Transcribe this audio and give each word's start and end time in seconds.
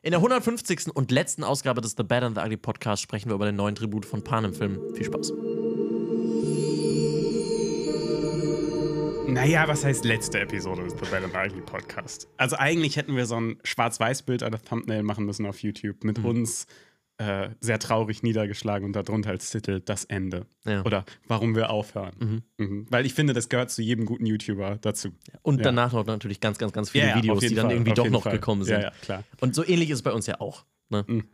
In 0.00 0.12
der 0.12 0.20
150. 0.20 0.94
und 0.94 1.10
letzten 1.10 1.42
Ausgabe 1.42 1.80
des 1.80 1.94
The 1.96 2.04
Bad 2.04 2.22
and 2.22 2.36
the 2.36 2.42
Ugly 2.42 2.56
Podcast 2.56 3.02
sprechen 3.02 3.30
wir 3.30 3.34
über 3.34 3.46
den 3.46 3.56
neuen 3.56 3.74
Tribut 3.74 4.06
von 4.06 4.22
Panem-Film. 4.22 4.94
Viel 4.94 5.04
Spaß. 5.06 5.32
Naja, 9.26 9.68
was 9.68 9.84
heißt 9.84 10.04
letzte 10.04 10.40
Episode 10.40 10.84
des 10.84 10.92
The 10.94 11.10
Bad 11.10 11.24
and 11.24 11.32
the 11.32 11.38
Ugly 11.50 11.60
Podcast? 11.62 12.28
Also 12.38 12.56
eigentlich 12.56 12.96
hätten 12.96 13.14
wir 13.16 13.26
so 13.26 13.36
ein 13.40 13.58
Schwarz-Weiß-Bild 13.64 14.42
an 14.42 14.52
der 14.52 14.62
Thumbnail 14.62 15.02
machen 15.02 15.26
müssen 15.26 15.44
auf 15.46 15.60
YouTube 15.62 16.04
mit 16.04 16.18
Mhm. 16.18 16.24
uns 16.24 16.66
äh, 17.18 17.50
sehr 17.60 17.78
traurig 17.80 18.22
niedergeschlagen 18.22 18.84
und 18.86 18.94
darunter 18.94 19.30
als 19.30 19.50
Titel 19.50 19.80
Das 19.80 20.04
Ende. 20.04 20.46
Ja. 20.64 20.84
Oder 20.84 21.04
Warum 21.26 21.54
wir 21.56 21.70
aufhören. 21.70 22.42
Mhm. 22.58 22.86
Weil 22.90 23.06
ich 23.06 23.14
finde, 23.14 23.32
das 23.32 23.48
gehört 23.48 23.70
zu 23.70 23.82
jedem 23.82 24.06
guten 24.06 24.24
YouTuber 24.24 24.78
dazu. 24.80 25.10
Und 25.42 25.58
Ja. 25.58 25.64
danach 25.64 25.92
noch 25.92 26.06
natürlich 26.06 26.40
ganz, 26.40 26.58
ganz, 26.58 26.72
ganz 26.72 26.90
viele 26.90 27.08
Ja, 27.08 27.16
Videos, 27.16 27.40
die 27.40 27.54
dann 27.54 27.66
Fall, 27.66 27.72
irgendwie 27.72 27.90
auf 27.90 27.96
doch 27.96 28.08
noch 28.08 28.22
Fall. 28.22 28.32
gekommen 28.32 28.62
sind. 28.64 28.80
Ja, 28.82 28.92
klar. 29.02 29.24
Und 29.40 29.54
so 29.54 29.64
ähnlich 29.66 29.90
ist 29.90 29.96
es 29.98 30.02
bei 30.02 30.12
uns 30.12 30.26
ja 30.26 30.40
auch. 30.40 30.64
Ne? 30.90 31.04
Mhm. 31.08 31.24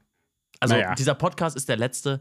Also 0.61 0.75
dieser 0.97 1.15
Podcast 1.15 1.55
ist 1.57 1.69
der 1.69 1.77
letzte, 1.77 2.21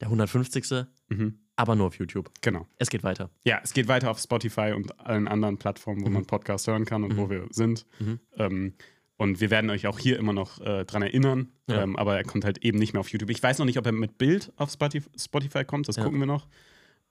der 0.00 0.08
150. 0.08 0.86
Mhm. 1.08 1.40
aber 1.56 1.74
nur 1.74 1.88
auf 1.88 1.98
YouTube. 1.98 2.30
Genau. 2.40 2.66
Es 2.78 2.88
geht 2.88 3.02
weiter. 3.02 3.28
Ja, 3.44 3.60
es 3.62 3.72
geht 3.74 3.86
weiter 3.88 4.10
auf 4.10 4.18
Spotify 4.20 4.72
und 4.74 4.98
allen 5.00 5.26
anderen 5.28 5.58
Plattformen, 5.58 6.02
wo 6.06 6.08
man 6.08 6.24
Podcasts 6.24 6.66
hören 6.68 6.84
kann 6.86 7.02
und 7.04 7.16
wo 7.18 7.28
wir 7.28 7.48
sind. 7.50 7.84
Mhm. 7.98 8.20
Ähm, 8.38 8.74
und 9.20 9.40
wir 9.42 9.50
werden 9.50 9.68
euch 9.68 9.86
auch 9.86 9.98
hier 9.98 10.18
immer 10.18 10.32
noch 10.32 10.60
äh, 10.62 10.84
dran 10.86 11.02
erinnern. 11.02 11.48
Ja. 11.68 11.82
Ähm, 11.82 11.94
aber 11.96 12.16
er 12.16 12.24
kommt 12.24 12.44
halt 12.46 12.58
eben 12.64 12.78
nicht 12.78 12.94
mehr 12.94 13.00
auf 13.00 13.10
YouTube. 13.10 13.28
Ich 13.28 13.42
weiß 13.42 13.58
noch 13.58 13.66
nicht, 13.66 13.78
ob 13.78 13.84
er 13.84 13.92
mit 13.92 14.16
Bild 14.16 14.50
auf 14.56 14.70
Spotify, 14.72 15.64
kommt. 15.64 15.88
Das 15.88 15.96
Ja. 15.96 16.04
gucken 16.04 16.18
wir 16.20 16.26
noch. 16.26 16.46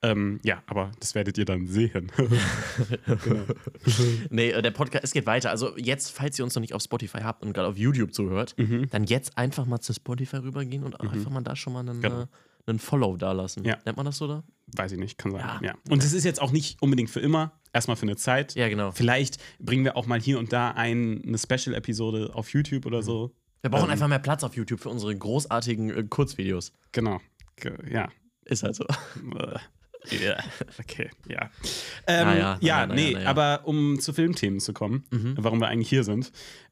Ähm, 0.01 0.39
ja, 0.43 0.63
aber 0.65 0.91
das 1.01 1.13
werdet 1.13 1.37
ihr 1.37 1.45
dann 1.45 1.67
sehen. 1.67 2.11
genau. 3.05 3.43
Nee, 4.29 4.49
äh, 4.51 4.61
der 4.61 4.71
Podcast, 4.71 5.03
es 5.03 5.11
geht 5.11 5.25
weiter. 5.25 5.49
Also 5.51 5.77
jetzt, 5.77 6.11
falls 6.11 6.39
ihr 6.39 6.45
uns 6.45 6.55
noch 6.55 6.61
nicht 6.61 6.73
auf 6.73 6.81
Spotify 6.81 7.19
habt 7.19 7.43
und 7.43 7.53
gerade 7.53 7.67
auf 7.67 7.77
YouTube 7.77 8.13
zuhört, 8.13 8.55
Mhm. 8.57 8.89
dann 8.89 9.03
jetzt 9.03 9.37
einfach 9.37 9.65
mal 9.65 9.79
zu 9.79 9.93
Spotify 9.93 10.37
rübergehen 10.37 10.83
und 10.83 10.99
einfach 10.99 11.29
mal 11.29 11.41
da 11.41 11.55
schon 11.55 11.73
mal 11.73 11.81
einen, 11.81 12.01
Genau. 12.01 12.21
äh, 12.23 12.25
einen 12.67 12.79
Follow 12.79 13.17
da 13.17 13.33
lassen. 13.33 13.63
Ja. 13.65 13.77
Nennt 13.85 13.97
man 13.97 14.05
das 14.05 14.17
so 14.17 14.27
da? 14.27 14.43
Weiß 14.77 14.91
ich 14.93 14.99
nicht, 14.99 15.17
kann 15.17 15.31
sein. 15.31 15.41
Ja. 15.41 15.59
Ja. 15.61 15.73
Und 15.89 16.03
es 16.03 16.13
ist 16.13 16.23
jetzt 16.23 16.41
auch 16.41 16.51
nicht 16.51 16.81
unbedingt 16.81 17.09
für 17.09 17.19
immer. 17.19 17.51
Erstmal 17.73 17.97
für 17.97 18.03
eine 18.03 18.15
Zeit. 18.15 18.55
Ja, 18.55 18.67
genau. 18.69 18.91
Vielleicht 18.91 19.37
bringen 19.59 19.83
wir 19.83 19.95
auch 19.95 20.05
mal 20.07 20.19
hier 20.19 20.39
und 20.39 20.51
da 20.53 20.71
ein, 20.71 21.21
eine 21.25 21.37
Special-Episode 21.37 22.31
auf 22.33 22.49
YouTube 22.51 22.85
oder 22.85 23.03
so. 23.03 23.35
Wir 23.61 23.69
brauchen 23.69 23.85
Ähm. 23.85 23.91
einfach 23.91 24.07
mehr 24.07 24.19
Platz 24.19 24.43
auf 24.43 24.55
YouTube 24.55 24.79
für 24.79 24.89
unsere 24.89 25.15
großartigen 25.15 25.89
äh, 25.89 26.03
Kurzvideos. 26.09 26.71
Genau. 26.91 27.19
Ge- 27.57 27.73
Ja. 27.91 28.09
Ist 28.45 28.63
halt 28.63 28.75
so. 28.75 28.85
Ja, 30.11 30.37
okay, 30.79 31.09
ja. 31.27 31.49
Ähm, 32.07 32.27
Naja, 32.27 32.57
ja, 32.61 32.85
naja, 32.87 32.95
nee, 32.95 33.11
naja. 33.13 33.27
aber 33.29 33.61
um 33.65 33.99
zu 33.99 34.13
Filmthemen 34.13 34.59
zu 34.61 34.71
kommen, 34.73 35.03
Mhm. 35.11 35.35
warum 35.37 35.59
wir 35.59 35.67
eigentlich 35.67 35.89
hier 35.89 36.03
sind. 36.05 36.31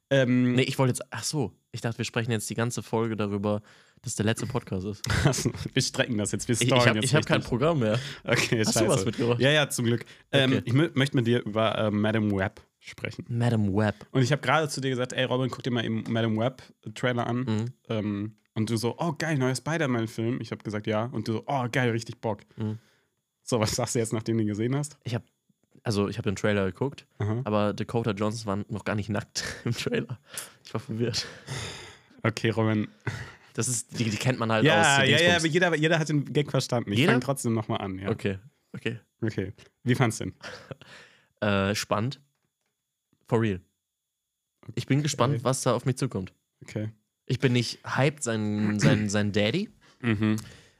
Ähm, 0.09 0.53
Nee, 0.53 0.62
ich 0.64 0.80
wollte 0.80 0.92
jetzt. 0.92 1.03
Ach 1.12 1.23
so, 1.23 1.52
ich 1.73 1.81
dachte, 1.81 1.98
wir 1.98 2.06
sprechen 2.06 2.31
jetzt 2.31 2.50
die 2.50 2.56
ganze 2.56 2.81
Folge 2.81 3.18
darüber, 3.18 3.62
dass 4.02 4.16
der 4.16 4.26
letzte 4.26 4.45
Podcast 4.45 4.86
ist. 4.86 5.03
wir 5.73 5.81
strecken 5.81 6.17
das 6.17 6.31
jetzt, 6.31 6.48
wir 6.48 6.53
Ich, 6.56 6.62
ich 6.64 6.72
habe 6.73 6.95
jetzt 7.00 7.06
ich 7.06 7.16
hab 7.16 7.26
kein. 7.26 7.42
Programm 7.42 7.80
mehr. 7.80 8.00
Okay, 8.23 8.59
Hast 8.59 8.76
du 8.76 8.80
scheiße. 8.80 8.88
was 8.90 9.06
mitgebracht? 9.06 9.40
Ja, 9.40 9.50
ja, 9.52 9.70
zum 9.70 9.86
Glück. 9.86 10.06
Ähm, 10.31 10.52
Okay. 10.53 10.62
Ich 10.66 10.73
mö- 10.73 10.92
möchte 10.94 11.16
mit 11.17 11.28
dir 11.28 11.44
über 11.45 11.78
äh, 11.78 11.92
Madame 11.92 12.31
Web 12.36 12.62
sprechen. 12.80 13.25
Madam 13.28 13.73
Web. 13.75 13.95
Und 14.12 14.22
ich 14.22 14.31
habe 14.31 14.42
gerade 14.42 14.70
zu 14.70 14.80
dir 14.81 14.90
gesagt, 14.90 15.14
ey 15.14 15.25
Robin, 15.25 15.50
guck 15.50 15.64
dir 15.64 15.72
mal 15.72 15.84
eben 15.84 16.03
Madame 16.09 16.38
Web 16.38 16.62
Trailer 16.95 17.28
an. 17.28 17.38
Mhm. 17.40 17.66
Ähm, 17.90 18.36
und 18.53 18.70
du 18.70 18.78
so, 18.78 18.95
oh 18.98 19.14
geil, 19.18 19.38
neuer 19.38 19.56
Spider-Man-Film. 19.56 20.40
Ich 20.42 20.52
habe 20.52 20.64
gesagt, 20.64 20.88
ja. 20.88 21.06
Und 21.06 21.28
du 21.28 21.34
so, 21.34 21.44
oh 21.48 21.66
geil, 21.72 21.90
richtig 21.92 22.22
Bock. 22.22 22.40
Mhm. 22.56 22.80
So, 23.44 23.59
was 23.59 23.72
sagst 23.72 23.95
du 23.95 24.00
jetzt, 24.00 24.14
nachdem 24.14 24.38
du 24.38 24.44
ihn 24.44 24.48
gesehen 24.50 24.75
hast? 24.75 24.98
Ich 25.03 25.14
habe 25.16 25.25
also 25.84 26.09
ich 26.09 26.18
habe 26.18 26.30
den 26.30 26.36
Trailer 26.36 26.66
geguckt, 26.66 27.06
Aha. 27.20 27.42
aber 27.45 27.72
Dakota 27.73 28.12
Johnson 28.12 28.45
war 28.45 28.58
noch 28.68 28.84
gar 28.84 28.95
nicht 28.95 29.08
nackt 29.09 29.44
im 29.64 29.72
Trailer. 29.72 30.20
Ich 30.66 30.73
war 30.73 30.81
verwirrt. 30.81 31.25
Okay, 32.23 32.50
Robin. 32.50 32.88
Das 33.58 33.67
ist, 33.67 33.97
die, 33.97 34.03
die 34.03 34.17
kennt 34.17 34.38
man 34.38 34.52
halt 34.52 34.61
aus. 34.61 34.67
Ja, 34.67 35.02
die 35.03 35.09
ja, 35.09 35.19
ja, 35.19 35.36
aber 35.38 35.47
jeder, 35.47 35.75
jeder 35.75 35.97
hat 35.97 36.09
den 36.09 36.31
Gag 36.31 36.52
verstanden. 36.52 36.91
Ich 36.91 37.00
Jeder? 37.00 37.13
fange 37.13 37.23
trotzdem 37.23 37.53
nochmal 37.53 37.81
an. 37.81 37.97
Ja. 37.97 38.11
Okay, 38.11 38.38
okay. 38.72 39.00
Okay. 39.19 39.52
Wie 39.83 39.95
fandst 39.95 40.19
du 40.19 40.25
den? 40.25 40.34
Äh, 41.40 41.75
spannend. 41.75 42.19
For 43.28 43.40
real. 43.40 43.62
Ich 44.73 44.88
bin 44.88 45.03
gespannt, 45.03 45.44
was 45.44 45.62
da 45.62 45.75
auf 45.75 45.85
mich 45.85 45.95
zukommt. 45.95 46.34
Okay. 46.63 46.90
Ich 47.28 47.38
bin 47.40 47.53
nicht 47.53 47.79
hyped, 47.85 48.23
sein, 48.23 48.79
sein, 48.79 49.07
sein 49.07 49.31
Daddy. 49.34 49.69
Mhm. 50.01 50.38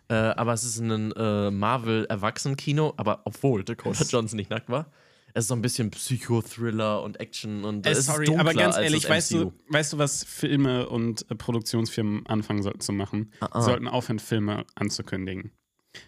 Äh, 0.10 0.16
aber 0.16 0.54
es 0.54 0.64
ist 0.64 0.80
ein 0.80 1.12
äh, 1.12 1.52
Marvel-Erwachsenen-Kino, 1.52 2.96
aber 2.98 3.22
obwohl 3.26 3.64
Dakota 3.64 4.04
Johnson 4.04 4.38
nicht 4.38 4.50
nackt 4.50 4.68
war. 4.68 4.92
Es 5.38 5.44
ist 5.44 5.50
so 5.50 5.54
ein 5.54 5.62
bisschen 5.62 5.92
Psychothriller 5.92 7.04
und 7.04 7.20
Action 7.20 7.64
und 7.64 7.86
Äh, 7.86 7.92
es 7.92 8.08
sorry, 8.08 8.24
ist 8.24 8.30
dunkler 8.30 8.42
aber 8.42 8.54
ganz 8.56 8.76
ehrlich, 8.76 9.08
weißt 9.08 9.34
du, 9.34 9.54
weißt 9.70 9.94
du, 9.94 10.00
was 10.00 10.24
Filme 10.24 10.90
und 10.90 11.30
äh, 11.30 11.36
Produktionsfirmen 11.36 12.26
anfangen 12.26 12.64
sollten 12.64 12.80
zu 12.80 12.92
machen? 12.92 13.32
Ah, 13.42 13.50
ah. 13.52 13.62
Sollten 13.62 13.88
aufhören, 13.88 14.18
Filme 14.18 14.66
anzukündigen. 14.74 15.52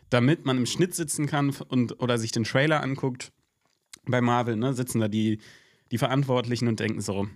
Damit 0.09 0.45
man 0.45 0.57
im 0.57 0.65
Schnitt 0.65 0.95
sitzen 0.95 1.27
kann 1.27 1.55
und, 1.67 2.01
oder 2.01 2.17
sich 2.17 2.31
den 2.31 2.43
Trailer 2.43 2.81
anguckt. 2.81 3.31
Bei 4.05 4.19
Marvel, 4.19 4.55
ne, 4.55 4.73
sitzen 4.73 4.99
da 4.99 5.07
die, 5.07 5.39
die 5.91 5.99
Verantwortlichen 5.99 6.67
und 6.67 6.79
denken 6.79 6.99
so: 6.99 7.27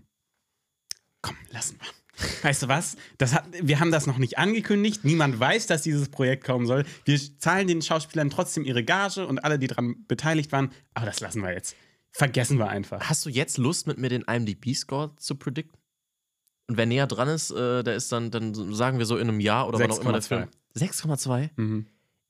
Komm, 1.21 1.37
lassen 1.51 1.77
wir. 1.79 2.02
Weißt 2.43 2.63
du 2.63 2.67
was? 2.67 2.97
Das 3.17 3.33
hat, 3.33 3.45
wir 3.61 3.79
haben 3.79 3.91
das 3.91 4.05
noch 4.05 4.17
nicht 4.17 4.37
angekündigt. 4.37 5.03
Niemand 5.03 5.39
weiß, 5.39 5.67
dass 5.67 5.81
dieses 5.81 6.09
Projekt 6.09 6.43
kommen 6.43 6.65
soll. 6.65 6.85
Wir 7.05 7.17
zahlen 7.39 7.67
den 7.67 7.81
Schauspielern 7.81 8.29
trotzdem 8.29 8.65
ihre 8.65 8.83
Gage 8.83 9.25
und 9.25 9.43
alle, 9.43 9.57
die 9.57 9.67
daran 9.67 10.05
beteiligt 10.07 10.51
waren. 10.51 10.71
Aber 10.93 11.05
das 11.05 11.21
lassen 11.21 11.41
wir 11.41 11.53
jetzt. 11.53 11.75
Vergessen 12.11 12.59
wir 12.59 12.67
einfach. 12.67 13.01
Hast 13.01 13.25
du 13.25 13.29
jetzt 13.29 13.57
Lust, 13.57 13.87
mit 13.87 13.97
mir 13.97 14.09
den 14.09 14.23
IMDb-Score 14.23 15.15
zu 15.15 15.35
predikten? 15.35 15.79
Und 16.67 16.77
wer 16.77 16.85
näher 16.85 17.07
dran 17.07 17.27
ist, 17.27 17.51
äh, 17.51 17.83
der 17.83 17.95
ist 17.95 18.11
dann, 18.11 18.29
dann 18.29 18.73
sagen 18.73 18.99
wir 18.99 19.05
so 19.05 19.17
in 19.17 19.29
einem 19.29 19.39
Jahr 19.39 19.67
oder 19.67 19.79
wann 19.79 19.91
auch 19.91 19.99
immer 19.99 20.13
der 20.13 20.21
6,2. 20.21 20.27
Film. 20.27 20.49
6,2? 20.75 21.49
Mhm. 21.55 21.87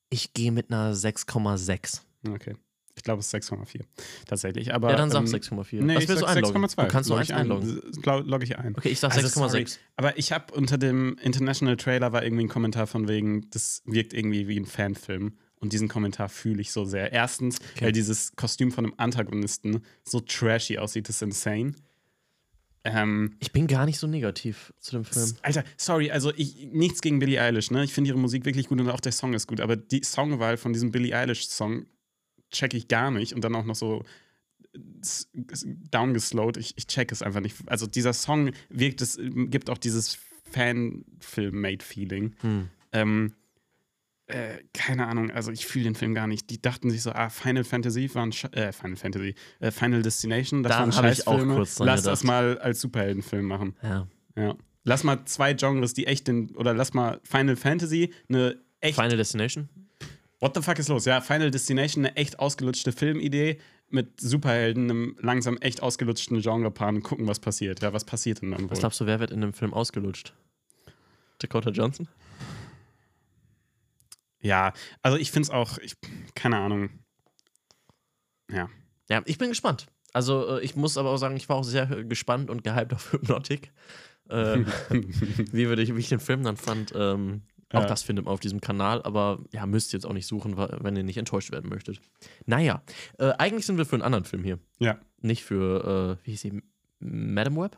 Ich 0.09 0.33
gehe 0.33 0.51
mit 0.51 0.71
einer 0.71 0.93
6,6. 0.93 2.01
Okay. 2.29 2.55
Ich 2.95 3.03
glaube, 3.03 3.21
es 3.21 3.33
ist 3.33 3.49
6,4. 3.51 3.81
Tatsächlich. 4.27 4.73
Aber, 4.73 4.91
Ja, 4.91 4.95
dann 4.97 5.09
sag 5.09 5.21
ähm, 5.21 5.27
6,4. 5.27 5.81
Nee, 5.81 5.95
Was 5.95 6.03
ich 6.03 6.09
willst 6.09 6.21
du 6.21 6.25
sag 6.27 6.35
einloggen? 6.37 6.65
6,2. 6.65 6.81
Du 6.83 6.87
kannst 6.87 7.09
nur 7.09 7.19
eins 7.19 7.31
ein. 7.31 7.37
einloggen. 7.37 7.81
Log, 8.03 8.25
log 8.27 8.43
ich 8.43 8.57
ein. 8.57 8.75
Okay, 8.77 8.89
ich 8.89 8.99
sag 8.99 9.11
Also, 9.15 9.27
6,6. 9.27 9.49
sorry, 9.49 9.65
Aber 9.95 10.17
ich 10.17 10.31
habe 10.31 10.53
unter 10.53 10.77
dem 10.77 11.17
International 11.21 11.75
Trailer 11.75 12.11
war 12.13 12.23
irgendwie 12.23 12.43
ein 12.45 12.49
Kommentar 12.49 12.85
von 12.87 13.07
wegen, 13.07 13.49
das 13.49 13.81
wirkt 13.85 14.13
irgendwie 14.13 14.47
wie 14.47 14.59
ein 14.59 14.65
Fanfilm. 14.65 15.33
Und 15.59 15.73
diesen 15.73 15.87
Kommentar 15.87 16.27
fühle 16.29 16.61
ich 16.61 16.71
so 16.71 16.85
sehr. 16.85 17.11
Erstens, 17.13 17.57
Okay. 17.75 17.85
weil 17.85 17.91
dieses 17.93 18.35
Kostüm 18.35 18.71
von 18.71 18.85
einem 18.85 18.93
Antagonisten 18.97 19.81
so 20.03 20.19
trashy 20.19 20.77
aussieht, 20.77 21.07
das 21.09 21.15
ist 21.15 21.21
insane. 21.23 21.73
Ähm, 22.85 23.37
Ich 23.39 23.53
bin 23.53 23.67
gar 23.67 23.85
nicht 23.85 23.97
so 23.97 24.07
negativ 24.07 24.73
zu 24.79 24.91
dem 24.91 25.05
Film. 25.05 25.33
Alter, 25.41 25.63
sorry, 25.77 26.11
also 26.11 26.33
ich, 26.35 26.67
nichts 26.73 27.01
gegen 27.01 27.19
Billie 27.19 27.41
Eilish, 27.41 27.71
ne? 27.71 27.83
Ich 27.85 27.93
finde 27.93 28.09
ihre 28.09 28.19
Musik 28.19 28.43
wirklich 28.45 28.67
gut 28.67 28.79
und 28.81 28.89
auch 28.89 28.99
der 28.99 29.13
Song 29.13 29.33
ist 29.33 29.47
gut, 29.47 29.61
aber 29.61 29.77
die 29.77 30.03
Songwahl 30.03 30.57
von 30.57 30.73
diesem 30.73 30.91
Billie 30.91 31.15
Eilish-Song 31.17 31.85
check 32.53 32.73
ich 32.73 32.87
gar 32.87 33.11
nicht 33.11 33.33
und 33.33 33.43
dann 33.43 33.55
auch 33.55 33.65
noch 33.65 33.75
so 33.75 34.03
downgeslowed. 35.91 36.57
Ich, 36.57 36.73
ich 36.77 36.87
check 36.87 37.11
es 37.11 37.21
einfach 37.21 37.41
nicht. 37.41 37.57
Also 37.67 37.85
dieser 37.85 38.13
Song 38.13 38.51
wirkt, 38.69 39.01
es 39.01 39.19
gibt 39.21 39.69
auch 39.69 39.77
dieses 39.77 40.17
Fanfilm-Made-Feeling. 40.51 42.35
Hm. 42.41 42.69
Ähm, 42.91 43.33
äh, 44.27 44.63
keine 44.73 45.07
Ahnung, 45.07 45.31
also 45.31 45.51
ich 45.51 45.65
fühle 45.65 45.83
den 45.83 45.95
Film 45.95 46.13
gar 46.13 46.27
nicht. 46.27 46.49
Die 46.49 46.61
dachten 46.61 46.89
sich 46.89 47.01
so, 47.01 47.11
ah, 47.11 47.29
Final 47.29 47.63
Fantasy 47.63 48.09
war 48.15 48.25
ein 48.25 48.31
Sch 48.31 48.45
äh, 48.53 48.71
Final 48.71 48.95
Fantasy, 48.95 49.35
äh, 49.59 49.69
Final 49.69 50.01
Destination, 50.01 50.63
das 50.63 50.71
Da 50.71 50.79
waren 50.79 50.91
Scheißfilme. 50.91 51.57
Lass 51.57 51.75
das 51.75 52.03
gedacht. 52.03 52.23
mal 52.23 52.57
als 52.59 52.79
Superheldenfilm 52.81 53.45
machen. 53.45 53.75
Ja. 53.83 54.07
Ja. 54.35 54.55
Lass 54.85 55.03
mal 55.03 55.25
zwei 55.25 55.53
Genres, 55.53 55.93
die 55.93 56.07
echt 56.07 56.27
den, 56.27 56.55
oder 56.55 56.73
lass 56.73 56.93
mal 56.93 57.19
Final 57.23 57.55
Fantasy, 57.55 58.13
eine 58.29 58.57
echt, 58.79 58.95
Final 58.95 59.17
Destination? 59.17 59.69
What 60.43 60.53
the 60.55 60.61
fuck 60.61 60.77
ist 60.77 60.89
los? 60.89 61.05
Ja, 61.05 61.21
Final 61.21 61.49
Destination, 61.51 62.05
eine 62.05 62.15
echt 62.17 62.37
ausgelutschte 62.37 62.91
Filmidee 62.91 63.59
mit 63.89 64.19
Superhelden, 64.19 64.91
einem 64.91 65.17
langsam 65.21 65.57
echt 65.57 65.81
ausgelutschten 65.81 66.41
Genrepaar 66.41 66.89
und 66.89 67.01
gucken, 67.01 67.27
was 67.27 67.39
passiert. 67.39 67.81
Ja, 67.81 67.93
was 67.93 68.03
passiert 68.03 68.41
denn 68.41 68.51
dann 68.51 68.63
Was 68.65 68.71
wohl? 68.71 68.79
glaubst 68.79 68.99
du, 68.99 69.05
wer 69.05 69.21
wird 69.21 69.31
in 69.31 69.39
dem 69.39 69.53
Film 69.53 69.73
ausgelutscht? 69.73 70.33
Dakota 71.39 71.69
Johnson? 71.69 72.09
Ja, 74.41 74.73
also 75.01 75.17
ich 75.17 75.31
finde 75.31 75.47
es 75.47 75.49
auch, 75.49 75.77
ich, 75.77 75.95
keine 76.35 76.57
Ahnung. 76.57 76.89
Ja. 78.51 78.69
Ja, 79.09 79.21
ich 79.25 79.37
bin 79.37 79.47
gespannt. 79.47 79.87
Also, 80.11 80.57
äh, 80.57 80.61
ich 80.61 80.75
muss 80.75 80.97
aber 80.97 81.11
auch 81.11 81.17
sagen, 81.17 81.37
ich 81.37 81.47
war 81.47 81.55
auch 81.55 81.63
sehr 81.63 81.85
gespannt 82.03 82.49
und 82.49 82.65
gehypt 82.65 82.93
auf 82.93 83.13
Hypnotic. 83.13 83.71
Äh, 84.29 84.59
wie, 84.89 85.69
würde 85.69 85.81
ich, 85.81 85.95
wie 85.95 85.99
ich 85.99 86.09
den 86.09 86.19
Film 86.19 86.43
dann 86.43 86.57
fand. 86.57 86.91
Ähm, 86.93 87.43
auch 87.73 87.81
Ja. 87.81 87.87
das 87.87 88.03
findet 88.03 88.25
man 88.25 88.33
auf 88.33 88.39
diesem 88.39 88.61
Kanal, 88.61 89.01
aber 89.03 89.43
ja, 89.51 89.65
müsst 89.65 89.93
ihr 89.93 89.97
jetzt 89.97 90.05
auch 90.05 90.13
nicht 90.13 90.27
suchen, 90.27 90.55
wenn 90.57 90.95
ihr 90.95 91.03
nicht 91.03 91.17
enttäuscht 91.17 91.51
werden 91.51 91.69
möchtet. 91.69 91.99
Naja, 92.45 92.83
äh, 93.19 93.31
eigentlich 93.37 93.65
sind 93.65 93.77
wir 93.77 93.85
für 93.85 93.95
einen 93.95 94.03
anderen 94.03 94.25
Film 94.25 94.43
hier. 94.43 94.59
Ja. 94.79 94.99
Nicht 95.21 95.43
für, 95.43 96.19
äh, 96.21 96.25
wie 96.25 96.31
hieß 96.31 96.41
sie, 96.41 96.61
Madam 96.99 97.57
Web? 97.57 97.77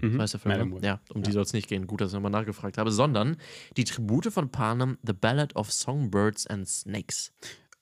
Mhm. 0.00 0.18
Weißt 0.18 0.34
du, 0.34 0.38
Film, 0.38 0.52
Madam 0.54 0.68
ne? 0.70 0.74
Web. 0.76 0.84
Ja, 0.84 1.00
um 1.14 1.22
die 1.22 1.28
Ja. 1.30 1.32
soll 1.34 1.42
es 1.44 1.52
nicht 1.54 1.68
gehen. 1.68 1.86
Gut, 1.86 2.00
dass 2.02 2.10
ich 2.10 2.14
nochmal 2.14 2.30
nachgefragt 2.30 2.76
habe. 2.76 2.90
Sondern 2.90 3.36
die 3.78 3.84
Tribute 3.84 4.26
von 4.32 4.50
Panem, 4.50 4.98
The 5.02 5.14
Ballad 5.14 5.56
of 5.56 5.72
Songbirds 5.72 6.46
and 6.46 6.68
Snakes. 6.68 7.32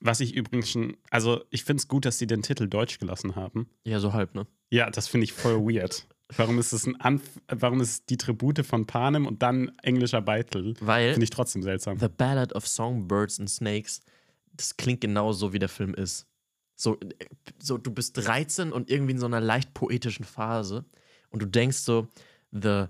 Was 0.00 0.20
ich 0.20 0.34
übrigens 0.34 0.70
schon, 0.70 0.96
also 1.10 1.42
ich 1.50 1.64
finde 1.64 1.80
es 1.80 1.88
gut, 1.88 2.04
dass 2.04 2.18
sie 2.18 2.26
den 2.26 2.42
Titel 2.42 2.68
deutsch 2.68 2.98
gelassen 2.98 3.34
haben. 3.36 3.68
Ja, 3.84 3.98
so 4.00 4.12
halb, 4.12 4.34
ne? 4.34 4.46
Ja, 4.70 4.90
das 4.90 5.08
finde 5.08 5.24
ich 5.24 5.32
voll 5.32 5.56
weird. 5.60 6.06
Warum 6.36 6.58
ist 6.58 6.72
es 6.72 6.86
ein 6.86 6.98
Anf 7.00 7.22
warum 7.48 7.80
ist 7.80 8.08
die 8.08 8.16
Tribute 8.16 8.64
von 8.64 8.86
Panem 8.86 9.26
und 9.26 9.42
dann 9.42 9.70
englischer 9.82 10.22
Beitel? 10.22 10.74
Weil 10.80 11.12
Finde 11.12 11.24
ich 11.24 11.30
trotzdem 11.30 11.62
seltsam. 11.62 11.98
The 11.98 12.08
Ballad 12.08 12.54
of 12.54 12.66
Songbirds 12.66 13.38
and 13.38 13.50
Snakes, 13.50 14.00
das 14.54 14.76
klingt 14.76 15.00
genauso, 15.02 15.52
wie 15.52 15.58
der 15.58 15.68
Film 15.68 15.94
ist. 15.94 16.26
So, 16.76 16.98
äh, 17.00 17.26
so, 17.58 17.78
du 17.78 17.90
bist 17.92 18.16
13 18.16 18.72
und 18.72 18.90
irgendwie 18.90 19.12
in 19.12 19.18
so 19.18 19.26
einer 19.26 19.40
leicht 19.40 19.74
poetischen 19.74 20.24
Phase 20.24 20.84
und 21.30 21.42
du 21.42 21.46
denkst 21.46 21.78
so, 21.78 22.08
The 22.52 22.86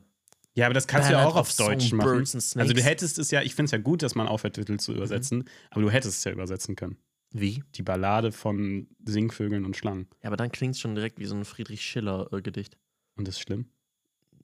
Ja, 0.55 0.67
aber 0.67 0.75
das 0.75 0.87
kannst 0.87 1.09
du 1.09 1.13
ja 1.13 1.19
Ballad 1.19 1.33
auch 1.35 1.37
auf 1.37 1.57
Deutsch 1.57 1.93
machen. 1.93 2.25
Also 2.57 2.73
du 2.73 2.83
hättest 2.83 3.19
es 3.19 3.31
ja, 3.33 3.43
ich 3.43 3.55
finde 3.55 3.67
es 3.67 3.71
ja 3.73 3.79
gut, 3.79 4.03
dass 4.03 4.15
man 4.15 4.29
aufhört, 4.29 4.55
Titel 4.55 4.73
Mhm. 4.75 4.79
zu 4.79 4.93
übersetzen, 4.95 5.45
aber 5.71 5.83
du 5.83 5.91
hättest 5.91 6.19
es 6.19 6.25
ja 6.25 6.31
übersetzen 6.33 6.77
können. 6.77 6.97
Wie? 7.33 7.65
Die 7.75 7.83
Ballade 7.83 8.31
von 8.31 8.87
Singvögeln 9.05 9.65
und 9.65 9.77
Schlangen. 9.77 10.07
Ja, 10.23 10.29
aber 10.29 10.37
dann 10.37 10.53
klingt 10.53 10.77
es 10.77 10.81
schon 10.81 10.95
direkt 10.95 11.19
wie 11.19 11.25
so 11.27 11.35
ein 11.35 11.45
Friedrich 11.45 11.83
Schiller-Gedicht. 11.83 12.77
Und 13.17 13.29
das 13.29 13.37
ist 13.37 13.41
schlimm. 13.43 13.67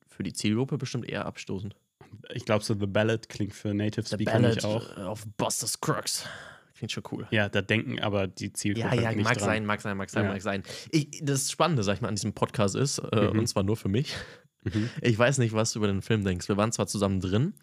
Für 0.09 0.23
die 0.23 0.33
Zielgruppe 0.33 0.79
bestimmt 0.79 1.09
eher 1.09 1.27
abstoßend. 1.27 1.75
Ich 2.35 2.45
glaube, 2.45 2.65
so 2.65 2.75
The 2.79 2.87
Ballad 2.87 3.29
klingt 3.29 3.55
für 3.55 3.73
Native 3.75 4.07
The 4.07 4.15
Speaker 4.17 4.33
Ballad 4.33 4.55
nicht 4.57 4.65
auch. 4.65 4.97
of 5.07 5.27
Buster 5.37 5.67
Scruggs. 5.67 6.27
Klingt 6.77 6.93
schon 6.93 7.03
cool. 7.13 7.27
Ja, 7.31 7.49
da 7.49 7.61
denken 7.63 8.01
aber 8.01 8.27
die 8.27 8.53
Zielgruppe 8.53 8.97
Ja, 8.97 9.03
ja, 9.03 9.13
nicht 9.13 9.25
mag 9.25 9.37
dran. 9.37 9.45
sein, 9.45 9.67
mag 9.67 9.81
sein, 9.81 9.97
mag 9.97 10.09
sein, 10.11 10.25
Ja. 10.25 10.31
mag 10.33 10.41
sein. 10.43 10.63
Ich, 10.91 11.21
das 11.23 11.51
Spannende, 11.51 11.83
sag 11.83 11.95
ich 11.97 12.01
mal, 12.01 12.09
an 12.09 12.15
diesem 12.15 12.33
Podcast 12.33 12.75
ist, 12.75 12.99
äh, 12.99 13.31
Mhm. 13.33 13.41
und 13.41 13.47
zwar 13.47 13.63
nur 13.63 13.77
für 13.77 13.89
mich, 13.89 14.15
Mhm. 14.65 14.89
ich 15.03 15.19
weiß 15.19 15.39
nicht, 15.39 15.53
was 15.53 15.73
du 15.73 15.79
über 15.79 15.89
den 15.89 16.03
Film 16.03 16.25
denkst. 16.25 16.49
Wir 16.49 16.57
waren 16.57 16.73
zwar 16.73 16.87
zusammen 16.87 17.21
drin, 17.21 17.55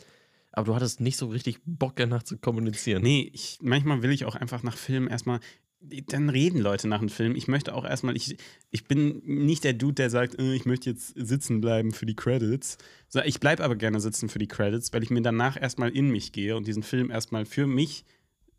aber 0.52 0.66
du 0.68 0.76
hattest 0.76 1.02
nicht 1.02 1.18
so 1.18 1.28
richtig 1.28 1.60
Bock, 1.66 1.96
danach 1.96 2.24
zu 2.24 2.38
kommunizieren. 2.38 3.02
Nee, 3.04 3.30
ich, 3.34 3.58
manchmal 3.62 4.02
will 4.04 4.12
ich 4.12 4.26
auch 4.26 4.36
einfach 4.36 4.62
nach 4.64 4.78
Filmen 4.78 5.08
erstmal. 5.08 5.40
Dann 5.80 6.30
reden 6.30 6.60
Leute 6.60 6.88
nach 6.88 7.00
einem 7.00 7.10
Film. 7.10 7.36
Ich 7.36 7.48
möchte 7.48 7.74
auch 7.76 7.86
erstmal, 7.86 8.16
ich, 8.16 8.36
ich 8.72 8.86
bin 8.86 9.22
nicht 9.24 9.64
der 9.64 9.74
Dude, 9.74 9.94
der 9.94 10.10
sagt, 10.10 10.40
äh, 10.40 10.54
ich 10.54 10.66
möchte 10.66 10.90
jetzt 10.90 11.14
sitzen 11.16 11.62
bleiben 11.62 11.92
für 11.92 12.06
die 12.06 12.16
Credits. 12.16 12.78
Ich 13.26 13.40
bleibe 13.40 13.64
aber 13.64 13.76
gerne 13.76 14.00
sitzen 14.00 14.28
für 14.28 14.40
die 14.40 14.48
Credits, 14.48 14.92
weil 14.92 15.04
ich 15.04 15.12
mir 15.12 15.22
danach 15.22 15.60
erstmal 15.60 15.92
in 15.92 16.10
mich 16.10 16.32
gehe 16.32 16.58
und 16.58 16.68
diesen 16.68 16.84
Film 16.84 17.12
erstmal 17.12 17.46
für 17.46 17.68
mich 17.68 18.06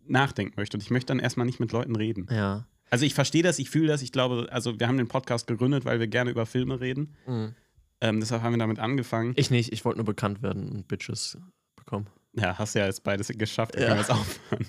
nachdenken 0.07 0.55
möchte. 0.57 0.77
Und 0.77 0.83
ich 0.83 0.91
möchte 0.91 1.09
dann 1.09 1.19
erstmal 1.19 1.47
nicht 1.47 1.61
mit 1.61 1.73
Leuten 1.73 1.97
reden. 1.97 2.29
Ja. 2.31 2.67
Also 2.91 3.05
ich 3.05 3.15
verstehe 3.15 3.43
das, 3.43 3.59
ich 3.59 3.69
fühle 3.69 3.89
das, 3.89 4.03
ich 4.03 4.13
glaube, 4.13 4.49
also 4.51 4.79
wir 4.79 4.89
haben 4.89 4.97
den 4.97 5.09
Podcast 5.09 5.47
gegründet, 5.47 5.85
weil 5.85 6.01
wir 6.01 6.07
gerne 6.07 6.31
über 6.31 6.47
Filme 6.47 6.81
reden. 6.81 7.15
Mhm. 7.27 7.55
Ähm, 8.01 8.21
deshalb 8.21 8.43
haben 8.43 8.53
wir 8.53 8.59
damit 8.59 8.79
angefangen. 8.79 9.35
Ich 9.37 9.51
nicht, 9.51 9.73
ich 9.73 9.85
wollte 9.85 9.99
nur 9.99 10.07
bekannt 10.07 10.43
werden 10.43 10.69
und 10.71 10.89
Bitches 10.89 11.37
bekommen. 11.77 12.07
Ja, 12.35 12.57
hast 12.59 12.75
ja 12.75 12.87
jetzt 12.87 13.03
beides 13.03 13.29
geschafft. 13.29 13.75
Wir 13.75 13.83
Ja. 13.83 13.89
können 13.89 14.01
jetzt 14.01 14.11
aufhören. 14.11 14.67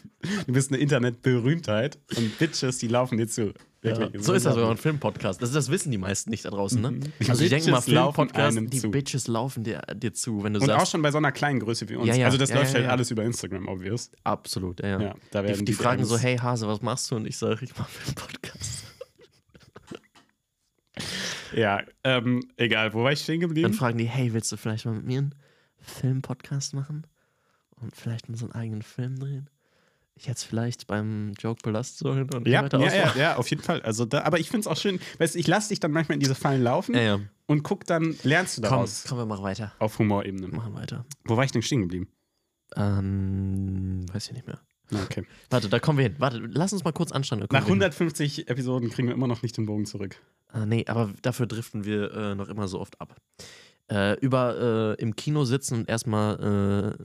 Du 0.48 0.54
bist 0.54 0.72
eine 0.72 0.80
Internetberühmtheit 0.82 2.00
und 2.18 2.38
Bitches, 2.40 2.78
die 2.80 2.88
laufen 2.88 3.18
dir 3.18 3.28
zu. 3.28 3.54
Ja. 3.84 3.96
So 4.18 4.34
ist 4.34 4.46
das 4.46 4.56
sogar 4.56 4.72
ein 4.72 4.78
Filmpodcast. 4.78 5.42
Das, 5.42 5.52
das 5.52 5.70
wissen 5.70 5.92
die 5.92 5.98
meisten 5.98 6.30
nicht 6.32 6.44
da 6.46 6.50
draußen, 6.50 6.82
ne? 6.82 7.00
Die 7.22 7.30
Also 7.30 7.44
die 7.44 7.50
denken 7.50 7.72
mal, 7.72 7.78
Bitches 7.78 7.94
laufen 7.94 8.16
Filmpodcast, 8.30 8.74
die 8.74 8.80
zu. 8.80 8.92
Bitches 8.92 9.28
laufen 9.28 9.64
dir, 9.64 9.82
dir 9.96 10.14
zu, 10.14 10.44
wenn 10.44 10.54
du 10.54 10.60
Und 10.60 10.70
auch 10.72 10.80
sagst. 10.80 10.92
schon 10.94 11.02
bei 11.02 11.12
so 11.12 11.18
einer 11.18 11.32
kleinen 11.32 11.60
Größe 11.60 11.88
wie 11.90 11.96
uns. 11.96 12.08
Ja, 12.08 12.16
ja. 12.16 12.26
Also 12.26 12.38
das 12.38 12.52
läuft 12.54 12.74
ja, 12.74 12.80
halt 12.82 12.90
alles 12.90 13.12
über 13.12 13.24
Instagram, 13.24 13.68
obvious. 13.68 14.12
Absolut, 14.24 14.82
ja. 14.82 15.00
ja. 15.00 15.16
Da 15.32 15.42
Die, 15.42 15.48
werden 15.50 15.66
die 15.66 15.74
fragen 15.74 16.04
so, 16.06 16.18
hey 16.18 16.38
Hase, 16.38 16.68
was 16.68 16.82
machst 16.82 17.12
du? 17.12 17.16
Und 17.18 17.26
ich 17.28 17.38
sage, 17.38 17.64
ich 17.64 17.78
mache 17.78 17.90
Filmpodcast. 17.92 18.84
Ja, 21.56 21.82
ähm, 22.04 22.42
egal. 22.58 22.94
Wo 22.94 23.04
war 23.04 23.12
ich 23.12 23.22
stehen 23.22 23.40
Dann 23.40 23.50
geblieben? 23.50 23.74
fragen 23.74 23.98
die, 23.98 24.06
hey, 24.06 24.34
willst 24.34 24.52
du 24.52 24.58
vielleicht 24.58 24.86
mal 24.86 24.94
mit 24.94 25.06
mir 25.06 25.18
einen 25.20 25.36
Filmpodcast 25.80 26.74
machen? 26.76 27.08
Und 27.82 27.96
vielleicht 27.96 28.30
mal 28.30 28.38
so 28.38 28.46
einen 28.46 28.54
eigenen 28.54 28.82
Film 28.82 29.20
drehen? 29.20 29.50
Ich 30.16 30.26
hätte 30.28 30.36
es 30.38 30.44
vielleicht 30.44 30.86
beim 30.88 31.32
Joke 31.40 31.62
belassen 31.64 31.96
sollen 31.98 32.34
und 32.34 32.46
Ja, 32.48 32.64
weiter 32.64 32.80
ja, 32.80 32.94
ja, 32.94 33.16
ja, 33.16 33.36
auf 33.38 33.50
jeden 33.50 33.62
Fall. 33.64 33.82
Also 33.84 34.04
da, 34.04 34.24
aber 34.24 34.38
ich 34.40 34.50
finde 34.50 34.62
es 34.62 34.68
auch 34.68 34.76
schön, 34.76 35.00
weißt 35.18 35.36
du, 35.36 35.40
ich 35.40 35.48
lasse 35.48 35.70
dich 35.70 35.80
dann 35.80 35.92
manchmal 35.92 36.16
in 36.16 36.20
diese 36.20 36.36
Fallen 36.36 36.62
laufen 36.62 36.94
Ja, 36.94 37.02
ja. 37.02 37.20
und 37.46 37.64
guck 37.64 37.86
dann, 37.86 38.18
lernst 38.24 38.58
du 38.58 38.62
Komm, 38.62 38.70
daraus 38.70 39.06
komm, 39.08 39.18
wir 39.18 39.26
machen 39.26 39.44
weiter. 39.44 39.72
auf 39.80 39.98
Humorebene. 39.98 40.50
Machen 40.50 40.74
weiter. 40.74 41.06
Wo 41.24 41.38
war 41.38 41.46
ich 41.46 41.52
denn 41.54 41.62
stehen 41.62 41.82
geblieben? 41.82 42.10
Ähm, 42.76 44.06
weiß 44.12 44.28
ich 44.28 44.34
nicht 44.34 44.48
mehr. 44.48 44.60
Okay. 44.92 45.24
Warte, 45.50 45.70
da 45.70 45.80
kommen 45.80 46.00
wir 46.00 46.04
hin. 46.06 46.16
Warte, 46.18 46.38
lass 46.52 46.74
uns 46.74 46.84
mal 46.84 46.92
kurz 46.92 47.12
anschauen. 47.12 47.40
Nach 47.40 47.50
wir 47.50 47.60
hin. 47.60 47.68
150 47.68 48.48
Episoden 48.50 48.90
kriegen 48.90 49.08
wir 49.08 49.16
immer 49.16 49.28
noch 49.28 49.44
nicht 49.44 49.56
den 49.56 49.68
Bogen 49.68 49.86
zurück. 49.86 50.18
Ah, 50.48 50.66
nee, 50.66 50.84
aber 50.88 51.14
dafür 51.22 51.46
driften 51.46 51.86
wir 51.86 52.12
äh, 52.14 52.36
noch 52.36 52.50
immer 52.50 52.68
so 52.68 52.80
oft 52.80 53.00
ab. 53.00 53.16
Äh, 53.92 54.20
über 54.20 54.96
äh, 54.98 55.02
im 55.02 55.16
Kino 55.16 55.46
sitzen 55.46 55.76
und 55.80 55.90
erstmal 55.90 56.98
äh, 57.00 57.04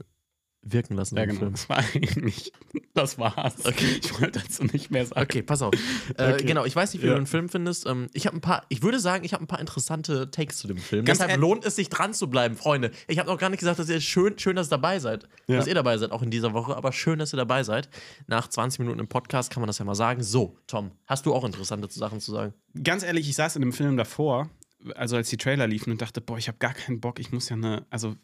wirken 0.67 0.95
lassen. 0.95 1.15
Ja, 1.15 1.25
genau. 1.25 1.39
Film. 1.39 1.51
Das 1.51 1.69
war 1.69 1.77
eigentlich, 1.93 2.51
das 2.95 3.17
war's. 3.19 3.63
Okay. 3.65 3.99
Ich 4.03 4.19
wollte 4.19 4.39
dazu 4.39 4.63
nicht 4.63 4.89
mehr 4.91 5.05
sagen. 5.05 5.21
Okay, 5.21 5.41
pass 5.43 5.61
auf. 5.61 5.73
Äh, 6.17 6.33
Okay. 6.33 6.45
Genau, 6.45 6.65
ich 6.65 6.75
weiß 6.75 6.93
nicht, 6.93 7.03
wie 7.03 7.07
Ja. 7.07 7.13
du 7.13 7.19
den 7.19 7.27
Film 7.27 7.49
findest. 7.49 7.85
Ähm, 7.85 8.07
ich 8.13 8.25
habe 8.25 8.35
ein 8.35 8.41
paar, 8.41 8.65
ich 8.69 8.81
würde 8.81 8.99
sagen, 8.99 9.23
ich 9.23 9.33
habe 9.33 9.43
ein 9.43 9.47
paar 9.47 9.59
interessante 9.59 10.31
Takes 10.31 10.57
zu 10.57 10.67
dem 10.67 10.77
Film. 10.77 11.05
Ganz 11.05 11.19
Deshalb 11.19 11.31
ehr- 11.31 11.37
lohnt 11.37 11.65
es 11.65 11.75
sich 11.75 11.87
dran 11.89 12.13
zu 12.15 12.29
bleiben, 12.29 12.55
Freunde. 12.55 12.91
Ich 13.07 13.19
habe 13.19 13.29
noch 13.29 13.37
gar 13.37 13.49
nicht 13.49 13.59
gesagt, 13.59 13.77
dass 13.79 13.89
ihr 13.89 14.01
schön, 14.01 14.37
schön, 14.39 14.55
dass 14.55 14.67
ihr 14.67 14.71
dabei 14.71 14.97
seid. 14.99 15.27
Ja. 15.47 15.57
Dass 15.57 15.67
ihr 15.67 15.75
dabei 15.75 15.97
seid, 15.97 16.11
auch 16.11 16.23
in 16.23 16.31
dieser 16.31 16.53
Woche, 16.53 16.75
aber 16.75 16.91
schön, 16.91 17.19
dass 17.19 17.31
ihr 17.33 17.37
dabei 17.37 17.63
seid. 17.63 17.87
Nach 18.27 18.47
20 18.47 18.79
Minuten 18.79 18.99
im 18.99 19.07
Podcast 19.07 19.51
kann 19.51 19.61
man 19.61 19.67
das 19.67 19.77
ja 19.77 19.85
mal 19.85 19.95
sagen. 19.95 20.23
So, 20.23 20.57
Tom, 20.67 20.91
hast 21.05 21.25
du 21.27 21.33
auch 21.33 21.43
interessante 21.45 21.87
Sachen 21.91 22.19
zu 22.19 22.31
sagen? 22.31 22.53
Ganz 22.83 23.03
ehrlich, 23.03 23.29
ich 23.29 23.35
saß 23.35 23.55
in 23.55 23.61
dem 23.61 23.71
Film 23.73 23.97
davor, 23.97 24.49
also 24.95 25.15
als 25.15 25.29
die 25.29 25.37
Trailer 25.37 25.67
liefen 25.67 25.91
und 25.91 26.01
dachte, 26.01 26.21
boah, 26.21 26.37
ich 26.37 26.47
habe 26.47 26.57
gar 26.57 26.73
keinen 26.73 26.99
Bock, 27.01 27.19
ich 27.19 27.31
muss 27.31 27.49
ja 27.49 27.55
eine, 27.55 27.85
also 27.91 28.15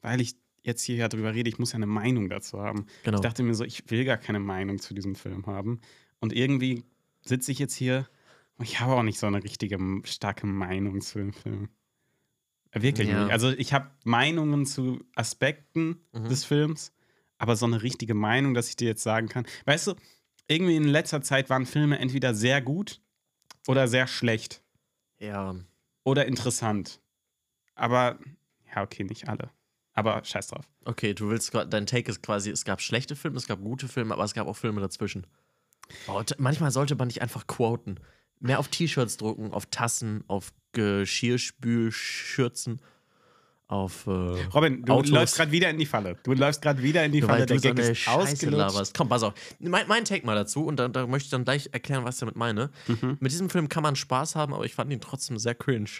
weil 0.00 0.20
ich 0.20 0.36
jetzt 0.68 0.82
hier 0.84 1.08
drüber 1.08 1.34
rede, 1.34 1.48
ich 1.48 1.58
muss 1.58 1.72
ja 1.72 1.76
eine 1.76 1.86
Meinung 1.86 2.28
dazu 2.28 2.60
haben. 2.60 2.86
Genau. 3.02 3.16
Ich 3.18 3.22
dachte 3.22 3.42
mir 3.42 3.54
so, 3.54 3.64
ich 3.64 3.90
will 3.90 4.04
gar 4.04 4.16
keine 4.18 4.38
Meinung 4.38 4.78
zu 4.78 4.94
diesem 4.94 5.16
Film 5.16 5.46
haben. 5.46 5.80
Und 6.20 6.32
irgendwie 6.32 6.84
sitze 7.22 7.50
ich 7.50 7.58
jetzt 7.58 7.74
hier 7.74 8.08
und 8.56 8.64
ich 8.64 8.78
habe 8.80 8.92
auch 8.94 9.02
nicht 9.02 9.18
so 9.18 9.26
eine 9.26 9.42
richtige 9.42 9.78
starke 10.04 10.46
Meinung 10.46 11.00
zu 11.00 11.18
dem 11.18 11.32
Film. 11.32 11.68
Äh, 12.70 12.82
Wirklich 12.82 13.08
Ja. 13.08 13.24
nicht. 13.24 13.32
Also 13.32 13.50
ich 13.50 13.72
habe 13.72 13.90
Meinungen 14.04 14.66
zu 14.66 15.00
Aspekten 15.16 16.00
Mhm. 16.12 16.28
des 16.28 16.44
Films, 16.44 16.92
aber 17.38 17.56
so 17.56 17.66
eine 17.66 17.82
richtige 17.82 18.14
Meinung, 18.14 18.54
dass 18.54 18.68
ich 18.68 18.76
dir 18.76 18.88
jetzt 18.88 19.02
sagen 19.02 19.28
kann. 19.28 19.46
Weißt 19.64 19.86
du, 19.88 19.94
irgendwie 20.48 20.76
in 20.76 20.84
letzter 20.84 21.22
Zeit 21.22 21.50
waren 21.50 21.66
Filme 21.66 21.98
entweder 21.98 22.34
sehr 22.34 22.60
gut 22.62 23.00
oder 23.66 23.86
sehr 23.88 24.06
schlecht 24.06 24.62
Ja. 25.20 25.54
oder 26.04 26.26
interessant. 26.26 27.00
Aber, 27.74 28.18
ja, 28.74 28.82
okay, 28.82 29.04
nicht 29.04 29.28
alle. 29.28 29.50
Aber 29.98 30.24
scheiß 30.24 30.46
drauf. 30.46 30.64
Okay, 30.84 31.12
du 31.12 31.28
willst, 31.28 31.52
dein 31.52 31.86
Take 31.86 32.08
ist 32.08 32.22
quasi, 32.22 32.50
es 32.50 32.64
gab 32.64 32.80
schlechte 32.80 33.16
Filme, 33.16 33.36
es 33.36 33.48
gab 33.48 33.60
gute 33.60 33.88
Filme, 33.88 34.14
aber 34.14 34.22
es 34.22 34.32
gab 34.32 34.46
auch 34.46 34.56
Filme 34.56 34.80
dazwischen. 34.80 35.26
Oh, 36.06 36.22
manchmal 36.38 36.70
sollte 36.70 36.94
man 36.94 37.08
nicht 37.08 37.20
einfach 37.20 37.48
quoten. 37.48 37.96
Mehr 38.38 38.60
auf 38.60 38.68
T-Shirts 38.68 39.16
drucken, 39.16 39.52
auf 39.52 39.66
Tassen, 39.66 40.22
auf 40.28 40.52
Geschirrspülschürzen, 40.70 42.80
auf. 43.66 44.06
Äh, 44.06 44.10
Robin, 44.54 44.84
du 44.84 44.92
Autos. 44.92 45.10
läufst 45.10 45.34
gerade 45.34 45.50
wieder 45.50 45.68
in 45.68 45.78
die 45.78 45.86
Falle. 45.86 46.16
Du 46.22 46.32
läufst 46.32 46.62
gerade 46.62 46.80
wieder 46.80 47.04
in 47.04 47.10
die 47.10 47.20
Falle. 47.20 47.40
weil 47.40 47.46
du 47.46 47.58
Der 47.58 47.60
so 47.60 47.74
Gag 47.74 47.90
ist 47.90 48.06
ausgelutscht. 48.08 48.94
Komm, 48.96 49.08
pass 49.08 49.24
auf. 49.24 49.34
Mein, 49.58 49.88
mein 49.88 50.04
Take 50.04 50.24
mal 50.24 50.36
dazu 50.36 50.64
und 50.64 50.76
da, 50.76 50.86
da 50.86 51.08
möchte 51.08 51.24
ich 51.26 51.30
dann 51.30 51.42
gleich 51.44 51.70
erklären, 51.72 52.04
was 52.04 52.14
ich 52.16 52.20
damit 52.20 52.36
meine. 52.36 52.70
Mhm. 52.86 53.16
Mit 53.18 53.32
diesem 53.32 53.50
Film 53.50 53.68
kann 53.68 53.82
man 53.82 53.96
Spaß 53.96 54.36
haben, 54.36 54.54
aber 54.54 54.64
ich 54.64 54.76
fand 54.76 54.92
ihn 54.92 55.00
trotzdem 55.00 55.38
sehr 55.38 55.56
cringe. 55.56 55.90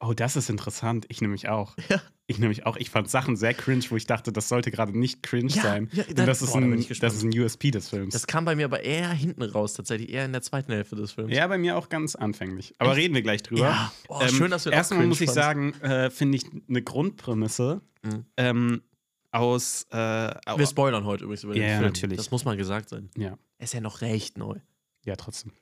Oh, 0.00 0.12
das 0.12 0.36
ist 0.36 0.50
interessant. 0.50 1.06
Ich 1.08 1.20
nämlich 1.20 1.48
auch. 1.48 1.76
Ja. 1.88 2.00
Ich 2.26 2.38
nämlich 2.38 2.64
auch. 2.64 2.78
Ich 2.78 2.88
fand 2.88 3.10
Sachen 3.10 3.36
sehr 3.36 3.52
cringe, 3.52 3.84
wo 3.90 3.96
ich 3.96 4.06
dachte, 4.06 4.32
das 4.32 4.48
sollte 4.48 4.70
gerade 4.70 4.98
nicht 4.98 5.22
cringe 5.22 5.50
Ja, 5.52 5.62
sein. 5.62 5.90
ja, 5.92 6.04
Und 6.08 6.18
das, 6.20 6.40
ist 6.40 6.52
boah, 6.54 6.62
ein, 6.62 6.82
das 6.98 7.14
ist 7.16 7.22
ein 7.22 7.38
USP 7.38 7.70
des 7.70 7.90
Films. 7.90 8.14
Das 8.14 8.26
kam 8.26 8.46
bei 8.46 8.56
mir 8.56 8.64
aber 8.64 8.82
eher 8.82 9.10
hinten 9.10 9.42
raus, 9.42 9.74
tatsächlich, 9.74 10.08
eher 10.10 10.24
in 10.24 10.32
der 10.32 10.40
zweiten 10.40 10.72
Hälfte 10.72 10.96
des 10.96 11.12
Films. 11.12 11.34
ja, 11.34 11.46
bei 11.46 11.58
mir 11.58 11.76
auch 11.76 11.90
ganz 11.90 12.14
anfänglich. 12.14 12.72
Aber 12.78 12.92
Echt? 12.92 13.00
reden 13.00 13.14
wir 13.14 13.20
gleich 13.20 13.42
drüber. 13.42 13.60
Ja. 13.68 13.92
Oh, 14.08 14.26
schön, 14.28 14.50
dass 14.50 14.64
wir 14.64 14.72
Erstmal 14.72 15.06
muss 15.06 15.20
ich 15.20 15.30
sagen, 15.30 15.74
äh, 15.82 16.08
finde 16.08 16.36
ich 16.38 16.44
eine 16.66 16.80
Grundprämisse 16.80 17.82
Mhm. 18.02 18.24
ähm, 18.38 18.82
aus. 19.30 19.86
Äh, 19.90 19.96
Wir 19.96 20.66
spoilern 20.66 21.04
heute 21.04 21.24
übrigens 21.24 21.44
über 21.44 21.52
den 21.52 21.62
Ja, 21.62 21.68
ja, 21.68 21.74
Film. 21.80 21.88
natürlich. 21.88 22.16
Das 22.16 22.30
muss 22.30 22.46
mal 22.46 22.56
gesagt 22.56 22.88
sein. 22.88 23.10
ja. 23.18 23.36
Er 23.58 23.64
ist 23.64 23.74
ja 23.74 23.80
noch 23.82 24.00
recht 24.00 24.38
neu. 24.38 24.56
Ja, 25.04 25.16
trotzdem. 25.16 25.52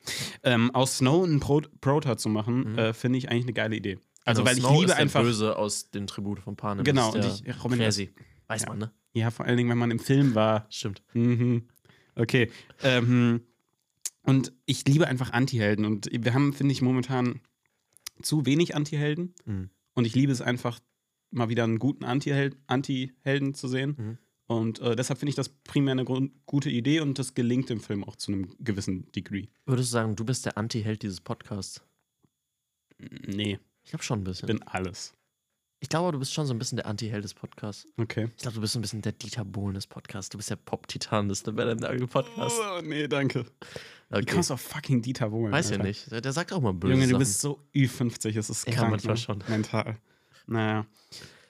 Ähm, 0.45 0.73
aus 0.73 0.99
Snow 0.99 1.25
einen 1.25 1.41
Pro 1.41 1.61
Prota 1.81 2.17
zu 2.17 2.29
machen, 2.29 2.73
Mhm. 2.75 2.79
äh, 2.79 2.93
finde 2.95 3.19
ich 3.19 3.29
eigentlich 3.31 3.47
eine 3.47 3.53
geile 3.53 3.75
Idee. 3.75 3.99
Also, 4.25 4.43
Genau, 4.43 4.51
weil 4.51 4.57
ich 4.59 4.63
Snow 4.63 4.73
liebe 4.73 4.85
ist 4.85 4.91
der 4.91 4.99
einfach. 4.99 5.23
Böse 5.23 5.57
aus 5.57 5.91
den 5.91 6.07
Tribute 6.07 6.41
von 6.41 6.57
Panem. 6.57 6.85
Genau, 6.85 7.13
Das 7.13 7.25
und 7.27 7.31
ist 7.33 7.39
ich- 7.41 7.45
der 7.47 7.61
Robin, 7.63 7.79
Präsi. 7.79 8.11
Weiß 8.47 8.63
ja. 8.63 8.69
man, 8.69 8.79
ne? 8.79 8.93
Ja, 9.15 9.31
vor 9.31 9.47
allen 9.47 9.57
Dingen, 9.57 9.69
wenn 9.71 9.79
man 9.79 9.91
im 9.91 9.99
Film 9.99 10.35
war. 10.35 10.67
Stimmt. 10.71 11.03
Mhm. 11.15 11.69
Okay. 12.15 12.51
Ähm, 12.83 13.43
und 14.23 14.53
ich 14.67 14.87
liebe 14.87 15.07
einfach 15.09 15.33
Antihelden. 15.33 15.85
Und 15.85 16.09
wir 16.13 16.35
haben, 16.35 16.53
finde 16.53 16.73
ich, 16.73 16.83
momentan 16.83 17.41
zu 18.23 18.47
wenig 18.47 18.75
Antihelden. 18.77 19.35
Mhm. 19.45 19.71
Und 19.95 20.07
ich 20.07 20.15
liebe 20.15 20.33
es 20.33 20.41
einfach, 20.41 20.79
mal 21.31 21.49
wieder 21.49 21.65
einen 21.65 21.79
guten 21.79 22.05
Antiheld 22.05 22.57
Antihelden 22.67 23.55
zu 23.55 23.67
sehen. 23.67 23.97
Mhm. 23.99 24.19
Und 24.47 24.81
äh, 24.81 24.95
deshalb 24.95 25.19
finde 25.19 25.31
ich 25.31 25.37
das 25.37 25.49
primär 25.49 25.93
eine 25.93 26.05
gute 26.05 26.69
Idee 26.71 27.01
und 27.01 27.19
das 27.19 27.33
gelingt 27.35 27.71
im 27.71 27.81
Film 27.81 28.05
auch 28.05 28.17
zu 28.17 28.33
einem 28.33 28.55
gewissen 28.61 29.11
Degree. 29.13 29.47
Würdest 29.65 29.91
du 29.91 29.93
sagen, 29.95 30.15
du 30.15 30.25
bist 30.27 30.45
der 30.45 30.59
Anti-Held 30.59 31.03
dieses 31.03 31.21
Podcasts? 31.23 31.81
Nee, 33.27 33.59
Ich 33.85 33.91
glaube 33.91 34.05
schon 34.05 34.19
ein 34.21 34.23
ich 34.23 34.27
bisschen. 34.27 34.47
bin 34.47 34.63
alles. 34.65 35.15
Ich 35.81 35.89
glaube, 35.89 36.13
du 36.13 36.19
bist 36.21 36.33
schon 36.33 36.47
so 36.47 36.55
ein 36.55 36.59
bisschen 36.61 36.77
der 36.77 36.87
Anti-Held 36.87 37.25
des 37.25 37.35
Podcasts. 37.35 37.89
Okay. 37.97 38.29
Ich 38.37 38.43
glaube, 38.43 38.55
du 38.55 38.61
bist 38.61 38.73
so 38.75 38.79
ein 38.79 38.83
bisschen 38.83 39.03
der 39.03 39.11
Dieter 39.13 39.45
Bohlen 39.45 39.75
des 39.75 39.89
Podcasts. 39.89 40.29
Du 40.29 40.39
bist 40.39 40.49
der 40.49 40.55
Pop-Titan 40.57 41.29
des 41.29 41.43
Podcast. 41.43 42.57
Oh, 42.61 42.81
nee, 42.85 43.09
danke. 43.09 43.47
Okay. 44.11 44.25
kommst 44.27 44.51
du 44.51 44.55
auf 44.55 44.61
fucking 44.61 45.03
Dieter 45.03 45.31
Bohlen? 45.31 45.51
Weiß 45.51 45.71
ja 45.71 45.77
Alter? 45.77 45.89
nicht. 45.89 46.13
Der, 46.13 46.33
sagt 46.33 46.53
auch 46.53 46.61
mal 46.61 46.73
böse 46.73 46.93
Junge, 46.95 47.09
du 47.09 47.19
bist 47.19 47.41
so 47.41 47.59
Ü50, 47.75 48.39
es 48.39 48.49
ist 48.49 48.69
Ja, 48.69 48.75
krank. 48.75 48.91
manchmal 48.91 49.15
ne? 49.15 49.21
schon. 49.21 49.43
Mental. 49.49 49.97
Naja. 50.47 50.87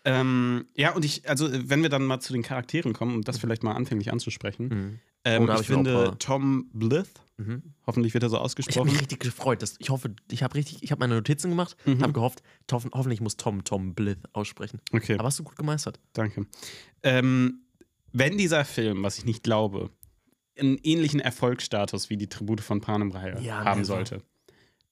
Ähm, 0.05 0.67
ja, 0.77 0.93
und 0.95 1.05
ich, 1.05 1.29
also 1.29 1.49
wenn 1.53 1.83
wir 1.83 1.89
dann 1.91 2.05
mal 2.05 2.21
zu 2.21 2.33
den 2.33 2.43
Charakteren 2.43 2.93
kommen, 2.95 3.15
um 3.17 3.23
das 3.23 3.39
vielleicht 3.39 3.63
mal 3.63 3.73
anfänglich 3.73 4.11
anzusprechen. 4.13 4.69
Mhm. 4.69 4.99
Ähm, 5.25 5.43
Oh, 5.43 5.45
ich 5.45 5.51
ich 5.53 5.61
auch 5.61 5.65
finde. 5.65 6.17
Tom 6.19 6.71
Blyth, 6.73 7.21
Mhm. 7.39 7.63
hoffentlich 7.87 8.13
wird 8.15 8.23
er 8.23 8.29
so 8.29 8.37
Ich 8.37 8.39
habe 8.41 8.45
ausgesprochen. 8.45 8.91
mich 8.93 9.01
richtig 9.01 9.21
gefreut. 9.21 9.63
Dass, 9.63 9.77
ich 9.79 9.91
hoffe, 9.91 10.15
ich 10.31 10.43
habe 10.43 10.55
richtig, 10.55 10.83
ich 10.83 10.91
habe 10.93 11.01
meine 11.01 11.15
Notizen 11.15 11.49
gemacht, 11.51 11.77
Mhm. 11.87 12.03
habe 12.03 12.13
gehofft, 12.13 12.43
hoff, 12.71 12.87
hoffentlich 12.93 13.21
muss 13.21 13.37
Tom 13.37 13.65
Tom 13.65 13.95
Blith 13.95 14.19
aussprechen. 14.33 14.81
Okay, 14.93 15.15
Aber 15.15 15.25
hast 15.25 15.39
du 15.39 15.43
gut 15.45 15.57
gemeistert. 15.57 15.99
danke. 16.13 16.47
Ähm, 17.03 17.63
wenn 18.13 18.37
dieser 18.37 18.65
Film, 18.65 19.03
was 19.03 19.19
ich 19.19 19.25
nicht 19.25 19.43
glaube, 19.43 19.91
einen 20.59 20.77
ähnlichen 20.83 21.21
Erfolgsstatus 21.21 22.11
wie 22.11 22.19
die 22.19 22.29
Tribute 22.29 22.61
von 22.61 22.81
Panem-Reihe 22.83 23.41
Ja, 23.41 23.65
haben 23.65 23.85
sollte, 23.85 24.23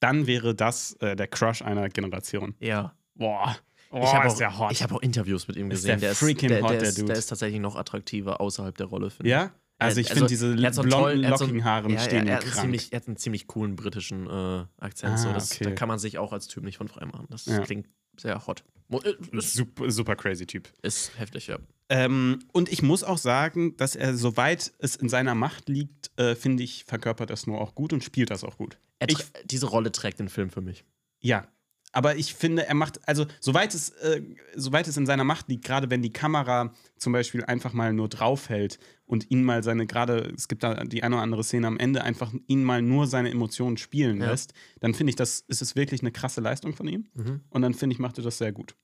dann 0.01 0.27
wäre 0.27 0.55
das 0.55 0.95
äh, 1.01 1.15
der 1.15 1.29
Crush 1.29 1.61
einer 1.61 1.89
Generation. 1.91 2.55
Ja. 2.61 2.95
Boah. 3.15 3.55
Oh, 3.93 4.01
ich 4.03 4.13
habe 4.15 4.29
auch, 4.29 4.39
der 4.39 4.81
hab 4.81 4.93
auch 4.93 5.03
Interviews 5.03 5.47
mit 5.49 5.57
ihm 5.57 5.71
Ist 5.71 5.83
gesehen. 5.83 6.01
der 6.01 6.13
ist, 6.13 6.19
freaking 6.21 6.49
der, 6.49 6.63
hot, 6.63 6.71
der, 6.71 6.79
der 6.79 6.89
ist, 6.89 6.97
Dude. 6.99 7.09
der 7.09 7.17
ist 7.17 7.27
tatsächlich 7.27 7.61
noch 7.61 7.77
attraktiver 7.77 8.41
außerhalb 8.41 8.75
der 8.77 8.87
Rolle, 8.87 9.11
finde 9.11 9.29
ich. 9.29 9.33
ja? 9.33 9.53
Also 9.81 10.01
ich 10.01 10.09
finde 10.09 10.27
diese 10.27 10.55
blonden, 10.55 10.91
tollen- 10.91 11.23
lockigen 11.23 11.65
Haaren 11.65 11.91
ja, 11.93 11.99
stehen 12.01 12.27
er, 12.27 12.35
er, 12.35 12.35
ihm 12.35 12.37
hat 12.37 12.43
einen 12.43 12.51
krank. 12.53 12.63
ziemlich, 12.63 12.93
er 12.93 13.01
hat 13.01 13.07
einen 13.09 13.17
ziemlich 13.17 13.47
coolen 13.47 13.77
britischen 13.77 14.27
äh, 14.29 14.65
Akzent. 14.79 15.15
Ah, 15.15 15.17
so. 15.17 15.33
das, 15.33 15.53
okay. 15.53 15.65
Da 15.65 15.71
kann 15.73 15.89
man 15.89 15.99
sich 15.99 16.19
auch 16.19 16.33
als 16.33 16.47
Typ 16.49 16.65
nicht 16.65 16.77
von 16.79 16.89
frei 16.89 17.05
machen. 17.07 17.27
Das 17.31 17.47
Ja. 17.47 17.59
klingt 17.61 17.89
sehr 18.19 18.47
hot. 18.47 18.65
Äh, 18.91 19.15
Super, 19.41 19.91
super 19.91 20.17
crazy 20.17 20.47
Typ. 20.47 20.69
ist 20.83 21.17
heftig, 21.19 21.47
ja. 21.47 21.59
Ähm, 21.89 22.41
und 22.53 22.69
ich 22.71 22.83
muss 22.83 23.03
auch 23.05 23.19
sagen, 23.19 23.77
dass 23.77 23.97
er, 23.97 24.17
soweit 24.17 24.73
es 24.79 24.97
in 24.97 25.09
seiner 25.09 25.35
Macht 25.35 25.69
liegt, 25.69 26.11
äh, 26.19 26.35
finde 26.37 26.63
ich, 26.63 26.85
verkörpert 26.85 27.31
das 27.31 27.47
nur 27.47 27.61
auch 27.61 27.75
gut 27.75 27.93
und 27.93 28.03
spielt 28.05 28.31
das 28.31 28.45
auch 28.45 28.57
gut. 28.59 28.79
Ich- 29.07 29.17
diese 29.45 29.67
Rolle 29.67 29.91
trägt 29.93 30.19
den 30.21 30.29
Film 30.29 30.51
für 30.51 30.61
mich. 30.61 30.85
Ja. 31.21 31.47
Aber 31.93 32.15
ich 32.17 32.35
finde, 32.35 32.67
er 32.67 32.75
macht, 32.75 33.07
also 33.09 33.27
soweit 33.41 33.75
es, 33.75 33.91
äh, 33.91 34.23
soweit 34.55 34.87
es 34.87 34.97
in 34.97 35.07
seiner 35.07 35.25
Macht 35.25 35.49
liegt, 35.49 35.65
gerade 35.65 35.91
wenn 35.91 36.03
die 36.03 36.13
Kamera 36.13 36.73
zum 36.97 37.13
Beispiel 37.13 37.45
einfach 37.45 37.73
mal 37.73 37.93
nur 37.93 38.09
draufhält 38.09 38.79
und 39.07 39.29
ihn 39.31 39.43
mal 39.43 39.65
seine, 39.65 39.87
gerade, 39.87 40.33
es 40.37 40.47
gibt 40.47 40.63
da 40.63 40.85
die 40.85 41.03
eine 41.03 41.17
oder 41.17 41.23
andere 41.25 41.43
Szene 41.43 41.67
am 41.67 41.79
Ende, 41.79 42.05
einfach 42.05 42.33
ihn 42.47 42.63
mal 42.63 42.81
nur 42.81 43.09
seine 43.09 43.31
Emotionen 43.31 43.77
spielen 43.77 44.21
Ja. 44.21 44.31
lässt, 44.31 44.55
dann 44.79 44.95
finde 44.95 45.11
ich, 45.11 45.17
das 45.17 45.41
ist 45.49 45.63
es 45.63 45.75
wirklich 45.75 46.01
eine 46.03 46.13
krasse 46.13 46.41
Leistung 46.41 46.75
von 46.77 46.87
ihm. 46.87 47.09
Mhm. 47.15 47.41
Und 47.51 47.63
dann 47.63 47.75
finde 47.75 47.95
ich, 47.95 47.99
macht 47.99 48.19
er 48.19 48.25
das 48.25 48.39
sehr 48.39 48.53
gut. 48.53 48.77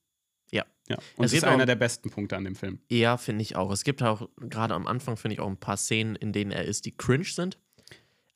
Ja. 0.50 0.64
Ja. 0.88 0.96
Und 0.96 1.02
Es 1.02 1.14
das 1.16 1.26
ist 1.26 1.32
gibt 1.34 1.44
auch- 1.46 1.50
einer 1.54 1.66
der 1.66 1.74
besten 1.76 2.10
Punkte 2.10 2.36
an 2.36 2.44
dem 2.44 2.56
Film. 2.56 2.80
Ja, 2.88 3.16
finde 3.18 3.42
ich 3.42 3.54
auch. 3.56 3.70
Es 3.72 3.84
gibt 3.84 4.02
auch, 4.02 4.28
gerade 4.40 4.74
am 4.74 4.86
Anfang, 4.86 5.16
finde 5.16 5.34
ich 5.34 5.40
auch 5.40 5.48
ein 5.48 5.56
paar 5.58 5.76
Szenen, 5.76 6.16
in 6.16 6.32
denen 6.32 6.50
er 6.52 6.64
ist, 6.64 6.86
die 6.86 6.96
cringe 6.96 7.24
sind. 7.24 7.58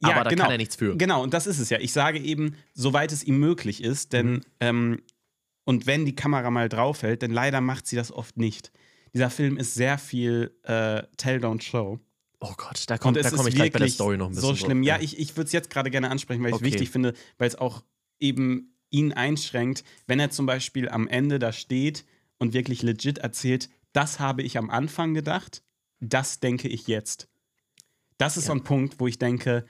Ja, 0.03 0.11
aber 0.15 0.25
da 0.25 0.31
genau. 0.31 0.45
kann 0.45 0.53
er 0.53 0.59
nichts 0.59 0.77
für. 0.77 0.97
Genau, 0.97 1.23
und 1.23 1.35
das 1.35 1.47
ist 1.47 1.59
es 1.59 1.69
ja. 1.71 1.79
Ich 1.79 1.93
sage 1.93 2.19
eben, 2.19 2.57
soweit 2.75 3.13
es 3.13 3.23
ihm 3.25 3.39
möglich 3.39 3.83
ist, 3.83 4.13
denn 4.13 4.33
Mhm. 4.33 4.41
ähm, 4.61 5.03
und 5.65 5.87
wenn 5.87 6.05
die 6.07 6.15
Kamera 6.15 6.51
mal 6.51 6.69
draufhält, 6.69 7.23
denn 7.23 7.31
leider 7.31 7.61
macht 7.61 7.87
sie 7.87 7.97
das 7.97 8.11
oft 8.11 8.37
nicht. 8.39 8.73
Dieser 9.15 9.31
Film 9.31 9.57
ist 9.57 9.75
sehr 9.75 9.99
viel 9.99 10.57
äh, 10.63 11.03
Tell, 11.17 11.39
Don't 11.39 11.63
Show. 11.63 12.01
Oh 12.41 12.55
Gott, 12.57 12.85
da 12.87 12.97
komme 12.97 13.19
ist 13.19 13.31
ich 13.33 13.55
gleich 13.55 13.71
bei 13.73 13.79
der 13.81 13.89
Story 13.89 14.17
noch 14.17 14.27
ein 14.29 14.31
bisschen 14.35 14.43
so 14.49 14.57
schlimm. 14.57 14.79
drauf. 14.79 14.87
Ja, 14.87 14.99
ich, 15.01 15.19
ich 15.19 15.37
würde 15.37 15.47
es 15.47 15.53
jetzt 15.53 15.69
gerade 15.69 15.91
gerne 15.91 16.11
ansprechen, 16.11 16.43
weil 16.43 16.51
ich 16.51 16.55
es 16.57 16.61
Okay. 16.63 16.73
wichtig 16.73 16.91
finde, 16.91 17.13
weil 17.37 17.49
es 17.49 17.57
auch 17.57 17.85
eben 18.19 18.75
ihn 18.89 19.13
einschränkt, 19.13 19.85
wenn 20.07 20.19
er 20.19 20.31
zum 20.31 20.47
Beispiel 20.47 20.89
am 20.89 21.07
Ende 21.07 21.39
da 21.39 21.53
steht 21.53 22.07
und 22.39 22.55
wirklich 22.55 22.83
legit 22.83 23.19
erzählt, 23.19 23.69
das 23.93 24.19
habe 24.21 24.43
ich 24.43 24.57
am 24.57 24.71
Anfang 24.71 25.13
gedacht, 25.13 25.63
das 26.01 26.41
denke 26.41 26.69
ich 26.69 26.87
jetzt. 26.87 27.29
Das 28.17 28.37
ist 28.37 28.47
so 28.47 28.53
Ja. 28.53 28.59
ein 28.59 28.65
Punkt, 28.65 28.99
wo 29.01 29.07
ich 29.07 29.19
denke, 29.19 29.67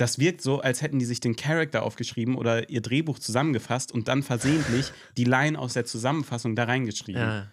das 0.00 0.18
wirkt 0.18 0.40
so, 0.40 0.60
als 0.60 0.80
hätten 0.82 0.98
die 0.98 1.04
sich 1.04 1.20
den 1.20 1.36
Charakter 1.36 1.82
aufgeschrieben 1.82 2.36
oder 2.36 2.70
ihr 2.70 2.80
Drehbuch 2.80 3.18
zusammengefasst 3.18 3.92
und 3.92 4.08
dann 4.08 4.22
versehentlich 4.22 4.92
die 5.16 5.24
Line 5.24 5.58
aus 5.58 5.74
der 5.74 5.84
Zusammenfassung 5.84 6.56
da 6.56 6.64
reingeschrieben. 6.64 7.20
Ja, 7.22 7.46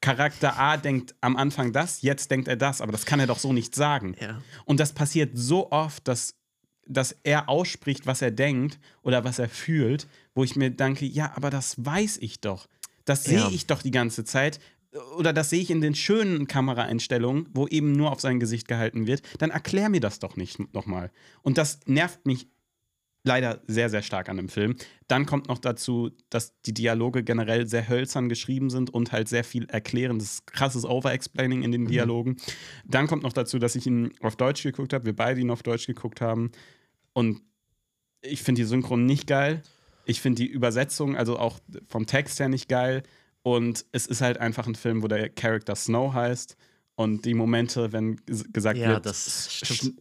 Charakter 0.00 0.58
A 0.58 0.76
denkt 0.76 1.14
am 1.22 1.36
Anfang 1.36 1.72
das, 1.72 2.02
jetzt 2.02 2.30
denkt 2.30 2.46
er 2.46 2.56
das, 2.56 2.82
aber 2.82 2.92
das 2.92 3.06
kann 3.06 3.20
er 3.20 3.26
doch 3.26 3.38
so 3.38 3.52
nicht 3.54 3.74
sagen. 3.74 4.14
ja. 4.20 4.40
Und 4.66 4.80
das 4.80 4.92
passiert 4.92 5.30
so 5.34 5.70
oft, 5.72 6.06
dass, 6.06 6.34
dass 6.86 7.16
er 7.22 7.48
ausspricht, 7.48 8.06
was 8.06 8.20
er 8.20 8.30
denkt 8.30 8.78
oder 9.02 9.24
was 9.24 9.38
er 9.38 9.48
fühlt, 9.48 10.06
wo 10.34 10.44
ich 10.44 10.56
mir 10.56 10.70
denke, 10.70 11.06
ja, 11.06 11.32
aber 11.36 11.48
das 11.48 11.82
weiß 11.82 12.18
ich 12.18 12.40
doch. 12.40 12.66
Das 13.06 13.24
sehe 13.24 13.38
Ja. 13.38 13.48
ich 13.50 13.66
doch 13.66 13.80
die 13.82 13.90
ganze 13.90 14.24
Zeit. 14.24 14.60
Oder 15.16 15.32
das 15.32 15.50
sehe 15.50 15.60
ich 15.60 15.70
in 15.70 15.80
den 15.80 15.94
schönen 15.94 16.46
Kameraeinstellungen, 16.46 17.48
wo 17.52 17.66
eben 17.66 17.92
nur 17.92 18.12
auf 18.12 18.20
sein 18.20 18.38
Gesicht 18.38 18.68
gehalten 18.68 19.06
wird. 19.06 19.22
Dann 19.38 19.50
erklär 19.50 19.88
mir 19.88 20.00
das 20.00 20.20
doch 20.20 20.36
nicht 20.36 20.72
nochmal. 20.72 21.10
Und 21.42 21.58
das 21.58 21.80
nervt 21.86 22.26
mich 22.26 22.48
leider 23.24 23.62
sehr, 23.66 23.88
sehr 23.88 24.02
stark 24.02 24.28
an 24.28 24.36
dem 24.36 24.48
Film. 24.48 24.76
Dann 25.08 25.26
kommt 25.26 25.48
noch 25.48 25.58
dazu, 25.58 26.10
dass 26.28 26.60
die 26.62 26.74
Dialoge 26.74 27.24
generell 27.24 27.66
sehr 27.66 27.88
hölzern 27.88 28.28
geschrieben 28.28 28.70
sind 28.70 28.90
und 28.90 29.12
halt 29.12 29.28
sehr 29.28 29.44
viel 29.44 29.64
erklärendes, 29.64 30.44
krasses 30.46 30.84
Overexplaining 30.84 31.62
in 31.62 31.72
den 31.72 31.86
Dialogen. 31.86 32.36
Dann 32.84 33.06
kommt 33.06 33.22
noch 33.22 33.32
dazu, 33.32 33.58
dass 33.58 33.76
ich 33.76 33.86
ihn 33.86 34.12
auf 34.20 34.36
Deutsch 34.36 34.62
geguckt 34.62 34.92
habe, 34.92 35.06
wir 35.06 35.16
beide 35.16 35.40
ihn 35.40 35.50
auf 35.50 35.62
Deutsch 35.62 35.86
geguckt 35.86 36.20
haben. 36.20 36.52
Und 37.14 37.40
ich 38.20 38.42
finde 38.42 38.60
die 38.60 38.68
Synchron 38.68 39.06
nicht 39.06 39.26
geil. 39.26 39.62
Ich 40.04 40.20
finde 40.20 40.42
die 40.42 40.48
Übersetzung, 40.48 41.16
also 41.16 41.38
auch 41.38 41.58
vom 41.88 42.06
Text 42.06 42.38
her 42.40 42.48
nicht 42.48 42.68
geil. 42.68 43.02
Und 43.44 43.84
es 43.92 44.06
ist 44.06 44.20
halt 44.22 44.38
einfach 44.38 44.66
ein 44.66 44.74
Film, 44.74 45.02
wo 45.02 45.06
der 45.06 45.28
Charakter 45.28 45.76
Snow 45.76 46.12
heißt. 46.14 46.56
Und 46.96 47.24
die 47.26 47.34
Momente, 47.34 47.92
wenn 47.92 48.16
ges- 48.20 48.50
gesagt 48.52 48.78
Ja, 48.78 48.88
wird. 48.88 49.06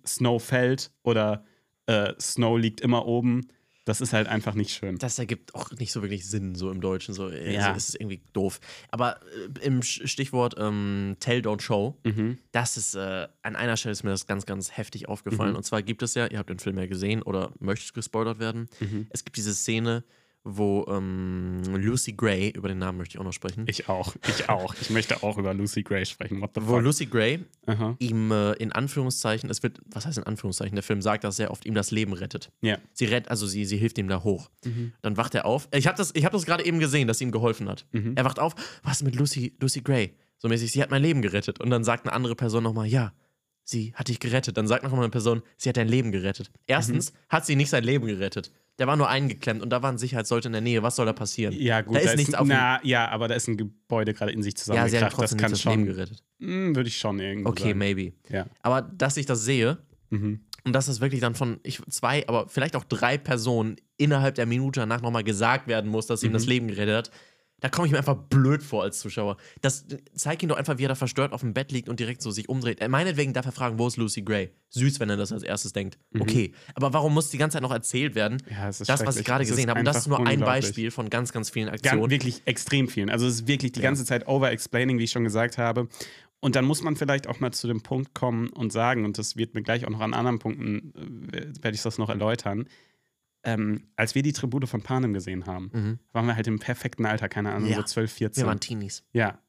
Snow 0.07 0.41
fällt 0.41 0.91
oder 1.03 1.43
äh, 1.87 2.13
Snow 2.19 2.57
liegt 2.57 2.81
immer 2.81 3.05
oben, 3.05 3.41
das 3.85 3.99
ist 3.99 4.13
halt 4.13 4.27
einfach 4.27 4.53
nicht 4.53 4.71
schön. 4.71 4.97
Das 4.97 5.19
ergibt 5.19 5.53
auch 5.55 5.69
nicht 5.71 5.91
so 5.91 6.01
wirklich 6.01 6.25
Sinn, 6.25 6.55
so 6.55 6.71
im 6.71 6.79
Deutschen. 6.79 7.13
So, 7.13 7.27
äh, 7.29 7.53
Ja. 7.53 7.71
so 7.71 7.77
ist 7.77 7.89
es 7.89 7.95
irgendwie 7.95 8.21
doof. 8.31 8.61
Aber 8.91 9.19
äh, 9.61 9.65
im 9.65 9.81
Stichwort 9.81 10.55
ähm, 10.57 11.17
Tell, 11.19 11.39
Don't 11.41 11.59
Show, 11.61 11.97
Mhm. 12.05 12.37
das 12.53 12.77
ist, 12.77 12.95
äh, 12.95 13.27
an 13.41 13.57
einer 13.57 13.75
Stelle 13.75 13.91
ist 13.91 14.03
mir 14.03 14.11
das 14.11 14.25
ganz, 14.25 14.45
ganz 14.45 14.71
heftig 14.77 15.09
aufgefallen. 15.09 15.51
Mhm. 15.51 15.57
Und 15.57 15.63
zwar 15.63 15.81
gibt 15.83 16.01
es 16.01 16.13
ja, 16.13 16.27
ihr 16.27 16.37
habt 16.37 16.49
den 16.49 16.59
Film 16.59 16.77
ja 16.77 16.85
gesehen 16.85 17.21
oder 17.21 17.51
möchtet 17.59 17.93
gespoilert 17.93 18.39
werden, 18.39 18.69
Mhm. 18.79 19.07
es 19.09 19.25
gibt 19.25 19.35
diese 19.35 19.53
Szene, 19.53 20.05
wo 20.45 20.85
ähm, 20.89 21.61
Lucy 21.75 22.13
Gray, 22.13 22.49
über 22.49 22.67
den 22.67 22.77
Namen 22.77 22.97
möchte 22.97 23.15
ich 23.15 23.19
auch 23.19 23.23
noch 23.23 23.31
sprechen, 23.33 23.63
Ich 23.67 23.87
auch, 23.87 24.13
ich 24.27 24.49
auch. 24.49 24.75
Ich 24.81 24.89
möchte 24.89 25.23
auch 25.23 25.37
über 25.37 25.53
Lucy 25.53 25.83
Gray 25.83 26.05
sprechen. 26.05 26.41
What 26.41 26.51
the 26.55 26.61
wo 26.63 26.73
fuck? 26.75 26.81
Lucy 26.83 27.05
Gray 27.05 27.45
Aha. 27.65 27.95
ihm 27.99 28.31
äh, 28.31 28.51
in 28.53 28.71
Anführungszeichen, 28.73 29.49
es 29.49 29.63
wird, 29.63 29.79
was 29.85 30.05
heißt 30.05 30.17
in 30.17 30.25
Anführungszeichen, 30.25 30.75
der 30.75 30.83
Film 30.83 31.01
sagt, 31.01 31.23
dass 31.23 31.39
er 31.39 31.51
oft 31.51 31.65
ihm 31.65 31.73
das 31.75 31.91
Leben 31.91 32.11
rettet. 32.13 32.51
Ja. 32.61 32.77
Sie 32.93 33.05
rettet, 33.05 33.29
also 33.31 33.47
sie, 33.47 33.63
sie 33.65 33.77
hilft 33.77 33.97
ihm 33.97 34.07
da 34.09 34.23
hoch. 34.23 34.49
Mhm. 34.65 34.91
Dann 35.01 35.15
wacht 35.15 35.33
er 35.35 35.45
auf. 35.45 35.69
Ich 35.73 35.87
habe 35.87 35.97
das, 35.97 36.11
ich 36.13 36.25
hab 36.25 36.33
das 36.33 36.45
gerade 36.45 36.65
eben 36.65 36.79
gesehen, 36.79 37.07
dass 37.07 37.19
sie 37.19 37.23
ihm 37.23 37.31
geholfen 37.31 37.69
hat. 37.69 37.85
Mhm. 37.93 38.13
Er 38.15 38.25
wacht 38.25 38.39
auf, 38.39 38.53
was 38.83 38.97
ist 38.97 39.03
mit 39.03 39.15
Lucy, 39.15 39.55
Lucy 39.61 39.81
Gray? 39.81 40.13
So 40.39 40.49
mäßig, 40.49 40.73
sie 40.73 40.81
hat 40.83 40.91
mein 40.91 41.01
Leben 41.01 41.21
gerettet. 41.21 41.61
Und 41.61 41.69
dann 41.69 41.85
sagt 41.85 42.05
eine 42.05 42.11
andere 42.13 42.35
Person 42.35 42.63
nochmal, 42.63 42.87
ja, 42.87 43.13
sie 43.63 43.93
hat 43.95 44.09
dich 44.09 44.19
gerettet. 44.19 44.57
Dann 44.57 44.67
sagt 44.67 44.83
noch 44.83 44.91
mal 44.91 44.97
eine 44.99 45.09
Person, 45.09 45.41
sie 45.55 45.69
hat 45.69 45.77
dein 45.77 45.87
Leben 45.87 46.11
gerettet. 46.11 46.51
Erstens 46.67 47.13
Mhm. 47.13 47.17
hat 47.29 47.45
sie 47.45 47.55
nicht 47.55 47.69
sein 47.69 47.85
Leben 47.85 48.05
gerettet. 48.07 48.51
Der 48.79 48.87
war 48.87 48.95
nur 48.95 49.07
eingeklemmt 49.07 49.61
und 49.61 49.69
da 49.69 49.83
war 49.83 49.91
ein 49.91 49.97
Sicherheitssollte 49.99 50.47
in 50.47 50.53
der 50.53 50.61
Nähe. 50.61 50.81
Was 50.81 50.95
soll 50.95 51.05
da 51.05 51.13
passieren? 51.13 51.53
Ja, 51.57 51.81
gut. 51.81 51.95
Da 51.95 51.99
ist 51.99 52.15
nichts 52.15 52.33
auf. 52.33 52.47
Na, 52.47 52.79
ja, 52.83 53.07
aber 53.09 53.27
da 53.27 53.35
ist 53.35 53.47
ein 53.47 53.55
Gebäude 53.57 54.13
gerade 54.15 54.31
in 54.31 54.41
sich 54.41 54.53
Ja, 54.53 54.57
zusammengekracht. 54.87 55.19
das 55.21 55.37
kann 55.37 55.51
nicht 55.51 55.65
das 55.65 55.71
Leben 55.71 55.85
schon. 55.85 55.95
gerettet. 55.95 56.23
Hm, 56.39 56.75
Würde 56.75 56.87
ich 56.89 56.97
schon 56.97 57.19
irgendwo 57.19 57.49
Okay, 57.49 57.63
sagen. 57.69 57.77
maybe. 57.77 58.13
Ja. 58.29 58.47
Aber 58.61 58.81
dass 58.81 59.17
ich 59.17 59.25
das 59.27 59.43
sehe 59.45 59.77
Mhm. 60.09 60.39
und 60.63 60.73
dass 60.73 60.87
das 60.87 61.01
wirklich 61.01 61.21
dann 61.21 61.35
von 61.35 61.59
ich, 61.63 61.81
zwei, 61.89 62.27
aber 62.27 62.47
vielleicht 62.49 62.75
auch 62.75 62.83
drei 62.83 63.17
Personen 63.19 63.75
innerhalb 63.97 64.35
der 64.35 64.47
Minute 64.47 64.79
danach 64.79 65.01
nochmal 65.01 65.23
gesagt 65.23 65.67
werden 65.67 65.89
muss, 65.91 66.07
dass 66.07 66.21
sie 66.21 66.25
ihm 66.27 66.31
Mhm. 66.31 66.33
das 66.33 66.45
Leben 66.47 66.67
gerettet 66.67 66.95
hat, 66.95 67.11
da 67.63 67.69
komme 67.69 67.87
ich 67.87 67.93
mir 67.93 67.97
einfach 67.99 68.17
blöd 68.17 68.61
vor 68.61 68.83
als 68.83 68.99
Zuschauer. 68.99 69.37
Das 69.61 69.85
zeig 70.13 70.43
ihn 70.43 70.49
doch 70.49 70.57
einfach, 70.57 70.77
wie 70.79 70.83
er 70.83 70.89
da 70.89 70.95
verstört 70.95 71.31
auf 71.31 71.39
dem 71.39 71.53
Bett 71.53 71.71
liegt 71.71 71.87
und 71.87 71.97
direkt 71.97 72.21
so 72.21 72.29
sich 72.29 72.49
umdreht. 72.49 72.81
Er 72.81 72.89
meinetwegen 72.89 73.31
darf 73.31 73.45
er 73.45 73.53
fragen, 73.53 73.79
wo 73.79 73.87
ist 73.87 73.95
Lucy 73.95 74.21
Gray? 74.21 74.49
Süß, 74.71 74.99
wenn 74.99 75.09
er 75.09 75.15
das 75.15 75.31
als 75.31 75.43
erstes 75.43 75.71
denkt. 75.71 75.97
Okay. 76.19 76.51
Aber 76.75 76.91
warum 76.91 77.13
muss 77.13 77.29
die 77.29 77.37
ganze 77.37 77.55
Zeit 77.55 77.61
noch 77.61 77.71
erzählt 77.71 78.15
werden? 78.15 78.39
Mhm. 78.45 78.51
Ja, 78.53 78.67
ist 78.67 78.87
das, 78.89 79.05
was 79.05 79.15
ich 79.15 79.23
gerade 79.23 79.45
gesehen 79.45 79.69
habe. 79.69 79.79
Und 79.79 79.85
das 79.85 79.95
ist 79.95 80.07
nur 80.07 80.27
ein. 80.27 80.41
Beispiel 80.41 80.91
von 80.91 81.09
ganz, 81.09 81.31
ganz 81.31 81.49
vielen 81.49 81.67
Ganz, 81.67 81.81
Aktionen. 81.85 82.11
wirklich 82.11 82.41
extrem 82.43 82.89
vielen. 82.89 83.09
Also 83.09 83.25
es 83.27 83.35
ist 83.35 83.47
wirklich 83.47 83.71
die 83.71 83.79
Ja. 83.79 83.83
ganze 83.83 84.03
Zeit 84.03 84.27
over-explaining, 84.27 84.99
wie 84.99 85.05
ich 85.05 85.11
schon 85.11 85.23
gesagt 85.23 85.57
habe. 85.57 85.87
Und 86.41 86.57
dann 86.57 86.65
muss 86.65 86.83
man 86.83 86.97
vielleicht 86.97 87.27
auch 87.27 87.39
mal 87.39 87.51
zu 87.53 87.67
dem 87.67 87.81
Punkt 87.81 88.13
kommen 88.13 88.49
und 88.49 88.73
sagen, 88.73 89.05
und 89.05 89.17
das 89.17 89.37
wird 89.37 89.53
mir 89.53 89.61
gleich 89.63 89.85
auch 89.85 89.89
noch 89.89 90.01
an 90.01 90.13
anderen 90.13 90.39
Punkten, 90.39 90.91
äh, 91.31 91.63
werde 91.63 91.75
ich 91.75 91.81
das 91.81 91.97
noch 91.97 92.09
erläutern. 92.09 92.67
Ähm, 93.45 93.83
als 93.97 94.15
wir 94.15 94.23
die 94.23 94.31
Tribute 94.33 94.67
von 94.69 94.81
Panem 94.81 95.13
gesehen 95.13 95.45
haben, 95.45 95.69
Mhm. 95.73 95.99
waren 96.13 96.25
wir 96.27 96.35
halt 96.35 96.47
im 96.47 96.59
perfekten 96.59 97.05
Alter, 97.05 97.27
keine 97.29 97.53
Ahnung, 97.53 97.69
Ja. 97.69 97.75
so 97.77 97.83
12, 97.83 98.11
14. 98.13 98.43
Wir 98.43 98.47
waren 98.47 98.59
Teenies. 98.59 99.03
Ja. 99.11 99.39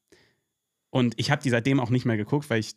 Und 0.91 1.15
ich 1.17 1.31
habe 1.31 1.43
die 1.43 1.51
seitdem 1.51 1.81
auch 1.81 1.91
nicht 1.91 2.05
mehr 2.05 2.17
geguckt, 2.17 2.51
weil 2.51 2.61
ich 2.61 2.75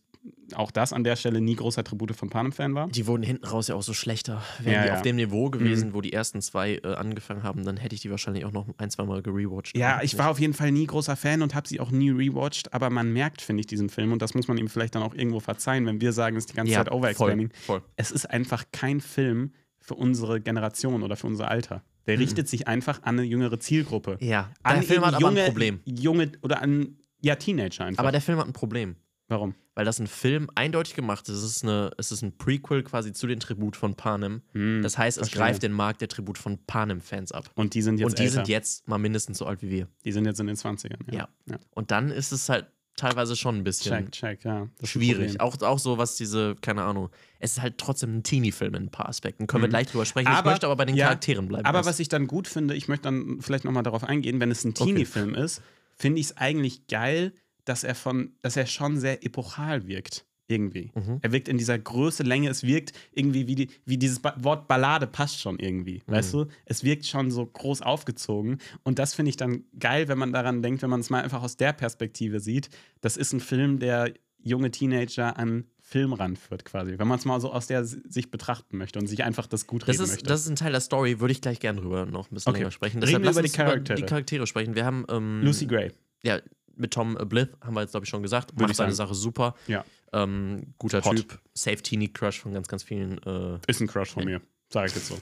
auch 0.56 0.72
das 0.72 0.92
an 0.92 1.04
der 1.06 1.16
Stelle 1.16 1.40
nie 1.40 1.56
großer 1.56 1.84
Tribute 1.84 2.14
von 2.16 2.30
Panem-Fan 2.30 2.76
war. 2.76 2.90
Die 2.90 3.08
wurden 3.08 3.24
hinten 3.24 3.46
raus 3.46 3.68
ja 3.70 3.76
auch 3.76 3.82
so 3.84 3.94
schlechter. 3.94 4.42
Wären 4.60 4.74
Ja, 4.74 4.82
die 4.82 4.88
ja. 4.90 4.96
auf 4.96 5.02
dem 5.02 5.16
Niveau 5.16 5.50
gewesen, 5.50 5.94
wo 5.94 6.02
die 6.02 6.12
ersten 6.12 6.42
zwei 6.42 6.76
äh, 6.84 6.96
angefangen 6.96 7.44
haben, 7.44 7.64
dann 7.64 7.78
hätte 7.78 7.96
ich 7.96 8.02
die 8.02 8.10
wahrscheinlich 8.12 8.44
auch 8.44 8.52
noch 8.52 8.68
ein, 8.78 8.90
zwei 8.90 9.06
Mal 9.06 9.22
gerewatcht. 9.22 9.78
Ja, 9.78 10.02
ich 10.02 10.18
war 10.18 10.30
auf 10.30 10.40
jeden 10.40 10.54
Fall 10.54 10.72
nie 10.72 10.86
großer 10.86 11.16
Fan 11.16 11.42
und 11.44 11.56
habe 11.56 11.68
sie 11.68 11.80
auch 11.80 11.92
nie 11.92 12.10
rewatcht, 12.10 12.74
aber 12.74 12.90
man 12.90 13.14
merkt, 13.14 13.42
finde 13.42 13.62
ich, 13.62 13.68
diesen 13.68 13.90
Film 13.90 14.12
und 14.12 14.22
das 14.22 14.34
muss 14.34 14.48
man 14.48 14.58
ihm 14.58 14.68
vielleicht 14.68 14.96
dann 14.96 15.04
auch 15.04 15.14
irgendwo 15.14 15.40
verzeihen, 15.40 15.86
wenn 15.86 16.02
wir 16.02 16.12
sagen, 16.12 16.36
es 16.36 16.44
ist 16.46 16.52
die 16.52 16.56
ganze 16.58 16.74
ja, 16.74 16.80
Zeit 16.80 16.92
Overexplaining. 16.92 17.50
Voll, 17.54 17.80
voll. 17.80 17.90
Es 17.96 18.12
ist 18.12 18.26
einfach 18.30 18.66
kein 18.74 19.00
Film 19.00 19.54
für 19.88 19.96
unsere 19.96 20.42
Generation 20.42 21.02
oder 21.02 21.16
für 21.16 21.28
unser 21.28 21.50
Alter. 21.50 21.82
Der 22.08 22.20
richtet 22.20 22.48
sich 22.50 22.68
einfach 22.68 23.02
an 23.04 23.18
eine 23.18 23.24
jüngere 23.24 23.58
Zielgruppe. 23.60 24.18
Ja, 24.22 24.52
An 24.64 24.76
der 24.76 24.84
Film 24.84 25.06
hat 25.06 25.20
junge, 25.20 25.42
ein 25.42 25.48
Problem. 25.48 25.80
Junge 25.86 26.32
oder 26.42 26.62
an 26.62 26.98
ja, 27.22 27.36
Teenager 27.36 27.86
einfach. 27.86 28.04
Aber 28.04 28.12
der 28.12 28.22
Film 28.22 28.38
hat 28.38 28.48
ein 28.48 28.54
Problem. 28.54 28.98
Warum? 29.30 29.56
Weil 29.76 29.84
das 29.86 30.00
ein 30.00 30.08
Film 30.08 30.50
eindeutig 30.56 30.94
gemacht 30.96 31.28
ist. 31.30 31.36
Es 31.36 31.44
ist, 31.44 31.64
eine, 31.64 31.92
es 31.98 32.12
ist 32.12 32.22
ein 32.22 32.38
Prequel 32.38 32.84
quasi 32.84 33.12
zu 33.14 33.28
den 33.28 33.40
Tribut 33.42 33.76
von 33.76 33.96
Panem. 33.96 34.42
Hm, 34.54 34.82
Das 34.84 34.98
heißt, 34.98 35.18
es 35.18 35.28
verstehe. 35.30 35.40
greift 35.42 35.64
den 35.64 35.74
Markt 35.74 36.00
der 36.02 36.08
Tribut 36.08 36.38
von 36.38 36.58
Panem-Fans 36.66 37.32
ab. 37.34 37.50
Und 37.56 37.74
die 37.74 37.82
sind 37.82 38.00
jetzt 38.00 38.08
Und 38.10 38.20
die 38.20 38.24
älter. 38.24 38.36
sind 38.36 38.48
jetzt 38.48 38.88
mal 38.88 38.98
mindestens 38.98 39.38
so 39.38 39.46
alt 39.46 39.62
wie 39.62 39.70
wir. 39.70 39.88
die 40.06 40.12
sind 40.14 40.26
jetzt 40.26 40.40
in 40.40 40.48
den 40.48 40.56
20ern. 40.56 40.98
Ja. 41.12 41.18
Ja. 41.20 41.28
ja. 41.50 41.58
Und 41.72 41.92
dann 41.92 42.10
ist 42.10 42.32
es 42.32 42.48
halt 42.50 42.68
teilweise 42.98 43.38
schon 43.38 43.56
ein 43.58 43.64
bisschen 43.64 44.06
Check, 44.06 44.12
check, 44.12 44.44
ja. 44.44 44.68
Schwierig. 44.84 45.40
Auch, 45.40 45.62
auch 45.62 45.80
so, 45.80 45.98
was 45.98 46.18
diese, 46.18 46.56
keine 46.60 46.84
Ahnung, 46.84 47.10
es 47.40 47.54
ist 47.54 47.62
halt 47.62 47.78
trotzdem 47.78 48.18
ein 48.18 48.24
Teenie-Film 48.24 48.76
in 48.76 48.84
ein 48.84 48.90
paar 48.92 49.08
Aspekten. 49.08 49.48
Können 49.48 49.64
wir 49.64 49.68
Mhm. 49.68 49.72
gleich 49.72 49.88
drüber 49.88 50.06
sprechen. 50.06 50.28
ich 50.30 50.36
Aber- 50.36 50.50
möchte 50.52 50.66
aber 50.66 50.76
bei 50.76 50.84
den 50.86 50.96
ja, 50.98 51.06
Charakteren 51.06 51.48
bleiben. 51.48 51.66
Aber 51.66 51.80
erst. 51.80 51.90
was 51.90 52.00
ich 52.02 52.10
dann 52.10 52.28
gut 52.28 52.48
finde, 52.50 52.76
ich 52.76 52.90
möchte 52.90 53.04
dann 53.04 53.38
vielleicht 53.40 53.64
nochmal 53.64 53.84
darauf 53.84 54.04
eingehen, 54.04 54.40
wenn 54.42 54.52
es 54.52 54.66
ein 54.66 54.74
Teenie-Film 54.74 55.34
ist, 55.36 55.62
finde 55.96 56.20
ich 56.20 56.28
es 56.28 56.38
eigentlich 56.38 56.88
geil, 56.88 57.34
dass 57.66 57.84
er 57.84 57.96
von, 57.96 58.34
dass 58.42 58.58
er 58.58 58.66
schon 58.66 58.98
sehr 59.00 59.24
epochal 59.26 59.88
wirkt. 59.88 60.26
Irgendwie. 60.50 60.92
Mhm. 60.96 61.20
Er 61.22 61.32
wirkt 61.34 61.50
in 61.50 61.58
dieser 61.58 61.78
Größe, 61.78 62.24
Länge, 62.24 62.50
es 62.50 62.64
wirkt 62.64 62.94
irgendwie 63.12 63.48
wie, 63.48 63.56
die, 63.56 63.70
wie 63.86 63.98
dieses 63.98 64.20
ba 64.20 64.34
Wort 64.40 64.68
Ballade 64.68 65.06
passt 65.06 65.40
schon 65.42 65.60
irgendwie. 65.60 66.02
Mhm. 66.08 66.12
Weißt 66.12 66.34
du? 66.34 66.46
Es 66.66 66.84
wirkt 66.84 67.06
schon 67.06 67.32
so 67.32 67.46
groß 67.46 67.82
aufgezogen. 67.82 68.60
Und 68.84 68.98
das 68.98 69.14
finde 69.14 69.30
ich 69.30 69.38
dann 69.38 69.66
geil, 69.78 70.08
wenn 70.08 70.18
man 70.18 70.32
daran 70.32 70.62
denkt, 70.62 70.82
wenn 70.82 70.90
man 70.90 71.02
es 71.02 71.10
mal 71.10 71.22
einfach 71.22 71.44
aus 71.44 71.58
der 71.58 71.74
Perspektive 71.74 72.40
sieht. 72.40 72.70
Das 73.02 73.18
ist 73.18 73.34
ein 73.34 73.42
Film, 73.42 73.80
der 73.80 74.14
junge 74.42 74.72
Teenager 74.72 75.38
an 75.38 75.66
Film 75.80 76.14
ranführt, 76.14 76.64
quasi. 76.66 76.98
Wenn 76.98 77.08
man 77.08 77.18
es 77.20 77.26
mal 77.26 77.40
so 77.42 77.52
aus 77.52 77.68
der 77.68 77.84
Sicht 77.86 78.32
betrachten 78.32 78.78
möchte 78.78 79.00
und 79.00 79.08
sich 79.08 79.24
einfach 79.24 79.48
das 79.48 79.68
gut 79.68 79.82
das 79.84 79.90
reden 79.90 80.04
ist, 80.04 80.10
möchte. 80.12 80.26
das 80.28 80.42
ist 80.42 80.50
ein 80.50 80.56
Teil 80.56 80.72
der 80.72 80.82
Story, 80.82 81.20
würde 81.20 81.32
ich 81.34 81.42
gleich 81.42 81.60
gerne 81.60 81.82
drüber 81.82 82.06
noch 82.06 82.30
ein 82.32 82.34
bisschen 82.36 82.50
Okay. 82.52 82.60
länger 82.60 82.72
sprechen. 82.72 83.04
Reden 83.04 83.24
wir 83.24 83.32
über 83.32 83.42
die 83.42 83.50
Charaktere. 83.50 83.98
die 83.98 84.06
Charaktere 84.06 84.48
sprechen. 84.48 84.76
Wir 84.76 84.86
haben 84.86 85.06
ähm, 85.10 85.42
Lucy 85.44 85.66
Gray. 85.66 85.92
ja, 86.24 86.40
mit 86.76 86.92
Tom 86.92 87.16
Blyth, 87.16 87.50
haben 87.62 87.74
wir 87.74 87.82
jetzt, 87.82 87.92
glaube 87.92 88.04
ich, 88.06 88.10
schon 88.10 88.22
gesagt, 88.22 88.52
Würde 88.52 88.64
macht 88.64 88.72
ich 88.72 88.78
seine. 88.78 88.92
Sache 88.94 89.16
super. 89.16 89.56
Ja. 89.68 89.84
Ähm, 90.14 90.74
guter 90.78 91.04
Hot. 91.04 91.18
Typ. 91.18 91.40
Safe 91.54 91.78
Teenie 91.78 92.08
Crush 92.12 92.40
von 92.40 92.54
ganz, 92.54 92.68
ganz 92.68 92.84
vielen. 92.84 93.22
Äh, 93.24 93.60
Ist 93.68 93.82
ein 93.82 93.88
Crush 93.88 94.12
von 94.12 94.26
mir, 94.26 94.42
sage 94.72 94.88
ich 94.88 94.96
jetzt 94.96 95.08
so. 95.08 95.18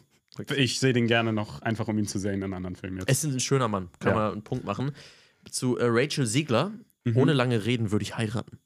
Ich 0.56 0.80
sehe 0.80 0.92
den 0.94 1.08
gerne 1.08 1.32
noch, 1.34 1.62
einfach 1.62 1.88
um 1.88 1.98
ihn 1.98 2.08
zu 2.08 2.20
sehen 2.20 2.42
in 2.42 2.54
anderen 2.54 2.76
Filmen 2.76 2.98
jetzt. 3.00 3.10
es 3.10 3.24
ist 3.24 3.34
ein 3.34 3.40
schöner 3.40 3.68
Mann, 3.70 3.90
kann 4.00 4.10
Ja. 4.12 4.16
man 4.16 4.32
einen 4.34 4.44
Punkt 4.44 4.66
machen. 4.66 4.92
Zu 5.50 5.78
äh, 5.78 5.86
Rachel 5.88 6.26
Siegler, 6.26 6.72
Mhm. 7.06 7.18
ohne 7.18 7.34
lange 7.34 7.66
reden 7.66 7.92
würde 7.92 8.04
ich 8.04 8.18
heiraten. 8.18 8.60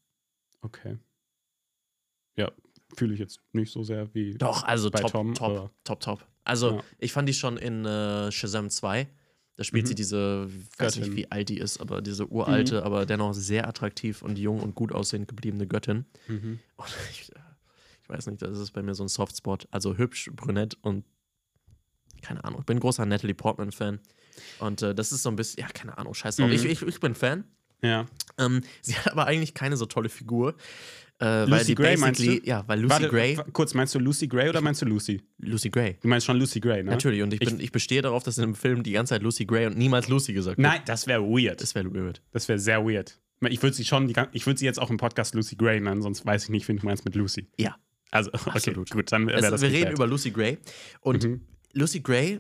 Okay. 0.62 0.98
Ja, 2.38 2.52
fühle 2.96 3.14
ich 3.14 3.20
jetzt 3.20 3.40
nicht 3.52 3.72
so 3.72 3.84
sehr 3.84 4.14
wie. 4.14 4.34
Doch, 4.36 4.64
also 4.64 4.90
Bei 4.90 5.02
top, 5.02 5.12
Tom, 5.12 5.34
top, 5.36 5.72
top, 5.84 6.00
top. 6.00 6.26
Also, 6.46 6.78
Ja. 6.78 6.84
ich 6.98 7.12
fand 7.14 7.28
die 7.30 7.34
schon 7.34 7.58
in 7.58 7.86
äh, 7.86 8.32
Shazam 8.32 8.70
2. 8.70 9.08
Da 9.60 9.66
spielt 9.66 9.84
Mhm. 9.84 9.88
sie 9.90 9.96
diese, 9.96 10.50
ich 10.72 10.80
weiß 10.80 10.96
nicht, 11.00 11.18
wie 11.18 11.30
alt 11.30 11.50
die 11.50 11.58
ist, 11.58 11.82
aber 11.82 12.02
diese 12.02 12.32
uralte, 12.32 12.84
aber 12.84 13.06
dennoch 13.06 13.34
sehr 13.34 13.68
attraktiv 13.68 14.22
und 14.22 14.40
jung 14.40 14.62
und 14.62 14.74
gut 14.74 14.94
aussehend 14.94 15.28
gebliebene 15.28 15.68
Göttin. 15.68 16.06
Mhm. 16.30 16.60
Und 16.78 16.88
ich, 17.12 17.30
ich 18.02 18.08
weiß 18.10 18.28
nicht, 18.28 18.42
das 18.42 18.58
ist 18.58 18.72
bei 18.72 18.82
mir 18.82 18.96
so 18.96 19.04
ein 19.04 19.10
Softspot. 19.10 19.68
Also 19.70 19.98
hübsch, 19.98 20.30
brünett 20.34 20.78
und 20.82 21.04
keine 22.22 22.42
Ahnung. 22.46 22.62
Ich 22.62 22.66
bin 22.66 22.80
großer 22.80 23.06
Natalie 23.06 23.36
Portman-Fan. 23.36 24.00
Und 24.60 24.82
äh, 24.82 24.96
das 24.96 25.12
ist 25.12 25.24
so 25.24 25.30
ein 25.30 25.36
bisschen, 25.36 25.60
ja, 25.60 25.68
keine 25.68 25.98
Ahnung, 25.98 26.14
scheiß 26.14 26.38
drauf. 26.38 26.48
Mhm. 26.48 26.54
Ich, 26.54 26.64
ich, 26.64 26.82
ich 26.82 27.00
bin 27.02 27.14
Fan. 27.14 27.44
Ja. 27.82 28.06
Ähm, 28.38 28.62
sie 28.82 28.96
hat 28.98 29.12
aber 29.12 29.26
eigentlich 29.26 29.54
keine 29.54 29.78
so 29.78 29.86
tolle 29.86 30.10
Figur. 30.10 30.56
Äh, 31.22 31.26
weil 31.26 31.50
Lucy 31.50 31.66
die 31.66 31.76
Gray, 31.76 31.98
meinst 31.98 32.22
du? 32.22 32.32
ja, 32.46 32.64
weil 32.68 32.80
Lucy 32.80 32.92
Warte, 32.94 33.10
Gray, 33.10 33.38
kurz, 33.52 33.74
meinst 33.74 33.94
du 33.94 34.00
Lucy 34.00 34.28
Gray 34.30 34.48
oder 34.48 34.62
meinst 34.62 34.82
du 34.82 34.86
Lucy? 34.86 35.22
Lucy 35.40 35.70
Gray. 35.70 35.98
Du 36.02 36.08
meinst 36.08 36.26
schon 36.26 36.38
Lucy 36.40 36.62
Gray, 36.62 36.82
ne? 36.82 36.92
Natürlich, 36.92 37.22
und 37.22 37.34
ich, 37.34 37.42
bin, 37.42 37.60
ich 37.60 37.74
bestehe 37.74 38.02
darauf, 38.02 38.24
dass 38.24 38.38
in 38.38 38.44
dem 38.44 38.56
Film 38.56 38.84
die 38.84 38.94
ganze 38.94 39.16
Zeit 39.16 39.22
Lucy 39.24 39.46
Gray 39.46 39.66
und 39.66 39.78
niemals 39.78 40.08
Lucy 40.08 40.32
gesagt 40.32 40.58
wird. 40.58 40.66
Nein, 40.66 40.80
das 40.86 41.08
wäre 41.08 41.22
weird. 41.22 41.62
Das 41.62 41.76
wäre 41.76 41.94
weird. 41.94 42.22
Das 42.32 42.48
wäre 42.48 42.58
sehr 42.58 42.86
weird. 42.86 43.20
Ich 43.50 43.62
würde 43.62 43.76
sie 43.76 43.84
schon, 43.84 44.10
ich 44.32 44.46
würde 44.46 44.60
sie 44.60 44.66
jetzt 44.66 44.80
auch 44.80 44.90
im 44.90 44.96
Podcast 44.96 45.36
Lucy 45.36 45.58
Gray 45.58 45.82
nennen, 45.82 46.02
sonst 46.02 46.26
weiß 46.26 46.46
ich 46.46 46.50
nicht, 46.52 46.66
wen 46.70 46.78
du 46.78 46.86
meinst 46.86 47.04
mit 47.04 47.16
Lucy. 47.16 47.48
Ja. 47.58 47.76
Also, 48.12 48.32
okay, 48.34 48.52
Absolut. 48.52 48.90
gut, 48.90 49.12
dann 49.12 49.28
wäre 49.28 49.40
Es, 49.40 49.50
das 49.50 49.62
wir 49.62 49.68
reden 49.68 49.78
geklärt. 49.80 49.98
über 49.98 50.08
Lucy 50.08 50.32
Gray. 50.32 50.58
Und 51.02 51.24
Mhm. 51.26 51.42
Lucy 51.74 52.00
Gray 52.00 52.40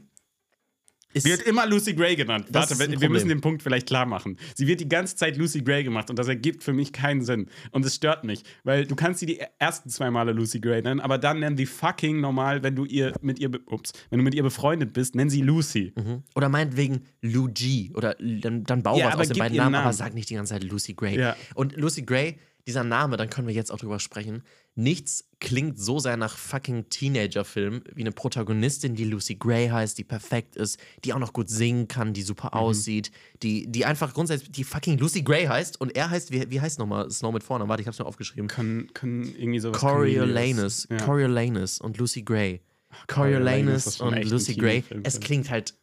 ist. 1.14 1.24
Sie 1.24 1.30
wird 1.30 1.42
immer 1.44 1.66
Lucy 1.66 1.94
Gray 1.94 2.16
genannt. 2.16 2.48
Warte, 2.52 2.78
wir, 2.78 3.10
müssen 3.10 3.30
den 3.30 3.42
Punkt 3.42 3.64
vielleicht 3.64 3.88
klar 3.88 4.06
machen. 4.06 4.38
Sie 4.56 4.68
wird 4.68 4.80
die 4.80 4.90
ganze 4.90 5.16
Zeit 5.16 5.38
Lucy 5.38 5.62
Gray 5.62 5.84
gemacht 5.84 6.10
und 6.10 6.20
das 6.20 6.28
ergibt 6.28 6.64
für 6.64 6.74
mich 6.74 6.94
keinen 6.94 7.22
Sinn. 7.22 7.48
Und 7.72 7.86
es 7.86 7.96
stört 7.96 8.24
mich, 8.24 8.44
weil 8.64 8.86
du 8.86 8.96
kannst 8.96 9.20
sie 9.20 9.26
die 9.26 9.42
ersten 9.58 9.90
zwei 9.90 10.12
Male 10.12 10.32
Lucy 10.34 10.60
Gray 10.60 10.82
nennen, 10.82 11.00
aber 11.00 11.18
dann 11.18 11.40
nenn 11.40 11.58
sie 11.58 11.66
fucking 11.66 12.20
normal, 12.20 12.64
wenn 12.64 12.76
du 12.76 12.86
ihr 12.86 13.14
mit 13.22 13.40
ihr, 13.40 13.50
ups, 13.68 13.94
wenn 14.10 14.20
du 14.20 14.24
mit 14.24 14.36
ihr 14.36 14.44
befreundet 14.44 14.94
bist, 14.94 15.16
nenn 15.16 15.30
sie 15.30 15.42
Lucy. 15.42 15.94
Mhm. 15.96 16.24
Oder 16.36 16.50
meinetwegen 16.50 17.02
G. 17.22 17.92
Oder 17.94 18.16
dann, 18.20 18.64
dann 18.64 18.84
bau 18.84 18.98
Ja, 18.98 19.08
was 19.08 19.22
aus 19.22 19.28
den 19.30 19.38
beiden 19.38 19.56
ihren 19.56 19.66
Namen, 19.66 19.76
aber 19.76 19.86
Namen. 19.86 19.98
sag 19.98 20.14
nicht 20.14 20.30
die 20.30 20.36
ganze 20.36 20.54
Zeit 20.54 20.64
Lucy 20.64 20.94
Gray. 20.94 21.18
Ja. 21.18 21.36
Und 21.56 21.76
Lucy 21.76 22.04
Gray, 22.04 22.38
dieser 22.68 22.84
Name, 22.84 23.18
dann 23.18 23.30
können 23.30 23.48
wir 23.48 23.54
jetzt 23.54 23.72
auch 23.72 23.80
drüber 23.80 24.00
sprechen. 24.00 24.44
Nichts 24.80 25.26
klingt 25.42 25.78
so 25.78 26.00
sehr 26.00 26.16
nach 26.16 26.38
fucking 26.38 26.88
Teenager-Film 26.88 27.84
wie 27.96 28.02
eine 28.02 28.14
Protagonistin, 28.14 28.96
die 28.96 29.04
Lucy 29.04 29.36
Gray 29.36 29.68
heißt, 29.68 29.98
die 29.98 30.06
perfekt 30.06 30.56
ist, 30.56 30.80
die 31.04 31.14
auch 31.14 31.20
noch 31.20 31.34
gut 31.34 31.50
singen 31.50 31.90
kann, 31.90 32.14
die 32.14 32.22
super 32.22 32.48
Mhm. 32.54 32.60
aussieht, 32.62 33.12
die, 33.44 33.70
die 33.70 33.84
einfach 33.86 34.14
grundsätzlich, 34.14 34.52
die 34.54 34.64
fucking 34.64 34.98
Lucy 34.98 35.22
Gray 35.22 35.48
heißt 35.48 35.82
und 35.82 35.96
er 35.98 36.10
heißt, 36.10 36.32
wie, 36.32 36.50
wie 36.50 36.62
heißt 36.62 36.80
nochmal 36.80 37.12
Snow 37.12 37.34
mit 37.34 37.44
vorne? 37.44 37.68
Warte, 37.68 37.82
ich 37.82 37.88
hab's 37.88 38.00
mir 38.00 38.06
aufgeschrieben. 38.06 38.48
Können, 38.48 38.88
können 38.94 39.24
irgendwie 39.38 39.60
sowas. 39.60 39.82
Coriolanus, 39.82 40.88
Ja. 40.90 40.98
Coriolanus 40.98 41.80
und 41.82 41.98
Lucy 41.98 42.22
Gray. 42.24 42.62
Coriolanus 43.08 44.00
und 44.00 44.24
Lucy 44.30 44.56
Gray. 44.56 44.84
Es 45.04 45.20
klingt 45.20 45.50
halt. 45.50 45.74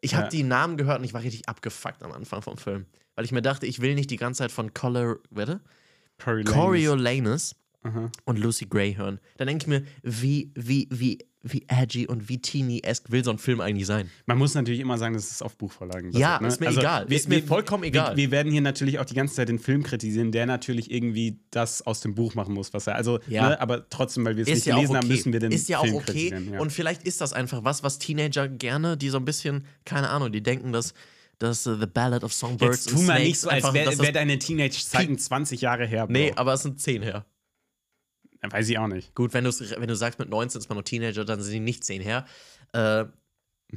Ich 0.00 0.14
habe 0.14 0.24
Ja. 0.24 0.30
die 0.30 0.42
Namen 0.44 0.78
gehört 0.78 1.00
und 1.00 1.04
ich 1.04 1.12
war 1.12 1.22
richtig 1.22 1.46
abgefuckt 1.48 2.02
am 2.02 2.12
Anfang 2.12 2.40
vom 2.40 2.56
Film. 2.56 2.86
Weil 3.16 3.24
ich 3.26 3.32
mir 3.32 3.42
dachte, 3.42 3.66
ich 3.66 3.80
will 3.80 3.94
nicht 3.94 4.10
die 4.10 4.16
ganze 4.16 4.38
Zeit 4.38 4.52
von 4.52 4.72
Color, 4.72 5.16
warte? 5.30 5.60
Coriolanus. 6.44 7.54
Aha. 7.86 8.10
und 8.24 8.38
Lucy 8.38 8.66
Gray 8.66 8.94
hören. 8.94 9.18
Dann 9.38 9.46
denke 9.48 9.64
ich 9.64 9.68
mir, 9.68 9.82
wie, 10.02 10.50
wie, 10.54 10.88
wie, 10.90 11.18
wie 11.42 11.64
edgy 11.68 12.06
und 12.08 12.28
wie 12.28 12.38
teeny-esque 12.38 13.10
will 13.12 13.22
so 13.24 13.30
ein 13.30 13.38
Film 13.38 13.60
eigentlich 13.60 13.86
sein? 13.86 14.10
Man 14.26 14.36
muss 14.38 14.54
natürlich 14.54 14.80
immer 14.80 14.98
sagen, 14.98 15.14
dass 15.14 15.30
es 15.30 15.42
auf 15.42 15.56
Buchvorlagen 15.56 16.10
Ja, 16.12 16.38
basiert, 16.38 16.42
ne? 16.42 16.48
ist 16.48 16.60
mir 16.60 16.80
egal. 16.80 17.12
Ist 17.12 17.28
mir 17.28 17.42
vollkommen 17.42 17.84
egal. 17.84 18.16
Wir, 18.16 18.24
wir 18.24 18.30
werden 18.32 18.50
hier 18.50 18.60
natürlich 18.62 18.98
auch 18.98 19.04
die 19.04 19.14
ganze 19.14 19.36
Zeit 19.36 19.48
den 19.48 19.58
Film 19.60 19.82
kritisieren, 19.84 20.32
der 20.32 20.46
natürlich 20.46 20.90
irgendwie 20.90 21.38
das 21.50 21.82
aus 21.82 22.00
dem 22.00 22.14
Buch 22.14 22.34
machen 22.34 22.52
muss, 22.54 22.72
was 22.74 22.86
er. 22.88 22.96
Also, 22.96 23.20
Ja. 23.28 23.50
ne, 23.50 23.60
aber 23.60 23.88
trotzdem, 23.88 24.24
weil 24.24 24.36
wir 24.36 24.42
es 24.42 24.48
Ist 24.48 24.54
nicht 24.56 24.66
ja 24.66 24.74
auch 24.74 24.78
gelesen 24.78 24.96
okay. 24.96 25.02
haben, 25.04 25.08
müssen 25.08 25.32
wir 25.32 25.40
den 25.40 25.52
ist 25.52 25.68
ja 25.68 25.78
auch 25.78 25.84
Film 25.84 25.96
okay. 25.96 26.04
kritisieren. 26.06 26.52
Ja. 26.54 26.60
Und 26.60 26.72
vielleicht 26.72 27.04
ist 27.04 27.20
das 27.20 27.32
einfach 27.32 27.62
was, 27.64 27.82
was 27.84 27.98
Teenager 27.98 28.48
gerne, 28.48 28.96
die 28.96 29.08
so 29.10 29.18
ein 29.18 29.24
bisschen, 29.24 29.64
keine 29.84 30.08
Ahnung, 30.10 30.32
die 30.32 30.42
denken, 30.42 30.72
dass, 30.72 30.94
dass 31.38 31.64
äh, 31.66 31.76
The 31.78 31.86
Ballad 31.86 32.24
of 32.24 32.32
Songbirds 32.32 32.86
Jetzt 32.86 32.96
tu 32.96 33.02
mal 33.02 33.22
nicht 33.22 33.38
so, 33.38 33.50
als 33.50 33.72
wäre 33.72 33.96
wär 33.98 34.10
deine 34.12 34.38
Teenage-Zeiten 34.38 35.16
20 35.16 35.60
Jahre 35.60 35.86
her. 35.86 36.06
Bro. 36.06 36.12
Nee, 36.12 36.32
aber 36.34 36.54
es 36.54 36.62
sind 36.62 36.80
zehn 36.80 37.02
her. 37.02 37.24
Weiß 38.52 38.68
ich 38.68 38.78
auch 38.78 38.88
nicht. 38.88 39.14
Gut, 39.14 39.32
wenn, 39.34 39.44
wenn 39.44 39.88
du 39.88 39.96
sagst, 39.96 40.18
mit 40.18 40.28
19 40.28 40.60
ist 40.60 40.68
man 40.68 40.78
noch 40.78 40.84
Teenager, 40.84 41.24
dann 41.24 41.40
sind 41.42 41.52
die 41.52 41.60
nicht 41.60 41.84
10 41.84 42.00
her. 42.02 42.24
Äh, 42.72 43.04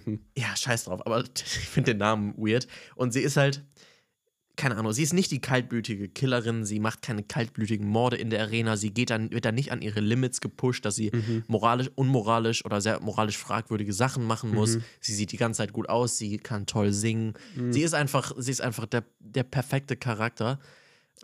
Mhm. 0.05 0.19
Ja, 0.37 0.55
scheiß 0.55 0.83
drauf, 0.83 1.03
aber 1.03 1.23
ich 1.35 1.43
finde 1.67 1.93
den 1.93 1.97
Namen 1.97 2.35
weird. 2.37 2.67
Und 2.95 3.11
sie 3.11 3.21
ist 3.21 3.37
halt, 3.37 3.63
keine 4.55 4.75
Ahnung, 4.77 4.93
sie 4.93 5.01
ist 5.01 5.13
nicht 5.13 5.31
die 5.31 5.41
kaltblütige 5.41 6.09
Killerin, 6.09 6.63
sie 6.63 6.79
macht 6.79 7.01
keine 7.01 7.23
kaltblütigen 7.23 7.87
Morde 7.87 8.15
in 8.15 8.29
der 8.29 8.41
Arena, 8.41 8.77
sie 8.77 8.91
geht 8.93 9.09
dann, 9.09 9.31
wird 9.31 9.45
dann 9.45 9.55
nicht 9.55 9.71
an 9.71 9.81
ihre 9.81 9.99
Limits 9.99 10.41
gepusht, 10.41 10.85
dass 10.85 10.93
sie 10.95 11.09
Mhm. 11.11 11.43
moralisch, 11.47 11.89
unmoralisch 11.95 12.63
oder 12.65 12.81
sehr 12.81 12.99
moralisch 12.99 13.39
fragwürdige 13.39 13.91
Sachen 13.91 14.25
machen 14.25 14.53
muss. 14.53 14.75
Mhm. 14.75 14.83
Sie 14.99 15.15
sieht 15.15 15.31
die 15.31 15.37
ganze 15.37 15.57
Zeit 15.57 15.73
gut 15.73 15.89
aus, 15.89 16.19
sie 16.19 16.37
kann 16.37 16.67
toll 16.67 16.91
singen. 16.93 17.33
Sie 17.71 17.81
ist 17.81 17.95
einfach, 17.95 18.33
sie 18.37 18.51
ist 18.51 18.61
einfach 18.61 18.85
der, 18.85 19.03
der 19.17 19.43
perfekte 19.43 19.97
Charakter. 19.97 20.59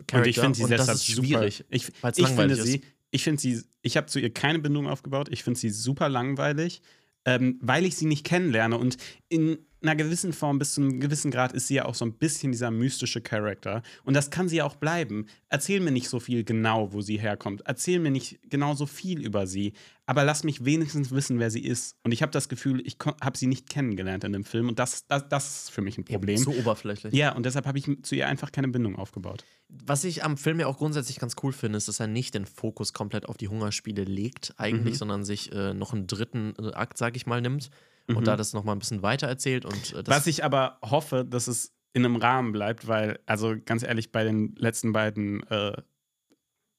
ich 0.26 0.34
Charakter. 0.34 0.40
finde 0.42 0.56
sie 0.58 0.66
deshalb 0.66 0.98
schwierig. 0.98 1.64
Ich, 1.70 1.86
ich 2.16 2.26
finde 2.26 2.56
sie, 2.56 2.82
ich 3.10 3.24
finde 3.24 3.40
sie, 3.40 3.62
ich 3.82 3.96
habe 3.96 4.06
zu 4.06 4.18
ihr 4.18 4.32
keine 4.32 4.58
Bindung 4.58 4.86
aufgebaut. 4.86 5.28
Ich 5.30 5.42
finde 5.44 5.58
sie 5.58 5.70
super 5.70 6.08
langweilig, 6.08 6.82
ähm, 7.24 7.58
weil 7.60 7.84
ich 7.84 7.96
sie 7.96 8.06
nicht 8.06 8.24
kennenlerne. 8.24 8.78
Und 8.78 8.96
in 9.28 9.58
einer 9.82 9.96
gewissen 9.96 10.32
Form, 10.32 10.58
bis 10.58 10.74
zu 10.74 10.80
einem 10.80 11.00
gewissen 11.00 11.30
Grad, 11.30 11.52
ist 11.52 11.68
sie 11.68 11.74
ja 11.74 11.84
auch 11.84 11.94
so 11.94 12.04
ein 12.04 12.14
bisschen 12.14 12.52
dieser 12.52 12.70
mystische 12.70 13.20
Charakter. 13.20 13.82
Und 14.04 14.14
das 14.14 14.30
kann 14.30 14.48
sie 14.48 14.56
ja 14.56 14.64
auch 14.64 14.76
bleiben. 14.76 15.26
Erzähl 15.48 15.80
mir 15.80 15.90
nicht 15.90 16.08
so 16.08 16.18
viel 16.18 16.44
genau, 16.44 16.92
wo 16.92 17.00
sie 17.00 17.18
herkommt. 17.18 17.62
Erzähl 17.66 18.00
mir 18.00 18.10
nicht 18.10 18.40
genau 18.50 18.74
so 18.74 18.86
viel 18.86 19.24
über 19.24 19.46
sie. 19.46 19.72
Aber 20.06 20.24
lass 20.24 20.44
mich 20.44 20.64
wenigstens 20.64 21.10
wissen, 21.10 21.38
wer 21.38 21.50
sie 21.50 21.64
ist. 21.64 21.96
Und 22.04 22.12
ich 22.12 22.22
habe 22.22 22.32
das 22.32 22.48
Gefühl, 22.48 22.82
ich 22.86 22.96
habe 23.20 23.36
sie 23.36 23.46
nicht 23.46 23.68
kennengelernt 23.68 24.24
in 24.24 24.32
dem 24.32 24.44
Film. 24.44 24.68
Und 24.68 24.78
das, 24.78 25.06
das, 25.06 25.28
das 25.28 25.62
ist 25.62 25.70
für 25.70 25.82
mich 25.82 25.98
ein 25.98 26.04
Problem. 26.04 26.38
So 26.38 26.52
oberflächlich. 26.52 27.14
Ja, 27.14 27.34
und 27.34 27.46
deshalb 27.46 27.66
habe 27.66 27.78
ich 27.78 27.86
zu 28.02 28.14
ihr 28.14 28.28
einfach 28.28 28.52
keine 28.52 28.68
Bindung 28.68 28.96
aufgebaut. 28.96 29.44
Was 29.68 30.04
ich 30.04 30.22
am 30.24 30.36
Film 30.36 30.60
ja 30.60 30.66
auch 30.68 30.78
grundsätzlich 30.78 31.18
ganz 31.18 31.34
cool 31.42 31.52
finde, 31.52 31.76
ist, 31.78 31.88
dass 31.88 31.98
er 32.00 32.06
nicht 32.06 32.34
den 32.34 32.46
Fokus 32.46 32.92
komplett 32.92 33.26
auf 33.28 33.36
die 33.36 33.48
Hungerspiele 33.48 34.04
legt, 34.04 34.54
eigentlich, 34.58 34.94
Mhm. 34.94 34.98
sondern 34.98 35.24
sich 35.24 35.50
äh, 35.52 35.74
noch 35.74 35.92
einen 35.92 36.06
dritten 36.06 36.54
äh, 36.58 36.72
Akt, 36.72 36.96
sag 36.98 37.16
ich 37.16 37.26
mal, 37.26 37.40
nimmt 37.40 37.70
Mhm. 38.08 38.16
und 38.18 38.26
da 38.26 38.36
das 38.36 38.52
nochmal 38.52 38.76
ein 38.76 38.78
bisschen 38.78 39.02
weiter 39.02 39.26
erzählt. 39.26 39.64
Und 39.64 39.92
äh, 39.94 40.02
Was 40.06 40.26
ich 40.28 40.44
aber 40.44 40.78
hoffe, 40.82 41.24
dass 41.24 41.48
es 41.48 41.72
in 41.94 42.04
einem 42.04 42.16
Rahmen 42.16 42.52
bleibt, 42.52 42.86
weil, 42.86 43.18
also 43.26 43.54
ganz 43.64 43.82
ehrlich, 43.82 44.12
bei 44.12 44.22
den 44.22 44.54
letzten 44.56 44.92
beiden 44.92 45.42
äh, 45.48 45.72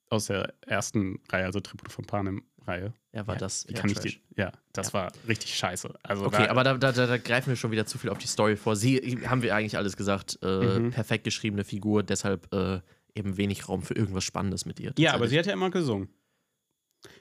aus 0.10 0.28
der 0.28 0.54
ersten 0.62 1.19
Reihe, 1.30 1.45
also 1.45 1.60
Tribute 1.60 1.91
von 1.91 2.06
Panem-Reihe, 2.06 2.93
ja, 3.18 3.28
war 3.28 3.36
ja, 3.36 3.40
das. 3.40 3.66
kann 3.74 3.90
ich 3.90 4.00
die, 4.00 4.22
ja, 4.36 4.52
das 4.74 4.88
Ja. 4.88 4.94
war 4.94 5.12
richtig 5.28 5.56
scheiße. 5.56 5.94
Also 6.04 6.26
Okay, 6.26 6.44
da, 6.46 6.50
aber 6.52 6.64
da, 6.64 6.78
da, 6.78 6.92
da, 6.92 7.18
greifen 7.18 7.50
wir 7.50 7.56
schon 7.56 7.72
wieder 7.72 7.86
zu 7.86 7.98
viel 7.98 8.10
auf 8.10 8.18
die 8.20 8.28
Story 8.28 8.56
vor. 8.56 8.76
Sie 8.76 8.98
haben 9.28 9.42
wir 9.42 9.56
eigentlich 9.56 9.78
alles 9.78 9.98
gesagt. 9.98 10.38
Äh, 10.42 10.80
Mhm. 10.80 10.92
Perfekt 10.92 11.24
geschriebene 11.24 11.64
Figur, 11.64 12.04
deshalb 12.04 12.54
äh, 12.54 12.80
eben 13.16 13.38
wenig 13.38 13.68
Raum 13.68 13.82
für 13.82 13.96
irgendwas 13.96 14.24
Spannendes 14.24 14.66
mit 14.66 14.80
ihr. 14.80 14.94
ja, 14.98 15.14
aber 15.14 15.28
sie 15.28 15.38
hat 15.40 15.46
ja 15.48 15.54
immer 15.54 15.70
gesungen. 15.72 16.10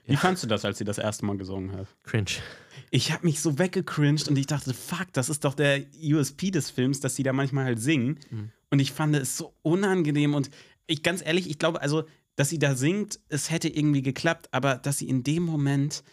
Wie 0.05 0.13
Ja. 0.13 0.19
fandst 0.19 0.43
du 0.43 0.47
das, 0.47 0.65
als 0.65 0.79
sie 0.79 0.85
das 0.85 0.99
erste 0.99 1.25
Mal 1.27 1.37
gesungen 1.37 1.73
hat? 1.73 1.87
Cringe. 2.05 2.31
Ich 2.91 3.13
habe 3.13 3.27
mich 3.27 3.41
so 3.41 3.59
weggecringed 3.59 4.29
und 4.29 4.37
ich 4.39 4.47
dachte, 4.47 4.73
fuck, 4.75 5.13
das 5.13 5.29
ist 5.29 5.45
doch 5.45 5.55
der 5.55 5.83
USP 6.03 6.51
des 6.51 6.71
Films, 6.71 7.01
dass 7.01 7.17
sie 7.17 7.23
da 7.23 7.33
manchmal 7.33 7.65
halt 7.65 7.81
singen. 7.81 8.19
Mhm. 8.31 8.51
Und 8.71 8.79
ich 8.81 8.93
fand 8.93 9.17
es 9.17 9.37
so 9.37 9.55
unangenehm 9.63 10.35
und 10.35 10.51
ich 10.87 11.03
ganz 11.03 11.25
ehrlich, 11.25 11.49
ich 11.51 11.59
glaube, 11.59 11.81
also, 11.81 12.05
dass 12.37 12.51
sie 12.51 12.59
da 12.59 12.75
singt, 12.75 13.19
es 13.29 13.51
hätte 13.51 13.69
irgendwie 13.69 14.03
geklappt, 14.03 14.49
aber 14.53 14.77
dass 14.77 14.99
sie 14.99 15.09
in 15.09 15.23
dem 15.23 15.43
Moment 15.43 16.05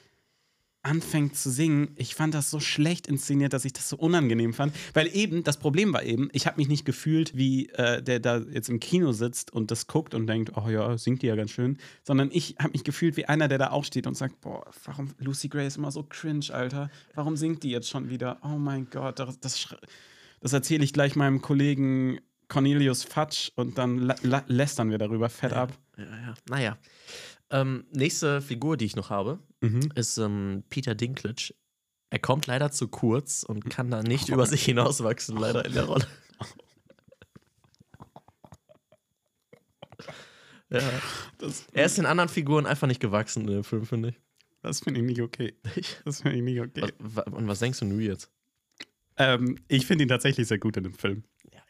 anfängt 0.84 1.38
zu 1.38 1.50
singen, 1.50 1.94
ich 1.96 2.14
fand 2.14 2.34
das 2.34 2.52
so 2.52 2.60
schlecht 2.60 3.08
inszeniert, 3.08 3.54
dass 3.54 3.64
ich 3.64 3.72
das 3.72 3.88
so 3.88 3.96
unangenehm 3.96 4.54
fand. 4.54 4.76
Weil 4.94 5.08
eben, 5.16 5.44
das 5.44 5.58
Problem 5.58 5.94
war 5.94 6.04
eben, 6.04 6.30
ich 6.34 6.46
habe 6.46 6.58
mich 6.58 6.68
nicht 6.68 6.84
gefühlt, 6.84 7.38
wie 7.38 7.70
äh, 7.70 8.04
der 8.04 8.20
da 8.20 8.40
jetzt 8.40 8.70
im 8.70 8.82
Kino 8.82 9.14
sitzt 9.14 9.52
und 9.52 9.72
das 9.72 9.88
guckt 9.88 10.14
und 10.14 10.28
denkt, 10.28 10.52
oh 10.58 10.70
ja, 10.70 10.98
singt 10.98 11.22
die 11.22 11.28
ja 11.28 11.36
ganz 11.36 11.52
schön, 11.52 11.78
sondern 12.04 12.30
ich 12.34 12.58
habe 12.60 12.74
mich 12.74 12.84
gefühlt 12.84 13.16
wie 13.16 13.26
einer, 13.26 13.48
der 13.48 13.60
da 13.60 13.68
aufsteht 13.68 14.08
und 14.08 14.16
sagt, 14.16 14.42
boah, 14.42 14.66
warum 14.84 15.12
Lucy 15.20 15.48
Gray 15.48 15.66
ist 15.66 15.78
immer 15.78 15.92
so 15.92 16.04
cringe, 16.04 16.48
Alter. 16.52 16.92
Warum 17.16 17.38
singt 17.38 17.64
die 17.64 17.70
jetzt 17.70 17.90
schon 17.90 18.10
wieder? 18.10 18.40
Oh 18.44 18.58
mein 18.58 18.90
Gott, 18.90 19.20
das, 19.20 19.40
das, 19.40 19.76
das 20.42 20.52
erzähle 20.52 20.84
ich 20.84 20.92
gleich 20.92 21.16
meinem 21.16 21.42
Kollegen 21.42 22.20
Cornelius 22.54 23.04
Fatsch 23.04 23.52
und 23.56 23.78
dann 23.78 24.14
lästern 24.48 24.92
wir 24.92 24.98
darüber 25.00 25.30
fett 25.30 25.54
ab. 25.54 25.74
Ja, 25.98 26.04
ja. 26.04 26.34
Naja. 26.50 26.78
Ähm, 27.50 27.86
nächste 27.92 28.42
Figur, 28.42 28.78
die 28.78 28.86
ich 28.86 28.96
noch 28.96 29.10
habe, 29.10 29.40
Mhm. 29.62 29.92
ist 29.96 30.18
ähm, 30.18 30.64
Peter 30.70 30.94
Dinklage. 30.96 31.54
Er 32.10 32.20
kommt 32.20 32.48
leider 32.48 32.70
zu 32.72 32.88
kurz 32.90 33.44
und 33.44 33.70
kann 33.70 33.90
da 33.90 34.04
nicht 34.04 34.28
über 34.34 34.46
sich 34.46 34.64
hinauswachsen, 34.66 35.38
leider 35.38 35.66
in 35.66 35.74
der 35.74 35.86
Rolle. 35.86 36.06
ja. 40.70 40.82
Das, 41.38 41.66
Er 41.74 41.86
ist 41.86 41.98
den 41.98 42.06
anderen 42.06 42.30
Figuren 42.30 42.66
einfach 42.66 42.88
nicht 42.88 43.00
gewachsen 43.00 43.48
in 43.48 43.54
dem 43.54 43.64
Film, 43.64 43.86
finde 43.86 44.10
ich. 44.10 44.16
das 44.62 44.80
finde 44.80 45.00
ich 45.02 45.06
nicht 45.06 45.22
okay. 45.22 45.56
Das 46.06 46.22
finde 46.22 46.38
ich 46.38 46.44
nicht 46.44 46.62
okay. 46.62 46.92
Was, 47.00 47.26
und 47.28 47.48
was 47.48 47.60
denkst 47.60 47.80
du 47.80 47.86
nun 47.86 48.00
jetzt? 48.02 48.32
Ähm, 49.18 49.60
ich 49.68 49.86
finde 49.86 50.04
ihn 50.04 50.08
tatsächlich 50.10 50.48
sehr 50.48 50.58
gut 50.58 50.78
in 50.78 50.84
dem 50.84 50.94
Film. 50.94 51.24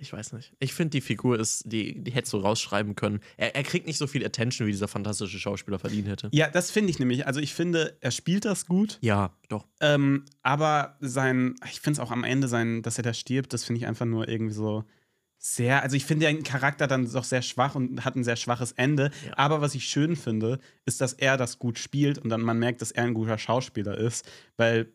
Ich 0.03 0.11
weiß 0.11 0.33
nicht. 0.33 0.51
Ich 0.59 0.73
finde, 0.73 0.89
die 0.89 1.01
Figur 1.01 1.39
ist, 1.39 1.63
die, 1.65 2.03
die 2.03 2.11
hättest 2.11 2.33
du 2.33 2.37
rausschreiben 2.37 2.95
können. 2.95 3.21
Er, 3.37 3.55
er 3.55 3.63
kriegt 3.63 3.87
nicht 3.87 3.97
so 3.97 4.05
viel 4.05 4.25
Attention, 4.25 4.67
wie 4.67 4.71
dieser 4.71 4.89
fantastische 4.89 5.39
Schauspieler 5.39 5.79
verdient 5.79 6.09
hätte. 6.09 6.27
Ja, 6.33 6.49
das 6.49 6.71
finde 6.71 6.89
ich 6.89 6.99
nämlich. 6.99 7.25
Also 7.25 7.39
ich 7.39 7.53
finde, 7.53 7.97
er 8.01 8.11
spielt 8.11 8.43
das 8.43 8.65
gut. 8.65 8.97
Ja, 8.99 9.31
doch. 9.47 9.65
Ähm, 9.79 10.25
aber 10.41 10.97
sein, 10.99 11.55
ich 11.71 11.79
finde 11.79 12.01
es 12.01 12.05
auch 12.05 12.11
am 12.11 12.25
Ende, 12.25 12.49
sein, 12.49 12.81
dass 12.81 12.97
er 12.97 13.03
da 13.05 13.13
stirbt, 13.13 13.53
das 13.53 13.63
finde 13.63 13.79
ich 13.79 13.87
einfach 13.87 14.05
nur 14.05 14.27
irgendwie 14.27 14.53
so 14.53 14.83
sehr, 15.37 15.83
also 15.83 15.95
ich 15.95 16.05
finde 16.05 16.25
den 16.25 16.43
Charakter 16.43 16.87
dann 16.87 17.09
doch 17.09 17.23
sehr 17.23 17.41
schwach 17.41 17.75
und 17.75 18.03
hat 18.03 18.17
ein 18.17 18.25
sehr 18.25 18.35
schwaches 18.35 18.73
Ende. 18.73 19.11
Ja. 19.25 19.37
Aber 19.37 19.61
was 19.61 19.73
ich 19.73 19.85
schön 19.85 20.17
finde, 20.17 20.59
ist, 20.85 20.99
dass 20.99 21.13
er 21.13 21.37
das 21.37 21.59
gut 21.59 21.79
spielt 21.79 22.17
und 22.17 22.29
dann 22.29 22.41
man 22.41 22.59
merkt, 22.59 22.81
dass 22.81 22.91
er 22.91 23.05
ein 23.05 23.13
guter 23.13 23.37
Schauspieler 23.37 23.97
ist, 23.97 24.29
weil 24.57 24.91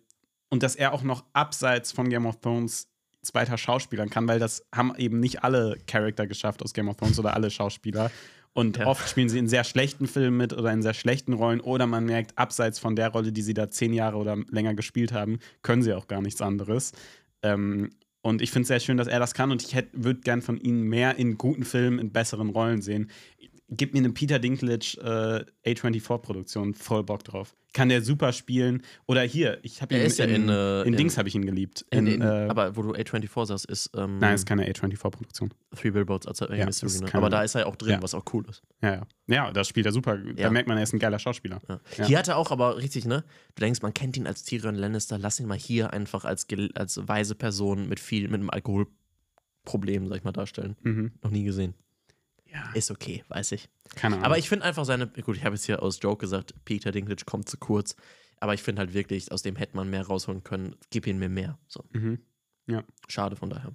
und 0.50 0.62
dass 0.62 0.76
er 0.76 0.92
auch 0.92 1.02
noch 1.02 1.24
abseits 1.32 1.92
von 1.92 2.08
Game 2.08 2.26
of 2.26 2.40
Thrones 2.40 2.88
zweiter 3.22 3.58
Schauspielern 3.58 4.10
kann, 4.10 4.28
weil 4.28 4.38
das 4.38 4.64
haben 4.74 4.94
eben 4.96 5.20
nicht 5.20 5.44
alle 5.44 5.76
Charakter 5.86 6.26
geschafft 6.26 6.62
aus 6.62 6.72
Game 6.72 6.88
of 6.88 6.96
Thrones 6.96 7.18
oder 7.18 7.34
alle 7.34 7.50
Schauspieler. 7.50 8.10
Und 8.54 8.78
Ja. 8.78 8.86
oft 8.86 9.08
spielen 9.08 9.28
sie 9.28 9.38
in 9.38 9.48
sehr 9.48 9.64
schlechten 9.64 10.06
Filmen 10.06 10.36
mit 10.36 10.52
oder 10.52 10.72
in 10.72 10.82
sehr 10.82 10.94
schlechten 10.94 11.32
Rollen 11.32 11.60
oder 11.60 11.86
man 11.86 12.04
merkt, 12.04 12.36
abseits 12.36 12.78
von 12.78 12.96
der 12.96 13.08
Rolle, 13.10 13.30
die 13.32 13.42
sie 13.42 13.54
da 13.54 13.70
zehn 13.70 13.92
Jahre 13.92 14.16
oder 14.16 14.36
länger 14.50 14.74
gespielt 14.74 15.12
haben, 15.12 15.38
können 15.62 15.82
sie 15.82 15.92
auch 15.92 16.08
gar 16.08 16.22
nichts 16.22 16.40
anderes. 16.40 16.92
Ähm, 17.42 17.90
und 18.20 18.42
ich 18.42 18.50
finde 18.50 18.62
es 18.62 18.68
sehr 18.68 18.80
schön, 18.80 18.96
dass 18.96 19.06
er 19.06 19.20
das 19.20 19.34
kann 19.34 19.52
und 19.52 19.62
ich 19.62 19.76
würde 19.92 20.20
gern 20.20 20.42
von 20.42 20.58
ihm 20.58 20.88
mehr 20.88 21.16
in 21.16 21.38
guten 21.38 21.64
Filmen, 21.64 21.98
in 21.98 22.10
besseren 22.10 22.50
Rollen 22.50 22.82
sehen. 22.82 23.10
Gib 23.70 23.92
mir 23.92 23.98
eine 23.98 24.08
Peter 24.10 24.38
Dinklage 24.38 25.44
äh, 25.64 25.70
A24-Produktion, 25.74 26.72
voll 26.72 27.04
Bock 27.04 27.22
drauf. 27.24 27.54
Kann 27.74 27.90
der 27.90 28.00
super 28.00 28.32
spielen. 28.32 28.82
Oder 29.06 29.20
hier, 29.22 29.58
ich 29.62 29.82
habe 29.82 29.94
ihn 29.94 30.00
ist 30.00 30.18
ja 30.18 30.24
in, 30.24 30.48
äh, 30.48 30.80
in 30.82 30.88
in- 30.88 30.96
Dings 30.96 31.18
habe 31.18 31.28
ich 31.28 31.34
ihn 31.34 31.44
geliebt. 31.44 31.84
In, 31.90 32.06
In, 32.06 32.14
in, 32.14 32.22
äh, 32.22 32.46
aber 32.48 32.76
wo 32.76 32.82
du 32.82 32.92
A24 32.94 33.44
sagst, 33.46 33.66
ist 33.66 33.90
ähm, 33.94 34.16
nein, 34.20 34.34
ist 34.36 34.46
keine 34.46 34.66
A24-Produktion. 34.70 35.52
Three 35.76 35.90
Billboards 35.90 36.26
Outside 36.26 36.56
Ja, 36.56 36.66
ist 36.66 36.82
Ne? 36.82 37.12
Aber 37.12 37.28
da 37.28 37.42
ist 37.42 37.56
er 37.56 37.66
auch 37.66 37.76
drin, 37.76 37.92
Ja. 37.92 38.02
was 38.02 38.14
auch 38.14 38.24
cool 38.32 38.46
ist. 38.48 38.62
Ja, 38.82 38.94
ja. 38.94 39.06
Ja, 39.26 39.52
das 39.52 39.68
spielt 39.68 39.84
er 39.84 39.92
super. 39.92 40.16
Da 40.16 40.42
Ja. 40.44 40.50
merkt 40.50 40.66
man, 40.66 40.78
er 40.78 40.84
ist 40.84 40.94
ein 40.94 40.98
geiler 40.98 41.18
Schauspieler. 41.18 41.60
Hier 42.06 42.18
hat 42.18 42.28
er 42.28 42.38
auch 42.38 42.50
aber 42.50 42.78
richtig, 42.78 43.04
ne? 43.04 43.22
Du 43.54 43.60
denkst, 43.60 43.82
man 43.82 43.92
kennt 43.92 44.16
ihn 44.16 44.26
als 44.26 44.44
Tyrion 44.44 44.76
Lannister, 44.76 45.18
lass 45.18 45.38
ihn 45.40 45.46
mal 45.46 45.58
hier 45.58 45.92
einfach 45.92 46.24
als, 46.24 46.46
als 46.74 47.06
weise 47.06 47.34
Person 47.34 47.86
mit 47.86 48.00
viel, 48.00 48.28
mit 48.28 48.40
einem 48.40 48.48
Alkoholproblem, 48.48 50.08
sag 50.08 50.16
ich 50.16 50.24
mal, 50.24 50.32
darstellen. 50.32 50.74
Mhm. 50.82 51.12
Noch 51.22 51.30
nie 51.30 51.44
gesehen. 51.44 51.74
Ja, 52.52 52.70
Ist 52.74 52.90
okay, 52.90 53.24
weiß 53.28 53.52
ich. 53.52 53.68
keine 53.94 54.14
Ahnung. 54.16 54.24
Aber 54.24 54.38
ich 54.38 54.48
finde 54.48 54.64
einfach 54.64 54.84
seine, 54.84 55.06
gut, 55.06 55.36
ich 55.36 55.44
habe 55.44 55.54
jetzt 55.54 55.66
hier 55.66 55.82
aus 55.82 55.98
Joke 56.02 56.20
gesagt, 56.20 56.54
Peter 56.64 56.90
Dinklage 56.92 57.24
kommt 57.26 57.48
zu 57.48 57.58
kurz. 57.58 57.94
Aber 58.40 58.54
ich 58.54 58.62
finde 58.62 58.80
halt 58.80 58.94
wirklich, 58.94 59.32
aus 59.32 59.42
dem 59.42 59.56
hätte 59.56 59.76
man 59.76 59.90
mehr 59.90 60.06
rausholen 60.06 60.44
können. 60.44 60.76
Gib 60.90 61.06
ihn 61.06 61.18
mir 61.18 61.28
mehr. 61.28 61.58
So. 61.68 61.84
mhm. 61.92 62.18
Schade 63.08 63.34
von 63.36 63.50
daher. 63.50 63.74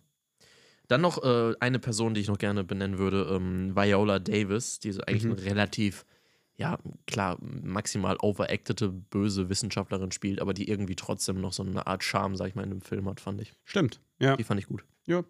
Dann 0.87 1.01
noch 1.01 1.23
äh, 1.23 1.53
eine 1.59 1.79
Person, 1.79 2.13
die 2.13 2.21
ich 2.21 2.27
noch 2.27 2.37
gerne 2.37 2.63
benennen 2.63 2.97
würde, 2.97 3.27
ähm, 3.31 3.75
Viola 3.75 4.19
Davis, 4.19 4.79
die 4.79 4.91
so 4.91 5.01
eigentlich 5.01 5.23
Mhm. 5.25 5.31
eine 5.33 5.43
relativ, 5.45 6.05
ja, 6.55 6.77
klar, 7.07 7.37
maximal 7.41 8.17
overactete, 8.21 8.89
böse 8.89 9.49
Wissenschaftlerin 9.49 10.11
spielt, 10.11 10.41
aber 10.41 10.53
die 10.53 10.67
irgendwie 10.69 10.95
trotzdem 10.95 11.41
noch 11.41 11.53
so 11.53 11.63
eine 11.63 11.87
Art 11.87 12.03
Charme, 12.03 12.35
sag 12.35 12.47
ich 12.49 12.55
mal, 12.55 12.63
in 12.63 12.69
dem 12.69 12.81
Film 12.81 13.07
hat, 13.09 13.19
fand 13.21 13.41
ich. 13.41 13.53
Stimmt. 13.65 14.01
Ja, 14.19 14.35
Die 14.35 14.43
fand 14.43 14.59
ich 14.59 14.67
gut. 14.67 14.83
ja. 15.05 15.23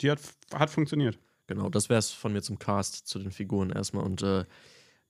Die 0.00 0.10
hat, 0.10 0.18
hat 0.52 0.70
funktioniert. 0.70 1.18
Genau, 1.46 1.68
das 1.68 1.88
wäre 1.88 1.98
es 1.98 2.10
von 2.10 2.32
mir 2.32 2.42
zum 2.42 2.58
Cast, 2.58 3.06
zu 3.06 3.18
den 3.18 3.30
Figuren 3.30 3.70
erstmal. 3.70 4.04
Und 4.04 4.22
äh, 4.22 4.44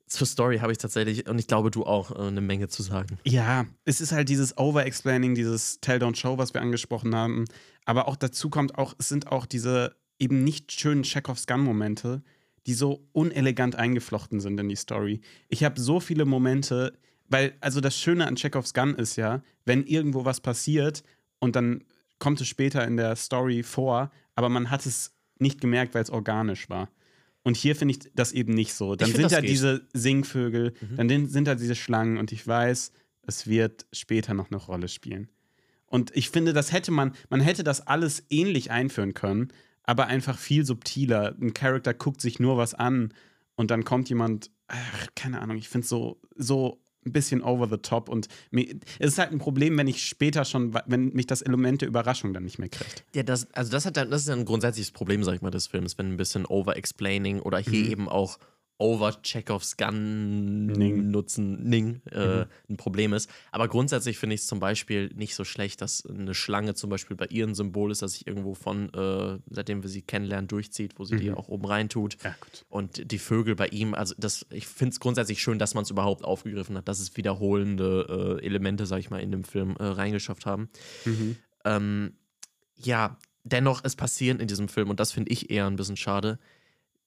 zur 0.07 0.27
Story 0.27 0.59
habe 0.59 0.73
ich 0.73 0.79
tatsächlich, 0.79 1.29
und 1.29 1.38
ich 1.38 1.47
glaube, 1.47 1.70
du 1.70 1.85
auch, 1.85 2.11
äh, 2.11 2.27
eine 2.27 2.40
Menge 2.40 2.68
zu 2.68 2.83
sagen. 2.83 3.18
Ja, 3.25 3.66
es 3.85 4.01
ist 4.01 4.12
halt 4.12 4.29
dieses 4.29 4.57
Over-Explaining, 4.59 5.35
dieses 5.35 5.81
Tell, 5.81 5.99
Don't 5.99 6.16
Show, 6.16 6.38
was 6.38 6.55
wir 6.55 6.61
angesprochen 6.61 7.14
haben. 7.14 7.44
Aber 7.85 8.09
auch 8.09 8.16
dazu 8.16 8.51
kommt 8.51 8.77
auch, 8.77 8.94
es 8.99 9.09
sind 9.09 9.29
auch 9.29 9.47
diese 9.47 9.97
eben 10.18 10.44
nicht 10.44 10.73
schönen 10.73 11.03
Chekhovs 11.03 11.47
Gun-Momente, 11.47 12.23
die 12.66 12.75
so 12.75 13.07
unelegant 13.12 13.77
eingeflochten 13.77 14.40
sind 14.40 14.59
in 14.59 14.68
die 14.68 14.77
Story. 14.77 15.20
Ich 15.49 15.64
habe 15.64 15.81
so 15.81 16.01
viele 16.01 16.25
Momente, 16.25 16.97
weil, 17.29 17.55
also 17.61 17.81
das 17.81 17.99
Schöne 17.99 18.27
an 18.27 18.37
Chekhovs 18.37 18.75
Gun 18.75 18.94
ist 18.94 19.16
ja, 19.16 19.42
wenn 19.64 19.85
irgendwo 19.85 20.25
was 20.25 20.40
passiert 20.40 21.03
und 21.40 21.57
dann 21.57 21.85
kommt 22.18 22.40
es 22.40 22.49
später 22.49 22.87
in 22.87 22.97
der 22.97 23.16
Story 23.16 23.62
vor, 23.62 24.11
aber 24.35 24.49
man 24.49 24.70
hat 24.70 24.87
es 24.87 25.13
nicht 25.38 25.61
gemerkt, 25.61 25.94
weil 25.94 26.03
es 26.03 26.11
organisch 26.11 26.68
war. 26.70 26.88
Und 27.42 27.57
hier 27.57 27.77
finde 27.77 27.92
ich 27.92 28.11
das 28.14 28.33
eben 28.33 28.55
nicht 28.55 28.73
so. 28.75 28.97
Dann 28.97 29.12
sind 29.12 29.31
da 29.33 29.40
geht. 29.40 29.51
diese 29.51 29.87
Singvögel, 29.92 30.73
Mhm. 30.81 31.09
dann 31.09 31.29
sind 31.29 31.47
da 31.47 31.55
diese 31.55 31.75
Schlangen 31.75 32.16
und 32.18 32.33
ich 32.33 32.47
weiß, 32.47 32.92
es 33.27 33.47
wird 33.47 33.87
später 33.92 34.33
noch 34.35 34.51
eine 34.51 34.57
Rolle 34.57 34.88
spielen. 34.88 35.29
Und 35.87 36.11
ich 36.16 36.31
finde, 36.31 36.53
das 36.53 36.73
hätte 36.73 36.90
man, 36.90 37.12
man 37.29 37.40
hätte 37.40 37.62
das 37.62 37.87
alles 37.87 38.25
ähnlich 38.31 38.70
einführen 38.70 39.14
können, 39.14 39.49
aber 39.83 40.07
einfach 40.07 40.38
viel 40.38 40.64
subtiler. 40.64 41.37
Ein 41.40 41.53
Charakter 41.55 41.92
guckt 41.94 42.20
sich 42.20 42.40
nur 42.40 42.57
was 42.57 42.75
an 42.75 43.12
und 43.55 43.70
dann 43.70 43.85
kommt 43.85 44.09
jemand, 44.09 44.51
ach, 44.66 45.07
keine 45.14 45.40
Ahnung, 45.40 45.57
ich 45.59 45.68
finde 45.68 45.85
es 45.85 45.90
so, 45.90 46.20
so 46.37 46.81
ein 47.07 47.12
bisschen 47.12 47.43
over 47.43 47.69
the 47.69 47.77
top 47.79 48.09
und 48.09 48.29
mir, 48.51 48.75
es 48.99 49.12
ist 49.12 49.19
halt 49.19 49.33
ein 49.33 49.38
Problem, 49.38 49.77
wenn 49.79 49.87
ich 49.87 50.05
später 50.07 50.45
schon, 50.45 50.75
wenn 50.87 51.12
mich 51.12 51.27
das 51.27 51.43
Element 51.43 51.81
der 51.83 51.88
Überraschung 51.88 52.33
dann 52.33 52.45
nicht 52.45 52.59
mehr 52.59 52.69
kriegt. 52.69 53.05
Ja, 53.14 53.23
das, 53.23 53.47
also 53.53 53.71
das, 53.73 53.87
hat, 53.87 53.97
dann- 53.97 54.11
das 54.11 54.23
ist 54.23 54.29
ja 54.29 54.35
ein 54.35 54.45
grundsätzliches 54.45 54.90
Problem, 54.93 55.23
sag 55.25 55.35
ich 55.35 55.43
mal, 55.43 55.51
des 55.51 55.67
Films, 55.67 55.99
wenn 55.99 56.12
ein 56.12 56.17
bisschen 56.17 56.47
over-explaining 56.47 57.40
oder 57.40 57.59
hier 57.59 57.85
Mhm. 57.85 57.90
eben 57.90 58.09
auch 58.09 58.38
over 58.76 59.12
Chekhovs 59.22 59.76
Gun 59.76 60.66
Ning. 60.66 61.10
nutzen, 61.10 61.62
Ning, 61.68 62.02
äh, 62.10 62.40
Mhm. 62.40 62.44
ein 62.70 62.76
Problem 62.76 63.12
ist. 63.12 63.30
Aber 63.52 63.68
grundsätzlich 63.68 64.18
finde 64.18 64.34
ich 64.34 64.40
es 64.40 64.46
zum 64.48 64.58
Beispiel 64.58 65.10
nicht 65.14 65.37
so 65.37 65.44
schlecht, 65.44 65.80
dass 65.80 66.04
eine 66.06 66.34
Schlange 66.34 66.74
zum 66.74 66.90
Beispiel 66.90 67.16
bei 67.16 67.26
ihr 67.26 67.46
ein 67.46 67.54
Symbol 67.54 67.92
ist, 67.92 68.02
dass 68.02 68.14
sich 68.14 68.26
irgendwo 68.26 68.54
von, 68.54 68.92
äh, 68.92 69.38
seitdem 69.48 69.82
wir 69.82 69.88
sie 69.90 70.02
kennenlernen, 70.02 70.48
durchzieht, 70.48 70.98
wo 70.98 71.04
sie 71.04 71.16
die 71.16 71.30
Mhm. 71.30 71.37
auch 71.37 71.48
oben 71.48 71.66
reintut. 71.66 72.16
Ja, 72.24 72.34
gut. 72.40 72.64
Und 72.68 73.10
die 73.12 73.18
Vögel 73.18 73.54
bei 73.54 73.68
ihm, 73.68 73.94
also 73.94 74.14
das, 74.18 74.44
ich 74.50 74.66
finde 74.66 74.92
es 74.92 75.00
grundsätzlich 75.00 75.40
schön, 75.40 75.58
dass 75.60 75.74
man 75.74 75.82
es 75.84 75.90
überhaupt 75.90 76.24
aufgegriffen 76.24 76.76
hat, 76.76 76.88
dass 76.88 76.98
es 76.98 77.16
wiederholende 77.16 78.38
äh, 78.42 78.44
Elemente, 78.44 78.87
sag 78.87 78.98
ich 78.98 79.08
mal, 79.10 79.20
in 79.20 79.30
dem 79.30 79.44
Film 79.44 79.76
äh, 79.78 79.84
reingeschafft 79.84 80.46
haben. 80.46 80.68
Mhm. 81.04 81.37
Ähm, 81.64 82.12
ja, 82.76 83.18
dennoch, 83.44 83.82
es 83.84 83.94
passieren 83.94 84.40
in 84.40 84.48
diesem 84.48 84.68
Film, 84.68 84.90
und 84.90 84.98
das 85.00 85.12
finde 85.12 85.30
ich 85.30 85.50
eher 85.50 85.66
ein 85.66 85.76
bisschen 85.76 85.96
schade, 85.96 86.38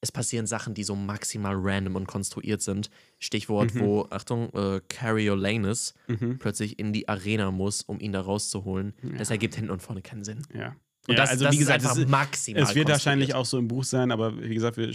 es 0.02 0.12
passieren 0.12 0.46
Sachen, 0.48 0.74
die 0.74 0.84
so 0.84 0.96
maximal 0.96 1.56
random 1.58 1.96
und 1.96 2.08
konstruiert 2.08 2.62
sind. 2.62 2.90
Stichwort, 3.20 3.74
Mhm. 3.74 3.80
wo, 3.80 4.08
Achtung, 4.12 4.54
äh, 4.54 4.80
Coriolanus 4.96 5.94
Mhm. 6.08 6.38
plötzlich 6.40 6.78
in 6.80 6.94
die 6.94 7.10
Arena 7.10 7.52
muss, 7.52 7.82
um 7.82 8.00
ihn 8.00 8.12
da 8.14 8.22
rauszuholen. 8.22 8.94
Das 9.18 9.30
Ja. 9.30 9.34
ergibt 9.36 9.56
hinten 9.56 9.72
und 9.72 9.82
vorne 9.82 10.02
keinen 10.02 10.24
Sinn. 10.24 10.44
Ja. 10.54 10.76
Und 11.08 11.14
ja, 11.16 11.22
das, 11.22 11.30
also 11.32 11.46
das 11.46 11.54
wie 11.56 11.60
gesagt, 11.60 11.84
ist 11.86 12.10
maximal 12.10 12.64
es 12.64 12.76
wird 12.76 12.90
wahrscheinlich 12.90 13.34
auch 13.34 13.46
so 13.46 13.58
im 13.58 13.70
Buch 13.70 13.86
sein, 13.86 14.12
aber 14.12 14.42
wie 14.44 14.54
gesagt, 14.54 14.76
wir 14.76 14.92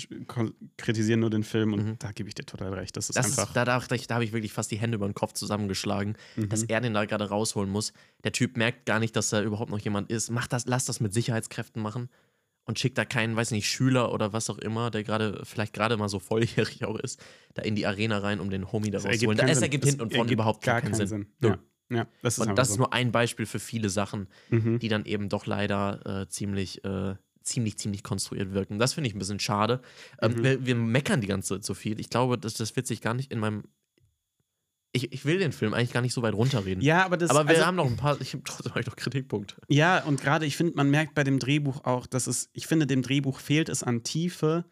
kritisieren 0.77 1.21
nur 1.21 1.31
den 1.31 1.43
Film 1.43 1.73
und 1.73 1.85
Mhm. 1.85 1.99
da 1.99 2.13
gebe 2.13 2.29
ich 2.29 2.35
dir 2.35 2.45
total 2.45 2.75
recht. 2.75 2.95
Das 2.99 3.09
ist 3.09 3.17
Das 3.17 3.27
einfach. 3.27 3.49
ist, 3.49 3.57
da 3.57 3.95
ich, 3.95 4.07
da 4.07 4.15
habe 4.17 4.25
ich 4.25 4.33
wirklich 4.33 4.53
fast 4.53 4.71
die 4.71 4.77
Hände 4.79 4.97
über 4.97 5.09
den 5.09 5.15
Kopf 5.15 5.33
zusammengeschlagen, 5.33 6.17
Mhm. 6.37 6.49
dass 6.51 6.65
er 6.65 6.81
den 6.83 6.93
da 6.93 7.07
gerade 7.07 7.29
rausholen 7.31 7.71
muss. 7.71 7.95
Der 8.25 8.33
Typ 8.33 8.59
merkt 8.59 8.85
gar 8.85 9.01
nicht, 9.01 9.17
dass 9.17 9.31
da 9.31 9.43
überhaupt 9.43 9.71
noch 9.71 9.79
jemand 9.79 10.11
ist. 10.11 10.31
Macht 10.31 10.53
das, 10.53 10.67
lass 10.67 10.85
das 10.85 11.01
mit 11.01 11.15
Sicherheitskräften 11.15 11.81
machen 11.83 12.11
und 12.65 12.79
schickt 12.79 12.97
da 12.99 13.05
keinen, 13.05 13.35
weiß 13.37 13.51
nicht, 13.51 13.67
Schüler 13.69 14.13
oder 14.13 14.33
was 14.33 14.49
auch 14.51 14.59
immer, 14.59 14.91
der 14.91 15.03
gerade, 15.05 15.41
vielleicht 15.45 15.73
gerade 15.73 15.97
mal 15.97 16.09
so 16.09 16.19
volljährig 16.19 16.85
auch 16.85 16.99
ist, 16.99 17.21
da 17.55 17.63
in 17.63 17.75
die 17.75 17.87
Arena 17.87 18.19
rein, 18.19 18.41
um 18.41 18.51
den 18.51 18.71
Homie 18.73 18.91
da 18.91 18.99
rauszuholen. 18.99 19.39
keinen 19.39 19.49
Es 19.51 19.57
Sinn. 19.59 19.63
ergibt 19.65 19.85
Es 19.85 19.91
hinten 19.91 20.03
und 20.05 20.15
vorne 20.15 20.33
überhaupt 20.33 20.63
gar 20.65 20.81
keinen 20.81 20.95
Sinn. 20.95 21.27
Ja. 21.43 21.59
ja, 21.91 22.07
das 22.23 22.39
ist 22.39 22.47
Und 22.47 22.57
das 22.57 22.69
so. 22.69 22.75
ist 22.75 22.79
nur 22.79 22.93
ein 22.93 23.11
Beispiel 23.13 23.47
für 23.47 23.59
viele 23.59 23.89
Sachen, 23.91 24.29
Mhm. 24.51 24.79
die 24.79 24.89
dann 24.89 25.05
eben 25.07 25.29
doch 25.29 25.47
leider 25.47 26.23
äh, 26.23 26.29
ziemlich, 26.29 26.85
äh, 26.85 27.17
ziemlich, 27.43 27.77
ziemlich 27.79 28.05
konstruiert 28.05 28.53
wirken. 28.55 28.79
Das 28.79 28.93
finde 28.95 29.09
ich 29.09 29.17
ein 29.17 29.19
bisschen 29.19 29.41
schade. 29.41 29.81
Ähm, 30.21 30.35
Mhm. 30.35 30.43
wir, 30.45 30.67
wir 30.67 30.75
meckern 30.77 31.21
die 31.21 31.27
ganze 31.27 31.55
Zeit 31.57 31.65
so 31.65 31.75
viel. 31.75 31.99
Ich 31.99 32.09
glaube, 32.11 32.39
das, 32.39 32.55
das 32.55 32.77
wird 32.77 32.87
sich 32.87 33.01
gar 33.01 33.15
nicht 33.15 33.33
in 33.33 33.41
meinem. 33.41 33.65
Ich, 34.95 35.11
ich 35.13 35.25
will 35.25 35.39
den 35.39 35.53
Film 35.53 35.73
eigentlich 35.73 35.93
gar 35.93 36.03
nicht 36.03 36.13
so 36.13 36.21
weit 36.21 36.35
runterreden. 36.35 36.83
Ja, 36.83 37.05
aber 37.05 37.17
das 37.17 37.31
aber 37.31 37.49
wir 37.49 37.55
also, 37.55 37.67
haben 37.67 37.77
noch 37.77 37.87
ein 37.87 37.97
paar. 37.97 38.21
Ich 38.21 38.35
habe 38.35 38.45
trotzdem 38.45 38.73
noch 38.87 38.97
Kritikpunkte. 38.97 39.57
Ja, 39.69 40.05
und 40.05 40.21
gerade 40.21 40.45
ich 40.45 40.57
finde, 40.57 40.75
man 40.77 40.91
merkt 40.91 41.15
bei 41.15 41.25
dem 41.25 41.39
Drehbuch 41.39 41.85
auch, 41.85 42.07
dass 42.07 42.27
es, 42.27 42.51
ich 42.53 42.67
finde, 42.67 42.87
dem 42.87 43.01
Drehbuch 43.01 43.41
fehlt 43.41 43.71
es 43.71 43.83
an 43.83 44.03
Tiefe 44.03 44.67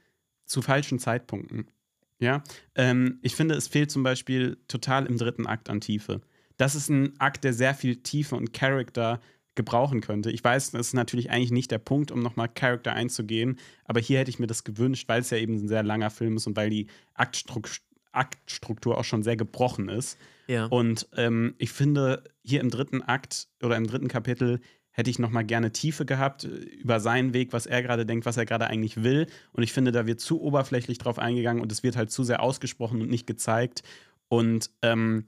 zu 0.44 0.61
falschen 0.61 0.98
Zeitpunkten. 0.98 1.70
Ja, 2.18 2.42
ähm, 2.74 3.18
ich 3.22 3.35
finde, 3.35 3.54
es 3.54 3.66
fehlt 3.66 3.90
zum 3.90 4.02
Beispiel 4.02 4.59
total 4.68 5.06
im 5.06 5.16
dritten 5.16 5.46
Akt 5.46 5.70
an 5.70 5.80
Tiefe. 5.80 6.20
Das 6.59 6.74
ist 6.74 6.90
ein 6.90 7.18
Akt, 7.18 7.42
der 7.44 7.54
sehr 7.54 7.74
viel 7.74 7.96
Tiefe 8.02 8.37
und 8.37 8.52
Charakter 8.52 9.20
gebrauchen 9.54 10.02
könnte. 10.02 10.30
Ich 10.30 10.44
weiß, 10.44 10.72
das 10.72 10.88
ist 10.88 10.92
natürlich 10.94 11.30
eigentlich 11.30 11.50
nicht 11.50 11.70
der 11.70 11.78
Punkt, 11.78 12.11
um 12.11 12.20
nochmal 12.20 12.48
Charakter 12.48 12.92
einzugehen, 12.92 13.59
aber 13.85 14.00
hier 14.00 14.18
hätte 14.18 14.30
ich 14.30 14.38
mir 14.38 14.46
das 14.46 14.64
gewünscht, 14.64 15.09
weil 15.09 15.22
es 15.22 15.30
ja 15.30 15.38
eben 15.38 15.54
ein 15.54 15.68
sehr 15.68 15.83
langer 15.83 16.11
Film 16.11 16.37
ist 16.37 16.46
und 16.46 16.56
weil 16.56 16.70
die 16.70 16.87
Aktstruk 17.14 17.68
Aktstruktur 18.12 18.99
auch 18.99 19.05
schon 19.05 19.23
sehr 19.23 19.37
gebrochen 19.37 19.88
ist. 19.88 20.18
Ja. 20.46 20.66
Und 20.66 21.09
ähm, 21.16 21.55
ich 21.59 21.70
finde, 21.73 22.25
hier 22.42 22.61
im 22.61 22.70
dritten 22.70 23.03
Akt 23.03 23.49
oder 23.62 23.77
im 23.77 23.87
dritten 23.87 24.09
Kapitel 24.09 24.61
hätte 24.90 25.11
ich 25.11 25.18
noch 25.18 25.31
mal 25.31 25.44
gerne 25.44 25.73
Tiefe 25.73 26.05
gehabt 26.05 26.44
äh, 26.44 26.49
über 26.49 27.01
seinen 27.01 27.33
Weg, 27.33 27.53
was 27.53 27.66
er 27.66 27.83
gerade 27.83 28.05
denkt, 28.07 28.27
was 28.27 28.37
er 28.37 28.46
gerade 28.46 28.66
eigentlich 28.66 29.03
will. 29.03 29.27
Und 29.53 29.62
ich 29.62 29.73
finde, 29.73 29.92
da 29.92 30.07
wird 30.07 30.20
zu 30.20 30.40
oberflächlich 30.40 30.99
drauf 30.99 31.18
eingegangen 31.18 31.62
und 31.62 31.70
es 31.73 31.83
wird 31.83 31.96
halt 31.96 32.11
zu 32.11 32.25
sehr 32.25 32.42
ausgesprochen 32.42 33.01
und 33.01 33.11
nicht 33.11 33.27
gezeigt. 33.27 33.83
Und 34.29 34.70
ähm, 34.83 35.25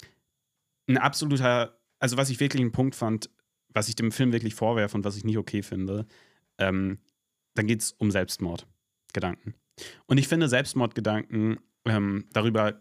ein 0.88 0.98
absoluter, 0.98 1.78
also 1.98 2.16
was 2.16 2.30
ich 2.30 2.40
wirklich 2.40 2.60
einen 2.60 2.72
Punkt 2.72 2.94
fand, 2.94 3.30
was 3.68 3.88
ich 3.88 3.94
dem 3.94 4.12
Film 4.12 4.32
wirklich 4.32 4.54
vorwerfe 4.54 4.96
und 4.96 5.04
was 5.04 5.16
ich 5.16 5.24
nicht 5.24 5.38
okay 5.38 5.62
finde, 5.62 6.06
ähm, 6.58 6.98
dann 7.54 7.66
geht 7.66 7.80
es 7.80 7.92
um 7.92 8.10
Selbstmordgedanken. 8.10 9.54
Und 10.06 10.18
ich 10.18 10.28
finde 10.28 10.48
Selbstmordgedanken 10.48 11.58
ähm, 11.84 12.26
darüber, 12.32 12.80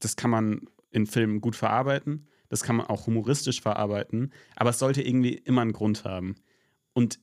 das 0.00 0.16
kann 0.16 0.30
man 0.30 0.62
in 0.90 1.06
Filmen 1.06 1.40
gut 1.40 1.56
verarbeiten, 1.56 2.28
das 2.48 2.62
kann 2.62 2.76
man 2.76 2.86
auch 2.86 3.06
humoristisch 3.06 3.60
verarbeiten, 3.60 4.32
aber 4.56 4.70
es 4.70 4.78
sollte 4.78 5.02
irgendwie 5.02 5.34
immer 5.34 5.62
einen 5.62 5.72
Grund 5.72 6.04
haben. 6.04 6.36
Und 6.92 7.18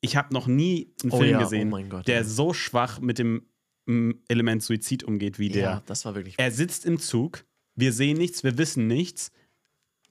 ich 0.00 0.16
habe 0.16 0.32
noch 0.34 0.46
nie 0.46 0.92
einen 1.02 1.12
Oh 1.12 1.18
Film 1.18 1.30
ja, 1.30 1.38
oh 1.38 1.42
gesehen, 1.42 1.70
mein 1.70 1.88
Gott, 1.88 2.06
der 2.06 2.18
ja. 2.18 2.24
so 2.24 2.52
schwach 2.52 3.00
mit 3.00 3.18
dem 3.18 3.46
mm, 3.86 4.12
Element 4.28 4.62
Suizid 4.62 5.04
umgeht 5.04 5.38
wie 5.38 5.48
der. 5.48 5.62
ja, 5.62 5.82
das 5.86 6.04
war 6.04 6.14
wirklich. 6.14 6.34
Er 6.38 6.50
sitzt 6.50 6.84
im 6.84 6.98
Zug, 6.98 7.44
wir 7.74 7.92
sehen 7.92 8.18
nichts, 8.18 8.44
wir 8.44 8.58
wissen 8.58 8.86
nichts. 8.86 9.32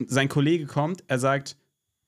Sein 0.05 0.29
Kollege 0.29 0.65
kommt, 0.65 1.03
er 1.07 1.19
sagt, 1.19 1.57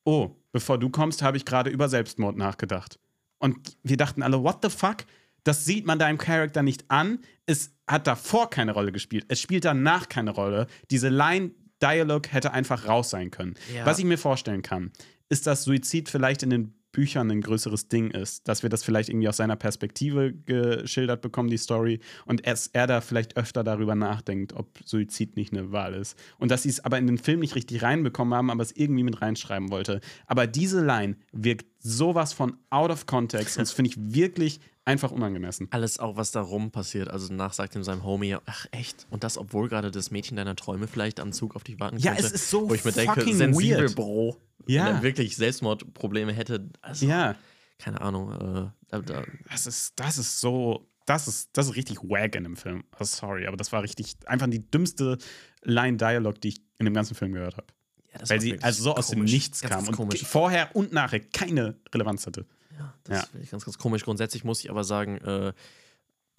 oh, 0.04 0.30
bevor 0.52 0.78
du 0.78 0.90
kommst, 0.90 1.22
habe 1.22 1.36
ich 1.36 1.44
gerade 1.44 1.70
über 1.70 1.88
Selbstmord 1.88 2.36
nachgedacht. 2.36 2.98
Und 3.38 3.76
wir 3.82 3.96
dachten 3.96 4.22
alle, 4.22 4.42
what 4.42 4.58
the 4.62 4.70
fuck? 4.70 5.04
Das 5.44 5.64
sieht 5.64 5.86
man 5.86 5.98
deinem 5.98 6.18
Charakter 6.18 6.62
nicht 6.62 6.90
an. 6.90 7.20
Es 7.46 7.72
hat 7.86 8.06
davor 8.06 8.50
keine 8.50 8.72
Rolle 8.72 8.92
gespielt. 8.92 9.24
Es 9.28 9.40
spielt 9.40 9.64
danach 9.64 10.08
keine 10.08 10.30
Rolle. 10.30 10.66
Diese 10.90 11.08
Line-Dialog 11.08 12.32
hätte 12.32 12.52
einfach 12.52 12.86
raus 12.86 13.10
sein 13.10 13.30
können. 13.30 13.54
Ja. 13.74 13.86
Was 13.86 13.98
ich 13.98 14.04
mir 14.04 14.18
vorstellen 14.18 14.62
kann, 14.62 14.92
ist, 15.28 15.46
dass 15.46 15.64
Suizid 15.64 16.08
vielleicht 16.08 16.42
in 16.42 16.50
den 16.50 16.74
Büchern 16.92 17.30
ein 17.30 17.40
größeres 17.40 17.88
Ding 17.88 18.10
ist, 18.10 18.48
dass 18.48 18.62
wir 18.62 18.70
das 18.70 18.82
vielleicht 18.82 19.08
irgendwie 19.08 19.28
aus 19.28 19.36
seiner 19.36 19.56
Perspektive 19.56 20.32
geschildert 20.32 21.22
bekommen, 21.22 21.48
die 21.48 21.56
Story, 21.56 22.00
und 22.26 22.44
er, 22.44 22.58
er 22.72 22.86
da 22.86 23.00
vielleicht 23.00 23.36
öfter 23.36 23.62
darüber 23.62 23.94
nachdenkt, 23.94 24.52
ob 24.54 24.78
Suizid 24.84 25.36
nicht 25.36 25.52
eine 25.52 25.70
Wahl 25.72 25.94
ist. 25.94 26.16
Und 26.38 26.50
dass 26.50 26.64
sie 26.64 26.68
es 26.68 26.84
aber 26.84 26.98
in 26.98 27.06
den 27.06 27.18
Film 27.18 27.40
nicht 27.40 27.54
richtig 27.54 27.82
reinbekommen 27.82 28.34
haben, 28.34 28.50
aber 28.50 28.62
es 28.62 28.72
irgendwie 28.72 29.04
mit 29.04 29.22
reinschreiben 29.22 29.70
wollte. 29.70 30.00
Aber 30.26 30.46
diese 30.46 30.84
Line 30.84 31.16
wirkt 31.32 31.66
sowas 31.78 32.32
von 32.32 32.56
out 32.70 32.90
of 32.90 33.06
context 33.06 33.56
und 33.56 33.62
das 33.62 33.72
finde 33.72 33.90
ich 33.90 33.96
wirklich 34.14 34.60
einfach 34.90 35.10
unangemessen. 35.10 35.68
Alles 35.70 35.98
auch, 35.98 36.16
was 36.16 36.30
da 36.32 36.40
rum 36.40 36.70
passiert. 36.70 37.08
Also 37.08 37.28
danach 37.28 37.52
sagt 37.52 37.74
ihm 37.74 37.82
sein 37.84 38.04
Homie, 38.04 38.28
ja, 38.28 38.42
ach 38.46 38.66
echt? 38.72 39.06
Und 39.10 39.24
das, 39.24 39.38
obwohl 39.38 39.68
gerade 39.68 39.90
das 39.90 40.10
Mädchen 40.10 40.36
deiner 40.36 40.56
Träume 40.56 40.86
vielleicht 40.86 41.20
am 41.20 41.32
Zug 41.32 41.56
auf 41.56 41.64
dich 41.64 41.78
warten 41.80 41.98
Ja, 41.98 42.12
könnte. 42.12 42.26
es 42.26 42.32
ist 42.32 42.50
so 42.50 42.68
Wo 42.68 42.74
ich 42.74 42.84
mir 42.84 42.92
denke, 42.92 43.14
fucking 43.20 43.36
sensibel, 43.36 43.78
weird. 43.84 43.94
Bro. 43.96 44.36
Ja. 44.66 44.86
Wenn 44.86 44.94
er 44.96 45.02
wirklich 45.02 45.36
Selbstmordprobleme 45.36 46.32
hätte. 46.32 46.68
Also, 46.82 47.06
Ja, 47.06 47.34
keine 47.78 48.00
Ahnung. 48.00 48.32
Äh, 48.32 48.70
da, 48.88 48.98
da, 49.00 49.24
das 49.50 49.66
ist, 49.66 49.92
das 49.98 50.18
ist 50.18 50.40
so, 50.40 50.86
das 51.06 51.26
ist, 51.28 51.50
das 51.54 51.66
ist 51.68 51.76
richtig 51.76 51.98
wack 52.02 52.34
in 52.36 52.44
dem 52.44 52.56
Film. 52.56 52.84
Oh, 52.98 53.04
sorry, 53.04 53.46
aber 53.46 53.56
das 53.56 53.72
war 53.72 53.82
richtig, 53.82 54.16
einfach 54.26 54.46
die 54.48 54.70
dümmste 54.70 55.16
Line-Dialog, 55.62 56.40
die 56.40 56.48
ich 56.48 56.60
in 56.78 56.84
dem 56.84 56.94
ganzen 56.94 57.14
Film 57.14 57.32
gehört 57.32 57.56
habe. 57.56 57.66
ja, 58.12 58.18
das 58.20 58.30
Weil 58.30 58.40
sie 58.40 58.60
also 58.62 58.82
so 58.82 58.94
aus 58.94 59.08
dem 59.08 59.20
komisch. 59.20 59.32
Nichts 59.32 59.60
Ganz, 59.60 59.70
kam 59.72 59.78
ganz 59.84 59.88
und 59.88 59.96
komisch. 59.96 60.24
vorher 60.24 60.74
und 60.76 60.92
nachher 60.92 61.20
keine 61.20 61.76
Relevanz 61.94 62.26
hatte. 62.26 62.46
Ja, 62.80 62.94
das 63.04 63.16
Ja. 63.16 63.22
ist 63.24 63.34
wirklich 63.34 63.50
ganz, 63.50 63.64
ganz 63.66 63.78
komisch. 63.78 64.04
Grundsätzlich 64.04 64.42
muss 64.42 64.60
ich 64.64 64.70
aber 64.70 64.84
sagen, 64.84 65.18
äh, 65.18 65.52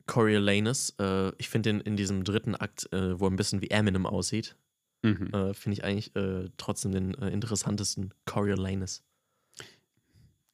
Coriolanus, 0.08 0.96
äh, 1.00 1.30
ich 1.38 1.50
finde 1.50 1.70
den 1.72 1.82
in 1.82 1.96
diesem 1.96 2.24
dritten 2.24 2.56
Akt, 2.56 2.92
äh, 2.92 3.20
wo 3.20 3.26
er 3.28 3.32
ein 3.32 3.36
bisschen 3.36 3.62
wie 3.62 3.70
Eminem 3.70 4.06
aussieht, 4.08 4.56
Mhm. 5.04 5.28
äh, 5.34 5.54
finde 5.54 5.74
ich 5.78 5.84
eigentlich 5.84 6.16
äh, 6.16 6.50
trotzdem 6.58 6.92
den 6.92 7.14
äh, 7.16 7.30
interessantesten 7.30 8.14
Coriolanus. 8.26 9.04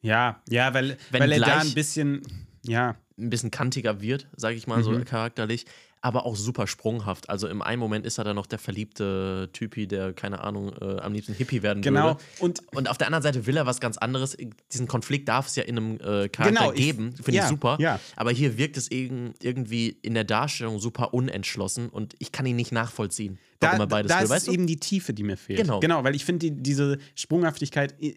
Ja, 0.02 0.42
ja, 0.50 0.74
weil, 0.74 0.98
Wenn 1.12 1.22
weil 1.22 1.32
er 1.34 1.40
da 1.40 1.60
ein 1.60 1.74
bisschen, 1.74 2.22
ja, 2.66 2.96
Ein 3.18 3.30
bisschen 3.32 3.50
kantiger 3.50 4.00
wird, 4.00 4.28
sage 4.36 4.56
ich 4.58 4.68
mal 4.68 4.84
so 4.84 4.92
Mhm. 4.92 5.06
charakterlich, 5.06 5.66
aber 6.08 6.26
auch 6.26 6.36
super 6.36 6.66
sprunghaft. 6.68 7.30
Also 7.30 7.48
im 7.48 7.62
einen 7.62 7.80
Moment 7.80 8.06
ist 8.06 8.18
er 8.18 8.24
dann 8.24 8.36
noch 8.36 8.46
der 8.48 8.60
verliebte 8.60 9.50
Typi, 9.54 9.88
der, 9.88 10.14
keine 10.14 10.40
Ahnung, 10.44 10.74
äh, 10.82 11.00
am 11.00 11.14
liebsten 11.14 11.34
Hippie 11.34 11.62
werden 11.62 11.82
genau. 11.84 12.06
würde. 12.08 12.20
Und 12.40 12.62
Und 12.74 12.90
auf 12.90 12.98
der 12.98 13.08
anderen 13.08 13.22
Seite 13.24 13.46
will 13.46 13.58
er 13.58 13.66
was 13.66 13.80
ganz 13.80 13.98
anderes. 13.98 14.36
Diesen 14.72 14.88
Konflikt 14.88 15.28
darf 15.30 15.48
es 15.48 15.56
ja 15.56 15.64
in 15.64 15.78
einem 15.78 15.94
äh, 15.96 16.30
Charakter 16.30 16.48
Genau, 16.48 16.72
geben, 16.72 17.14
finde 17.16 17.34
ja, 17.34 17.44
ich 17.44 17.50
super. 17.50 17.78
ja. 17.80 18.00
Aber 18.16 18.32
hier 18.32 18.58
wirkt 18.58 18.78
es 18.78 18.90
irg- 18.90 19.34
irgendwie 19.42 19.90
in 20.02 20.14
der 20.14 20.24
Darstellung 20.24 20.80
super 20.80 21.14
unentschlossen 21.14 21.90
und 21.90 22.16
ich 22.20 22.32
kann 22.32 22.46
ihn 22.46 22.56
nicht 22.56 22.72
nachvollziehen, 22.72 23.38
warum 23.60 23.78
da, 23.80 23.84
er 23.84 23.88
beides 23.88 24.10
da 24.12 24.18
will. 24.20 24.24
ist 24.26 24.30
Weißt 24.32 24.48
du? 24.48 24.52
eben 24.54 24.68
die 24.68 24.80
Tiefe, 24.80 25.14
die 25.14 25.24
mir 25.24 25.38
fehlt. 25.38 25.60
Genau. 25.60 25.80
Genau, 25.80 26.04
weil 26.04 26.16
ich 26.16 26.26
finde 26.26 26.50
die, 26.50 26.62
diese 26.64 26.98
Sprunghaftigkeit 27.16 27.96
i- 28.02 28.16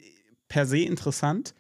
per 0.49 0.67
se 0.67 0.79
interessant, 0.79 1.55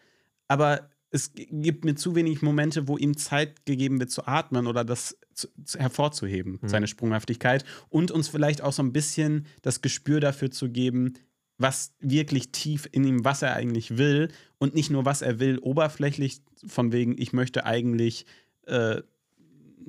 aber 0.48 0.88
es 1.10 1.32
gibt 1.34 1.84
mir 1.84 1.94
zu 1.96 2.14
wenig 2.14 2.40
Momente, 2.42 2.86
wo 2.88 2.96
ihm 2.96 3.16
Zeit 3.16 3.66
gegeben 3.66 3.98
wird 4.00 4.10
zu 4.10 4.26
atmen 4.26 4.66
oder 4.66 4.84
das 4.84 5.18
zu, 5.34 5.48
zu, 5.64 5.78
hervorzuheben, 5.78 6.58
Mhm. 6.62 6.68
seine 6.68 6.86
Sprunghaftigkeit 6.86 7.64
und 7.88 8.10
uns 8.10 8.28
vielleicht 8.28 8.62
auch 8.62 8.72
so 8.72 8.82
ein 8.82 8.92
bisschen 8.92 9.46
das 9.62 9.80
Gespür 9.82 10.20
dafür 10.20 10.50
zu 10.50 10.70
geben, 10.70 11.14
was 11.58 11.92
wirklich 12.00 12.52
tief 12.52 12.88
in 12.92 13.04
ihm, 13.04 13.24
was 13.24 13.42
er 13.42 13.54
eigentlich 13.54 13.98
will 13.98 14.28
und 14.58 14.74
nicht 14.74 14.90
nur, 14.90 15.04
was 15.04 15.20
er 15.22 15.40
will, 15.40 15.58
oberflächlich, 15.58 16.40
von 16.66 16.92
wegen, 16.92 17.16
ich 17.18 17.32
möchte 17.32 17.64
eigentlich 17.66 18.24
äh, 18.66 19.02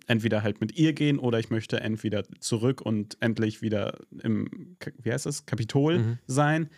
entweder 0.07 0.41
halt 0.43 0.60
mit 0.62 0.77
ihr 0.77 0.93
gehen 0.93 1.19
oder 1.19 1.39
ich 1.39 1.49
möchte 1.49 1.79
entweder 1.81 2.23
zurück 2.39 2.81
und 2.81 3.17
endlich 3.21 3.62
wieder 3.62 3.99
im, 4.23 4.75
wie 5.01 5.12
heißt 5.13 5.25
das, 5.25 5.45
Kapitol 5.45 5.99
Mhm. 5.99 6.17
sein. 6.27 6.69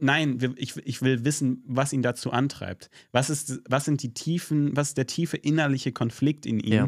Nein, 0.00 0.38
ich, 0.56 0.76
ich 0.76 1.02
will 1.02 1.24
wissen, 1.24 1.62
was 1.66 1.92
ihn 1.92 2.02
dazu 2.02 2.30
antreibt. 2.32 2.90
Was, 3.12 3.30
ist, 3.30 3.60
was 3.68 3.84
sind 3.84 4.02
die 4.02 4.14
tiefen, 4.14 4.76
was 4.76 4.88
ist 4.88 4.96
der 4.98 5.06
tiefe 5.06 5.36
innerliche 5.36 5.92
Konflikt 5.92 6.46
in 6.46 6.60
ihm, 6.60 6.72
Ja. 6.72 6.86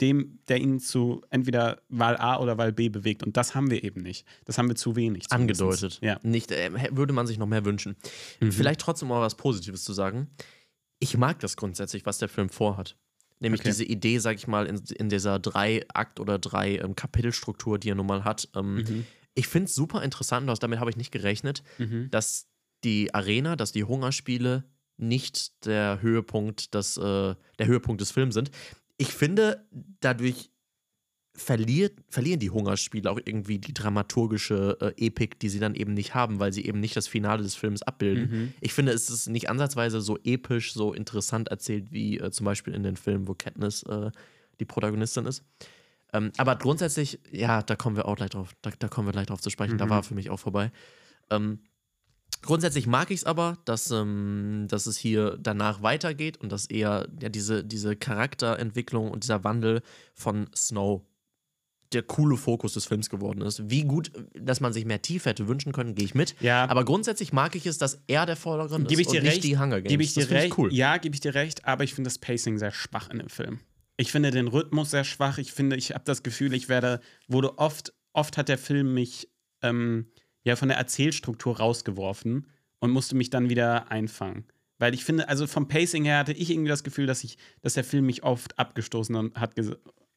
dem, 0.00 0.38
der 0.48 0.58
ihn 0.58 0.80
zu 0.80 1.22
entweder 1.30 1.82
Wahl 1.88 2.16
A 2.16 2.38
oder 2.38 2.56
Wahl 2.58 2.72
B 2.72 2.88
bewegt. 2.88 3.22
Und 3.22 3.36
das 3.36 3.54
haben 3.54 3.70
wir 3.70 3.84
eben 3.84 4.00
nicht. 4.02 4.26
Das 4.46 4.56
haben 4.58 4.68
wir 4.68 4.76
zu 4.76 4.96
wenig. 4.96 5.24
Angedeutet. 5.30 5.98
Ja. 6.02 6.18
Nicht, 6.22 6.50
äh, 6.52 6.70
würde 6.96 7.12
man 7.12 7.26
sich 7.26 7.38
noch 7.38 7.46
mehr 7.46 7.64
wünschen. 7.64 7.96
Mhm. 8.40 8.52
Vielleicht 8.52 8.80
trotzdem 8.80 9.08
mal 9.08 9.20
was 9.20 9.36
Positives 9.36 9.84
zu 9.84 9.92
sagen. 9.92 10.28
Ich 10.98 11.16
mag 11.16 11.38
das 11.40 11.56
grundsätzlich, 11.56 12.06
was 12.06 12.18
der 12.18 12.28
Film 12.28 12.48
vorhat. 12.48 12.96
Nämlich 13.42 13.62
Okay. 13.62 13.70
diese 13.70 13.84
Idee, 13.84 14.18
sag 14.18 14.36
ich 14.36 14.46
mal, 14.46 14.66
in, 14.66 14.76
in 14.96 15.08
dieser 15.08 15.38
Drei-Akt- 15.38 16.20
oder 16.20 16.38
Drei-Kapitelstruktur, 16.38 17.78
die 17.78 17.90
er 17.90 17.94
nun 17.94 18.06
mal 18.06 18.24
hat. 18.24 18.48
Ähm, 18.54 18.74
Mhm. 18.76 19.06
Ich 19.34 19.46
finde 19.46 19.66
es 19.66 19.74
super 19.76 20.02
interessant, 20.02 20.50
damit 20.62 20.80
habe 20.80 20.90
ich 20.90 20.96
nicht 20.96 21.12
gerechnet, 21.12 21.62
Mhm. 21.78 22.08
dass 22.10 22.48
die 22.84 23.12
Arena, 23.14 23.56
dass 23.56 23.72
die 23.72 23.84
Hungerspiele 23.84 24.64
nicht 24.96 25.64
der 25.66 26.02
Höhepunkt, 26.02 26.74
des, 26.74 26.96
äh, 26.96 27.34
der 27.58 27.66
Höhepunkt 27.66 28.00
des 28.00 28.10
Films 28.10 28.34
sind. 28.34 28.50
ich 28.98 29.08
finde, 29.08 29.66
dadurch 30.00 30.50
verliert, 31.34 31.98
verlieren 32.10 32.40
die 32.40 32.50
Hungerspiele 32.50 33.10
auch 33.10 33.18
irgendwie 33.24 33.58
die 33.58 33.72
dramaturgische 33.72 34.76
äh, 34.80 35.06
Epik, 35.06 35.38
die 35.38 35.48
sie 35.48 35.58
dann 35.60 35.74
eben 35.74 35.94
nicht 35.94 36.14
haben, 36.14 36.38
weil 36.38 36.52
sie 36.52 36.66
eben 36.66 36.80
nicht 36.80 36.96
das 36.96 37.06
Finale 37.08 37.42
des 37.42 37.54
Films 37.54 37.82
abbilden. 37.82 38.30
Mhm. 38.30 38.54
Ich 38.60 38.74
finde, 38.74 38.92
es 38.92 39.08
ist 39.08 39.28
nicht 39.28 39.48
ansatzweise 39.48 40.00
so 40.02 40.18
episch, 40.24 40.74
so 40.74 40.92
interessant 40.92 41.48
erzählt 41.48 41.92
wie 41.92 42.18
äh, 42.18 42.30
zum 42.30 42.44
Beispiel 42.44 42.74
in 42.74 42.82
den 42.82 42.96
Filmen, 42.96 43.26
wo 43.26 43.34
Katniss 43.34 43.84
äh, 43.84 44.10
die 44.58 44.64
Protagonistin 44.66 45.24
ist. 45.24 45.42
Ähm, 46.12 46.32
aber 46.36 46.56
grundsätzlich, 46.56 47.20
ja, 47.30 47.62
da 47.62 47.76
kommen 47.76 47.96
wir 47.96 48.06
auch 48.06 48.16
gleich 48.16 48.30
drauf. 48.30 48.52
Da, 48.60 48.70
da 48.78 48.88
kommen 48.88 49.06
wir 49.08 49.12
gleich 49.12 49.28
drauf 49.28 49.40
zu 49.40 49.48
sprechen. 49.50 49.78
Da 49.78 49.86
Mhm. 49.86 49.90
war 49.90 50.02
für 50.02 50.14
mich 50.14 50.28
auch 50.28 50.40
vorbei. 50.40 50.72
Ähm, 51.30 51.60
grundsätzlich 52.42 52.86
mag 52.86 53.10
ich 53.10 53.18
es 53.18 53.24
aber, 53.24 53.58
dass, 53.64 53.90
ähm, 53.90 54.66
dass 54.68 54.86
es 54.86 54.96
hier 54.96 55.38
danach 55.40 55.82
weitergeht 55.82 56.38
und 56.38 56.50
dass 56.50 56.66
eher 56.66 57.08
ja, 57.20 57.28
diese, 57.28 57.64
diese 57.64 57.96
Charakterentwicklung 57.96 59.10
und 59.10 59.24
dieser 59.24 59.44
Wandel 59.44 59.82
von 60.14 60.48
Snow 60.54 61.02
der 61.92 62.02
coole 62.02 62.36
Fokus 62.36 62.74
des 62.74 62.86
Films 62.86 63.10
geworden 63.10 63.42
ist. 63.42 63.68
Wie 63.68 63.82
gut, 63.82 64.12
dass 64.34 64.60
man 64.60 64.72
sich 64.72 64.84
mehr 64.84 65.02
Tiefe 65.02 65.30
hätte 65.30 65.48
wünschen 65.48 65.72
können, 65.72 65.94
gehe 65.94 66.04
ich 66.04 66.14
mit. 66.14 66.36
Ja. 66.40 66.68
Aber 66.68 66.84
grundsätzlich 66.84 67.32
mag 67.32 67.56
ich 67.56 67.66
es, 67.66 67.78
dass 67.78 68.00
er 68.06 68.26
der 68.26 68.36
Vordergrund 68.36 68.88
Gebe 68.88 69.02
ich 69.02 69.08
ist 69.08 69.12
dir 69.12 69.20
und 69.20 69.26
recht. 69.26 69.36
nicht 69.36 69.44
die 69.44 69.58
Hunger 69.58 69.80
Games. 69.80 69.90
Gebe 69.90 70.02
ich 70.02 70.14
dir 70.14 70.20
das 70.20 70.30
recht. 70.30 70.58
cool. 70.58 70.72
Ja, 70.72 70.98
gebe 70.98 71.14
ich 71.14 71.20
dir 71.20 71.34
recht, 71.34 71.64
aber 71.64 71.82
ich 71.84 71.94
finde 71.94 72.08
das 72.08 72.18
Pacing 72.18 72.58
sehr 72.58 72.70
schwach 72.70 73.10
in 73.10 73.18
dem 73.18 73.28
Film. 73.28 73.58
Ich 73.96 74.12
finde 74.12 74.30
den 74.30 74.48
Rhythmus 74.48 74.92
sehr 74.92 75.04
schwach. 75.04 75.38
Ich 75.38 75.52
finde, 75.52 75.76
ich 75.76 75.92
habe 75.92 76.04
das 76.04 76.22
Gefühl, 76.22 76.54
ich 76.54 76.68
werde, 76.68 77.00
wurde 77.28 77.58
oft, 77.58 77.92
oft 78.12 78.36
hat 78.36 78.48
der 78.48 78.58
Film 78.58 78.94
mich 78.94 79.28
ähm, 79.62 80.06
ja 80.44 80.56
von 80.56 80.68
der 80.68 80.78
Erzählstruktur 80.78 81.58
rausgeworfen 81.58 82.46
und 82.78 82.90
musste 82.90 83.16
mich 83.16 83.30
dann 83.30 83.50
wieder 83.50 83.90
einfangen. 83.90 84.44
Weil 84.78 84.94
ich 84.94 85.04
finde, 85.04 85.28
also 85.28 85.46
vom 85.46 85.68
Pacing 85.68 86.04
her 86.04 86.18
hatte 86.18 86.32
ich 86.32 86.50
irgendwie 86.50 86.70
das 86.70 86.84
Gefühl, 86.84 87.06
dass 87.06 87.22
ich, 87.22 87.36
dass 87.60 87.74
der 87.74 87.84
Film 87.84 88.06
mich 88.06 88.22
oft 88.22 88.58
abgestoßen 88.58 89.34
hat, 89.34 89.54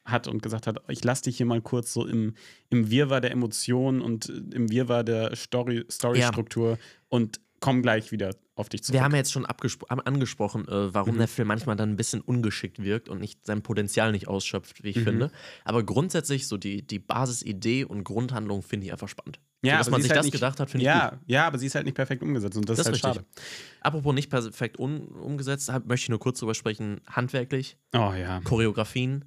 hat 0.05 0.27
und 0.27 0.41
gesagt 0.41 0.67
hat, 0.67 0.81
ich 0.87 1.03
lasse 1.03 1.23
dich 1.23 1.37
hier 1.37 1.45
mal 1.45 1.61
kurz 1.61 1.93
so 1.93 2.05
im, 2.05 2.35
im 2.69 2.89
Wirrwarr 2.89 3.21
der 3.21 3.31
Emotionen 3.31 4.01
und 4.01 4.29
äh, 4.29 4.55
im 4.55 4.69
Wirrwarr 4.69 5.03
der 5.03 5.35
Story, 5.35 5.85
Storystruktur 5.89 6.77
und 7.09 7.41
komm 7.63 7.81
gleich 7.81 8.11
wieder 8.11 8.35
auf 8.55 8.67
dich 8.67 8.83
zurück. 8.83 8.93
Wir 8.95 9.03
haben 9.03 9.13
ja 9.13 9.19
jetzt 9.19 9.31
schon 9.31 9.45
angesprochen, 9.45 10.67
äh, 10.67 10.93
warum 10.93 11.15
Mhm. 11.15 11.19
der 11.19 11.27
Film 11.29 11.47
manchmal 11.47 11.75
dann 11.77 11.91
ein 11.91 11.95
bisschen 11.95 12.19
ungeschickt 12.21 12.83
wirkt 12.83 13.07
und 13.07 13.19
nicht 13.21 13.45
sein 13.45 13.61
Potenzial 13.63 14.11
nicht 14.11 14.27
ausschöpft, 14.27 14.83
wie 14.83 14.89
ich 14.89 14.97
Mhm. 14.97 15.03
finde. 15.03 15.31
Aber 15.63 15.83
grundsätzlich 15.83 16.47
so 16.47 16.57
die, 16.57 16.85
die 16.85 16.99
Basisidee 16.99 17.85
und 17.85 18.03
Grundhandlung 18.03 18.63
finde 18.63 18.85
ich 18.87 18.91
einfach 18.91 19.07
spannend. 19.07 19.39
Ja, 19.65 19.75
so, 19.75 19.77
dass 19.77 19.89
man 19.91 20.01
sich 20.01 20.11
halt 20.11 20.17
das 20.19 20.25
nicht- 20.25 20.33
gedacht 20.33 20.59
hat, 20.59 20.69
finde 20.69 20.81
ich 20.83 20.87
ja, 20.87 21.11
gut. 21.11 21.19
ja, 21.25 21.47
aber 21.47 21.57
sie 21.57 21.67
ist 21.67 21.75
halt 21.75 21.85
nicht 21.85 21.95
perfekt 21.95 22.21
umgesetzt 22.21 22.57
und 22.57 22.67
das, 22.67 22.77
Das 22.77 22.87
ist 22.87 22.97
ist 22.97 23.03
halt 23.05 23.15
richtig. 23.15 23.31
schade. 23.41 23.79
Apropos 23.79 24.13
nicht 24.13 24.29
perfekt 24.29 24.77
un 24.77 25.07
umgesetzt, 25.07 25.69
hab, 25.71 25.85
möchte 25.87 26.03
ich 26.03 26.09
nur 26.09 26.19
kurz 26.19 26.39
drüber 26.39 26.53
sprechen. 26.53 26.99
Handwerklich, 27.09 27.77
Oh 27.93 28.11
ja. 28.13 28.41
Choreografien, 28.41 29.23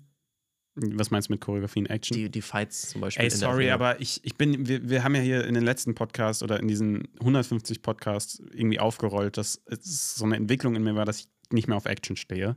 Was 0.77 1.11
meinst 1.11 1.29
du 1.29 1.33
mit 1.33 1.41
Choreografien 1.41 1.87
Action? 1.87 2.17
die, 2.17 2.29
die 2.31 2.43
Fights 2.43 2.91
zum 2.91 3.01
Beispiel. 3.01 3.25
Ey, 3.25 3.31
sorry, 3.31 3.71
aber 3.71 4.01
ich, 4.01 4.21
ich 4.25 4.37
bin, 4.37 4.69
wir, 4.69 4.89
wir 4.89 5.05
haben 5.05 5.15
ja 5.15 5.23
hier 5.23 5.45
in 5.47 5.55
den 5.55 5.65
letzten 5.65 5.95
Podcasts 5.95 6.43
oder 6.43 6.61
in 6.61 6.69
diesen 6.69 7.09
150 7.21 7.81
Podcasts 7.83 8.43
irgendwie 8.53 8.79
aufgerollt, 8.79 9.39
dass 9.39 9.63
es 9.67 10.15
so 10.17 10.25
eine 10.27 10.37
Entwicklung 10.37 10.75
in 10.77 10.83
mir 10.83 10.95
war, 10.95 11.07
dass 11.07 11.21
ich 11.21 11.29
nicht 11.51 11.67
mehr 11.67 11.77
auf 11.79 11.87
Action 11.87 12.17
stehe. 12.17 12.57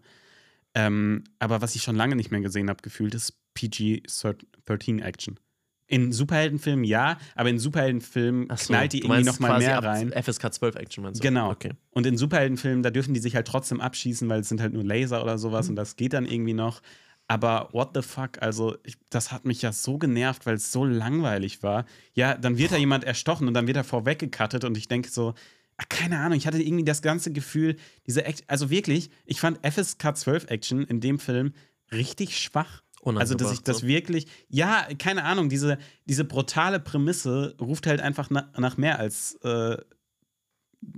Ähm, 0.75 1.23
aber 1.39 1.61
was 1.61 1.75
ich 1.75 1.81
schon 1.83 1.95
lange 1.95 2.15
nicht 2.15 2.29
mehr 2.29 2.41
gesehen 2.41 2.69
habe, 2.69 2.81
gefühlt, 2.81 3.15
ist 3.15 3.33
PG-13 3.55 5.01
Action. 5.01 5.39
In 5.87 6.11
Superheldenfilmen 6.11 6.83
ja, 6.85 7.17
aber 7.33 7.49
in 7.49 7.57
Superheldenfilmen 7.57 8.47
so, 8.55 8.67
knallt 8.67 8.93
die 8.93 8.97
irgendwie 8.99 9.07
meinst 9.23 9.27
noch 9.27 9.39
mal 9.39 9.47
quasi 9.47 9.65
mehr 9.65 9.83
rein. 9.83 10.11
FSK 10.11 10.53
12 10.53 10.75
Action 10.75 11.03
meinst 11.03 11.19
du? 11.19 11.27
Genau. 11.27 11.49
Okay. 11.49 11.71
Und 11.89 12.05
in 12.05 12.15
Superheldenfilmen, 12.15 12.83
da 12.83 12.91
dürfen 12.91 13.15
die 13.15 13.19
sich 13.19 13.35
halt 13.35 13.47
trotzdem 13.47 13.81
abschießen, 13.81 14.29
weil 14.29 14.41
es 14.41 14.49
sind 14.49 14.61
halt 14.61 14.73
nur 14.73 14.83
Laser 14.83 15.23
oder 15.23 15.39
sowas 15.39 15.65
Mhm. 15.65 15.71
und 15.71 15.75
das 15.77 15.95
geht 15.95 16.13
dann 16.13 16.25
irgendwie 16.27 16.53
noch. 16.53 16.81
Aber 17.29 17.69
what 17.73 17.91
the 17.93 18.01
fuck, 18.01 18.41
also 18.41 18.75
ich, 18.83 18.97
das 19.11 19.31
hat 19.31 19.45
mich 19.45 19.61
ja 19.61 19.71
so 19.71 19.99
genervt, 19.99 20.47
weil 20.47 20.55
es 20.55 20.71
so 20.71 20.83
langweilig 20.83 21.61
war. 21.61 21.85
Ja, 22.15 22.35
dann 22.35 22.57
wird 22.57 22.71
da 22.71 22.77
jemand 22.77 23.03
erstochen 23.03 23.47
und 23.47 23.53
dann 23.53 23.67
wird 23.67 23.77
er 23.77 23.83
vorweggekattet 23.83 24.63
und 24.63 24.75
ich 24.75 24.87
denke 24.87 25.09
so, 25.09 25.35
ah, 25.77 25.83
keine 25.87 26.17
Ahnung, 26.17 26.39
ich 26.39 26.47
hatte 26.47 26.59
irgendwie 26.59 26.83
das 26.83 27.03
ganze 27.03 27.31
Gefühl, 27.31 27.75
diese 28.07 28.25
Act 28.25 28.45
also 28.47 28.71
wirklich, 28.71 29.11
ich 29.25 29.39
fand 29.39 29.59
FSK 29.63 30.17
12 30.17 30.49
Action 30.49 30.83
in 30.85 31.01
dem 31.01 31.19
Film 31.19 31.53
richtig 31.91 32.39
schwach. 32.39 32.81
Also, 33.03 33.35
dass 33.35 33.53
ich 33.53 33.61
das 33.61 33.83
wirklich, 33.83 34.25
ja, 34.49 34.87
keine 34.97 35.23
Ahnung, 35.23 35.49
diese, 35.49 35.77
diese 36.05 36.25
brutale 36.25 36.79
Prämisse 36.79 37.55
ruft 37.61 37.85
halt 37.85 38.01
einfach 38.01 38.29
na, 38.31 38.51
nach 38.57 38.75
mehr 38.75 38.97
als 38.99 39.35
äh, 39.43 39.77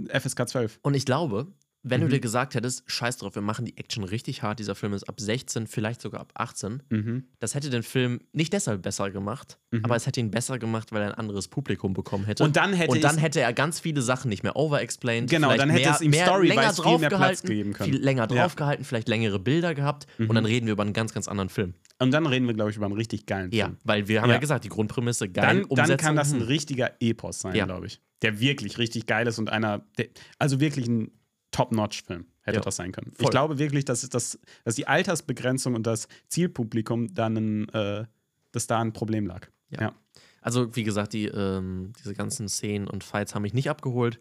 FSK 0.08 0.48
12. 0.48 0.80
Und 0.82 0.96
ich 0.96 1.06
glaube, 1.06 1.52
wenn 1.84 2.02
Mhm. 2.02 2.06
du 2.06 2.10
dir 2.12 2.20
gesagt 2.20 2.54
hättest, 2.56 2.84
scheiß 2.86 3.18
drauf, 3.18 3.34
wir 3.36 3.42
machen 3.42 3.66
die 3.66 3.76
Action 3.78 4.04
richtig 4.04 4.44
hart, 4.44 4.60
dieser 4.60 4.76
Film 4.76 4.94
ist 4.94 5.04
ab 5.10 5.20
16, 5.20 5.66
vielleicht 5.68 6.00
sogar 6.02 6.22
ab 6.22 6.32
18, 6.36 6.84
Mhm. 6.90 7.24
das 7.40 7.56
hätte 7.56 7.70
den 7.70 7.82
Film 7.84 8.20
nicht 8.34 8.54
deshalb 8.54 8.82
besser 8.84 9.10
gemacht, 9.10 9.58
Mhm. 9.72 9.86
aber 9.86 9.96
es 9.96 10.06
hätte 10.06 10.20
ihn 10.20 10.30
besser 10.32 10.60
gemacht, 10.60 10.92
weil 10.92 11.02
er 11.02 11.08
ein 11.10 11.16
anderes 11.16 11.48
Publikum 11.48 11.94
bekommen 11.94 12.26
hätte. 12.26 12.44
Und 12.44 12.56
dann 12.56 12.74
hätte 12.74 12.92
Und 12.92 13.04
dann 13.04 13.18
hätte 13.18 13.42
er 13.42 13.52
ganz 13.54 13.80
viele 13.80 14.02
Sachen 14.02 14.30
nicht 14.30 14.44
mehr 14.44 14.56
overexplained. 14.56 15.30
Genau, 15.30 15.56
dann 15.56 15.70
hätte 15.72 15.84
mehr, 15.86 15.96
es 15.96 16.02
ihm 16.02 16.12
mehr, 16.12 16.26
story-wise 16.28 16.48
länger 16.56 16.74
viel 16.74 16.84
mehr 16.84 17.10
Platz 17.10 17.10
draufgehalten, 17.12 17.50
geben 17.50 17.74
können. 17.74 17.92
Viel 17.92 18.02
länger 18.04 18.22
Ja. 18.22 18.28
draufgehalten, 18.28 18.86
vielleicht 18.86 19.08
längere 19.10 19.40
Bilder 19.40 19.74
gehabt 19.74 20.06
und 20.20 20.28
Mhm. 20.30 20.34
dann 20.36 20.46
reden 20.46 20.66
wir 20.68 20.74
über 20.74 20.84
einen 20.84 20.94
ganz, 20.94 21.14
ganz 21.14 21.28
anderen 21.28 21.50
Film. 21.50 21.74
Und 22.00 22.12
dann 22.12 22.26
reden 22.26 22.48
wir, 22.48 22.54
glaube 22.54 22.72
ich, 22.72 22.78
über 22.78 22.86
einen 22.86 22.96
richtig 22.96 23.26
geilen 23.26 23.52
Ja, 23.52 23.66
Film. 23.66 23.78
weil 23.84 24.08
wir 24.08 24.22
haben 24.22 24.30
ja, 24.30 24.36
Ja. 24.36 24.40
gesagt, 24.40 24.66
die 24.66 24.70
Grundprämisse 24.70 25.30
geil, 25.30 25.46
Dann, 25.46 25.56
dann 25.62 25.66
Umsetzung, 25.66 25.98
kann 25.98 26.16
das 26.16 26.32
ein 26.34 26.42
hm. 26.42 26.48
richtiger 26.48 26.92
Epos 27.00 27.40
sein, 27.42 27.56
Ja. 27.56 27.66
glaube 27.66 27.88
ich. 27.88 28.02
Der 28.22 28.40
wirklich 28.40 28.78
richtig 28.78 29.08
geil 29.08 29.26
ist 29.28 29.40
und 29.40 29.50
einer, 29.50 29.84
der, 29.98 30.08
also 30.38 30.60
wirklich 30.60 30.88
ein 30.88 31.12
Top-Notch-Film 31.52 32.26
hätte 32.42 32.58
Ja. 32.58 32.62
das 32.64 32.76
sein 32.78 32.92
können. 32.92 33.12
Voll. 33.14 33.26
Ich 33.26 33.30
glaube 33.30 33.60
wirklich, 33.60 33.86
dass, 33.86 34.04
es 34.04 34.10
das, 34.10 34.40
dass 34.64 34.76
die 34.76 34.88
Altersbegrenzung 34.88 35.76
und 35.76 35.86
das 35.86 36.08
Zielpublikum 36.28 37.14
dann 37.14 37.36
ein, 37.38 37.70
äh, 37.70 38.06
dass 38.52 38.68
da 38.68 38.80
ein 38.82 38.94
Problem 38.94 39.28
lag. 39.28 39.48
Ja. 39.70 39.82
Ja. 39.82 39.96
Also, 40.42 40.76
wie 40.76 40.84
gesagt, 40.84 41.14
die, 41.14 41.26
ähm, 41.26 41.94
diese 42.00 42.14
ganzen 42.16 42.50
Szenen 42.50 42.88
und 42.88 43.04
Fights 43.04 43.36
haben 43.36 43.44
mich 43.44 43.54
nicht 43.54 43.70
abgeholt. 43.70 44.20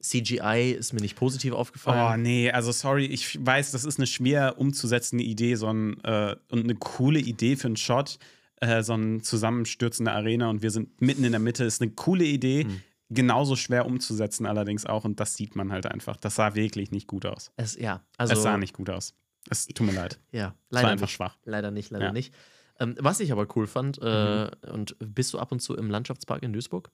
CGI 0.00 0.72
ist 0.78 0.92
mir 0.92 1.00
nicht 1.00 1.16
positiv 1.16 1.52
Oh, 1.54 1.56
aufgefallen. 1.56 2.22
nee, 2.22 2.50
also 2.50 2.70
sorry, 2.70 3.06
ich 3.06 3.44
weiß, 3.44 3.72
das 3.72 3.84
ist 3.84 3.98
eine 3.98 4.06
schwer 4.06 4.58
umzusetzende 4.58 5.24
Idee 5.24 5.54
so 5.56 5.66
ein, 5.72 5.98
äh, 6.04 6.36
und 6.50 6.64
eine 6.64 6.74
coole 6.76 7.18
Idee 7.18 7.56
für 7.56 7.66
einen 7.66 7.76
Shot, 7.76 8.18
äh, 8.60 8.82
so 8.82 8.92
ein 8.94 9.22
zusammenstürzende 9.22 10.12
Arena 10.12 10.48
und 10.50 10.62
wir 10.62 10.70
sind 10.70 11.00
mitten 11.00 11.24
in 11.24 11.32
der 11.32 11.40
Mitte, 11.40 11.64
ist 11.64 11.82
eine 11.82 11.90
coole 11.92 12.24
Idee, 12.24 12.64
Hm. 12.64 12.82
Genauso 13.08 13.56
schwer 13.56 13.86
umzusetzen 13.86 14.46
allerdings 14.46 14.84
auch 14.86 15.04
und 15.04 15.20
das 15.20 15.34
sieht 15.36 15.54
man 15.56 15.72
halt 15.72 15.86
einfach. 15.86 16.16
Das 16.16 16.34
sah 16.34 16.54
wirklich 16.54 16.90
nicht 16.90 17.06
gut 17.06 17.24
aus. 17.26 17.52
Es, 17.56 17.76
ja, 17.76 18.02
also. 18.16 18.32
es 18.34 18.42
sah 18.42 18.56
nicht 18.58 18.74
gut 18.74 18.90
aus. 18.90 19.14
Es 19.48 19.66
tut 19.66 19.86
mir 19.86 19.92
leid. 19.92 20.18
Ja, 20.32 20.48
Es 20.48 20.74
war 20.74 20.82
leider 20.82 20.88
einfach 20.92 21.06
nicht. 21.06 21.12
schwach. 21.14 21.36
Leider 21.44 21.70
nicht, 21.70 21.90
leider 21.90 22.06
Ja. 22.06 22.12
nicht. 22.12 22.34
Ähm, 22.80 22.94
was 22.98 23.20
ich 23.20 23.30
aber 23.32 23.46
cool 23.56 23.66
fand, 23.66 23.98
äh, 24.02 24.44
Mhm. 24.46 24.50
und 24.72 24.96
bist 24.98 25.32
du 25.32 25.38
ab 25.38 25.52
und 25.52 25.60
zu 25.60 25.76
im 25.76 25.88
Landschaftspark 25.88 26.42
in 26.42 26.52
Duisburg? 26.52 26.90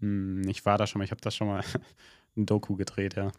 Hm, 0.00 0.46
ich 0.48 0.64
war 0.64 0.78
da 0.78 0.86
schon 0.86 1.00
mal, 1.00 1.04
ich 1.04 1.10
habe 1.10 1.20
da 1.20 1.30
schon 1.30 1.48
mal 1.48 1.62
ein 2.36 2.46
Doku 2.46 2.76
gedreht, 2.76 3.16
ja. 3.16 3.32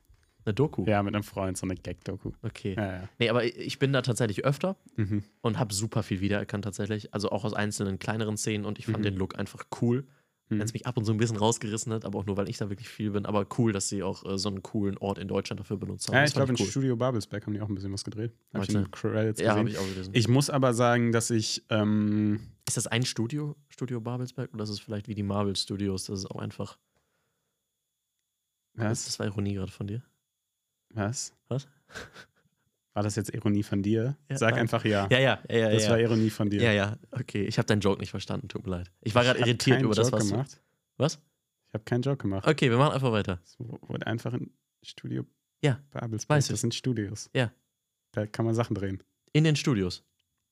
Eine 0.45 0.53
Doku. 0.53 0.85
Ja, 0.85 1.03
mit 1.03 1.13
einem 1.13 1.23
Freund, 1.23 1.57
so 1.57 1.65
eine 1.67 1.75
Gag-Doku. 1.75 2.31
Okay. 2.41 2.73
Ja, 2.77 2.85
ja. 2.93 3.09
Nee, 3.19 3.29
aber 3.29 3.43
ich 3.43 3.79
bin 3.79 3.91
da 3.93 4.01
tatsächlich 4.01 4.45
öfter 4.45 4.75
Mhm. 4.95 5.23
und 5.41 5.59
habe 5.59 5.73
super 5.73 6.03
viel 6.03 6.21
wiedererkannt 6.21 6.63
tatsächlich. 6.63 7.13
Also 7.13 7.31
auch 7.31 7.43
aus 7.43 7.53
einzelnen 7.53 7.99
kleineren 7.99 8.37
Szenen 8.37 8.63
und 8.65 8.79
ich 8.79 8.85
fand 8.85 8.99
Mhm. 8.99 9.03
den 9.03 9.15
Look 9.15 9.37
einfach 9.37 9.65
cool. 9.81 10.07
Mhm. 10.49 10.59
Wenn 10.59 10.65
es 10.65 10.71
mich 10.73 10.85
ab 10.87 10.95
und 10.97 11.03
zu 11.03 11.11
ein 11.11 11.17
bisschen 11.17 11.35
rausgerissen 11.37 11.91
hat, 11.91 12.05
aber 12.05 12.19
auch 12.19 12.25
nur, 12.25 12.37
weil 12.37 12.47
ich 12.49 12.57
da 12.57 12.69
wirklich 12.69 12.87
viel 12.87 13.11
bin. 13.11 13.25
Aber 13.25 13.45
cool, 13.57 13.73
dass 13.73 13.89
sie 13.89 14.01
auch 14.01 14.23
äh, 14.25 14.37
so 14.37 14.47
einen 14.47 14.63
coolen 14.63 14.97
Ort 14.97 15.17
in 15.17 15.27
Deutschland 15.27 15.59
dafür 15.59 15.75
benutzt 15.77 16.07
haben. 16.07 16.15
Ja, 16.15 16.21
Das 16.21 16.29
ich 16.29 16.35
glaube, 16.35 16.47
fand 16.47 16.59
in 16.61 16.65
Studio 16.67 16.95
Babelsberg 16.95 17.45
haben 17.45 17.53
die 17.53 17.59
auch 17.59 17.67
ein 17.67 17.75
bisschen 17.75 17.91
was 17.91 18.05
gedreht. 18.05 18.31
Hab 18.53 18.63
ich 18.63 18.69
in 18.73 18.89
Credits 18.91 19.41
Ja, 19.41 19.51
habe 19.55 19.65
gesehen. 19.65 19.75
ich 19.81 19.85
auch 19.85 19.93
gelesen. 19.93 20.13
Ich 20.15 20.27
muss 20.29 20.49
aber 20.49 20.73
sagen, 20.73 21.11
dass 21.11 21.29
ich, 21.31 21.65
ähm, 21.69 22.39
ist 22.65 22.77
das 22.77 22.87
ein 22.87 23.03
Studio, 23.03 23.55
Studio 23.67 23.99
Babelsberg? 23.99 24.53
Oder 24.53 24.63
ist 24.63 24.69
es 24.69 24.79
vielleicht 24.79 25.09
wie 25.09 25.15
die 25.15 25.23
Marvel 25.23 25.55
Studios? 25.57 26.05
Das 26.05 26.19
ist 26.19 26.25
auch 26.27 26.39
einfach. 26.39 26.77
was? 28.73 29.05
Das 29.05 29.19
war 29.19 29.25
Ironie 29.25 29.55
gerade 29.55 29.71
von 29.71 29.87
dir. 29.87 30.01
Was? 30.93 31.33
Was? 31.49 31.67
War 32.97 33.03
das 33.03 33.15
jetzt 33.15 33.31
Ironie 33.31 33.61
von 33.61 33.83
dir? 33.83 34.17
Ja, 34.27 34.37
Sag 34.39 34.53
nein. 34.53 34.61
einfach 34.61 34.83
ja. 34.83 35.07
Ja, 35.11 35.19
ja, 35.19 35.39
ja, 35.51 35.55
ja. 35.55 35.69
das 35.69 35.83
ja. 35.83 35.91
war 35.91 35.99
Ironie 35.99 36.31
von 36.31 36.49
dir. 36.49 36.63
Ja, 36.63 36.71
ja, 36.71 36.97
okay. 37.11 37.43
Ich 37.43 37.59
habe 37.59 37.67
deinen 37.67 37.81
Joke 37.81 37.99
nicht 37.99 38.09
verstanden, 38.09 38.47
tut 38.47 38.65
mir 38.65 38.71
leid. 38.71 38.91
Ich 39.01 39.13
war 39.13 39.23
gerade 39.23 39.37
irritiert 39.37 39.83
über 39.83 39.93
das, 39.93 40.07
Joke 40.07 40.17
was 40.17 40.25
du. 40.25 40.31
gemacht. 40.31 40.61
Was? 40.97 41.19
Ich 41.67 41.73
habe 41.75 41.83
keinen 41.83 42.01
Joke 42.01 42.17
gemacht. 42.17 42.47
Okay, 42.47 42.71
wir 42.71 42.77
machen 42.79 42.93
einfach 42.95 43.11
weiter. 43.11 43.39
Es 43.45 43.55
wurde 43.59 44.07
einfach 44.07 44.33
ein 44.33 44.49
Studio 44.81 45.27
Ja, 45.61 45.79
Babelsberg. 45.91 46.37
weiß 46.37 46.45
ich. 46.45 46.49
Das 46.53 46.61
sind 46.61 46.73
Studios. 46.73 47.29
Ja. 47.35 47.51
Da 48.13 48.25
kann 48.25 48.45
man 48.45 48.55
Sachen 48.55 48.73
drehen. 48.73 49.03
In 49.31 49.43
den 49.43 49.55
Studios. 49.55 50.03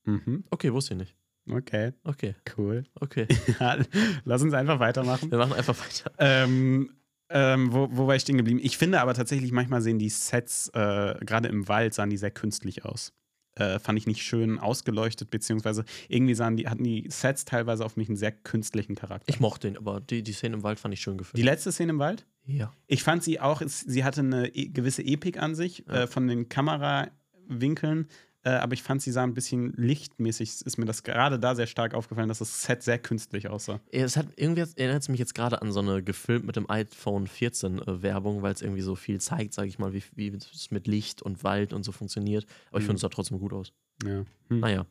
Mhm. 0.04 0.44
Okay, 0.52 0.72
wusste 0.72 0.94
ich 0.94 1.00
nicht. 1.00 1.16
Okay, 1.50 1.94
Okay, 2.04 2.36
cool. 2.60 2.84
okay. 3.00 3.28
Ja, 3.60 3.80
Lass 4.24 4.44
uns 4.44 4.54
einfach 4.54 4.80
weitermachen. 4.80 5.32
Wir 5.32 5.40
machen 5.40 5.54
einfach 5.54 5.76
weiter. 5.80 6.12
Ähm, 6.20 6.92
ähm, 7.30 7.74
wo, 7.74 7.88
wo 7.92 8.08
war 8.08 8.16
ich 8.16 8.22
stehen 8.22 8.38
geblieben? 8.38 8.60
Ich 8.62 8.78
finde 8.78 9.02
aber 9.02 9.14
tatsächlich, 9.14 9.52
manchmal 9.52 9.82
sehen 9.82 10.00
die 10.00 10.10
Sets, 10.10 10.70
äh, 10.74 11.16
gerade 11.26 11.48
im 11.50 11.68
Wald, 11.68 11.94
sahen 11.94 12.10
die 12.10 12.18
sehr 12.18 12.32
künstlich 12.32 12.86
aus. 12.86 13.14
Äh, 13.58 13.80
fand 13.80 13.98
ich 13.98 14.06
nicht 14.06 14.22
schön 14.22 14.60
ausgeleuchtet, 14.60 15.30
beziehungsweise 15.30 15.86
irgendwie 16.10 16.36
sahen 16.36 16.58
die, 16.58 16.68
hatten 16.68 16.84
die 16.84 17.08
Sets 17.10 17.46
teilweise 17.46 17.86
auf 17.86 17.96
mich 17.96 18.10
einen 18.10 18.18
sehr 18.18 18.34
künstlichen 18.34 18.96
Charakter. 18.96 19.30
Ich 19.30 19.40
mochte 19.40 19.70
ihn, 19.70 19.78
aber 19.78 20.02
die, 20.02 20.24
die 20.24 20.34
Szene 20.34 20.56
im 20.58 20.64
Wald 20.64 20.78
fand 20.78 20.94
ich 20.94 21.00
schön 21.00 21.14
die 21.14 21.20
gefilmt. 21.20 21.46
letzte 21.46 21.72
Szene 21.72 21.92
im 21.92 22.00
Wald? 22.00 22.26
Ja. 22.44 22.74
Ich 22.88 23.02
fand 23.04 23.24
sie 23.24 23.40
auch, 23.40 23.62
sie 23.66 24.04
hatte 24.04 24.20
eine 24.22 24.50
e 24.54 24.68
gewisse 24.68 25.04
Epik 25.04 25.42
an 25.42 25.56
sich, 25.56 25.86
Ja. 25.88 26.04
äh, 26.04 26.08
von 26.08 26.28
den 26.28 26.50
Kamerawinkeln. 26.50 28.08
Äh, 28.46 28.50
aber 28.52 28.74
ich 28.74 28.84
fand, 28.84 29.02
sie 29.02 29.12
sah 29.12 29.24
ein 29.24 29.34
bisschen 29.34 29.74
lichtmäßig, 29.76 30.62
ist 30.66 30.78
mir 30.78 30.86
das 30.86 31.04
gerade 31.04 31.40
da 31.40 31.56
sehr 31.56 31.68
stark 31.68 31.94
aufgefallen, 31.94 32.30
dass 32.30 32.40
das 32.40 32.64
Set 32.64 32.84
sehr 32.84 33.00
künstlich 33.00 33.50
aussah. 33.50 33.80
Es 33.92 34.16
hat 34.16 34.28
irgendwie 34.36 34.62
erinnert 34.78 35.02
es 35.02 35.10
mich 35.10 35.20
jetzt 35.20 35.34
gerade 35.36 35.62
an 35.62 35.72
so 35.72 35.80
eine 35.82 36.02
gefilmt 36.04 36.46
mit 36.46 36.56
dem 36.56 36.70
iPhone 36.70 37.28
14 37.28 37.80
äh, 37.80 38.02
Werbung, 38.04 38.42
weil 38.44 38.54
es 38.54 38.62
irgendwie 38.62 38.82
so 38.82 38.96
viel 38.96 39.20
zeigt, 39.20 39.54
sage 39.54 39.68
ich 39.68 39.80
mal, 39.80 39.94
wie, 39.94 40.04
wie 40.16 40.28
es 40.30 40.72
mit 40.72 40.88
Licht 40.88 41.22
und 41.22 41.44
Wald 41.44 41.74
und 41.74 41.84
so 41.84 41.92
funktioniert. 41.92 42.46
Aber 42.70 42.78
ich 42.78 42.84
Mhm. 42.84 42.88
finde, 42.88 42.96
es 42.98 43.02
sah 43.02 43.10
trotzdem 43.10 43.40
gut 43.40 43.52
aus. 43.52 43.74
Ja. 44.04 44.24
Hm. 44.50 44.60
Naja. 44.60 44.86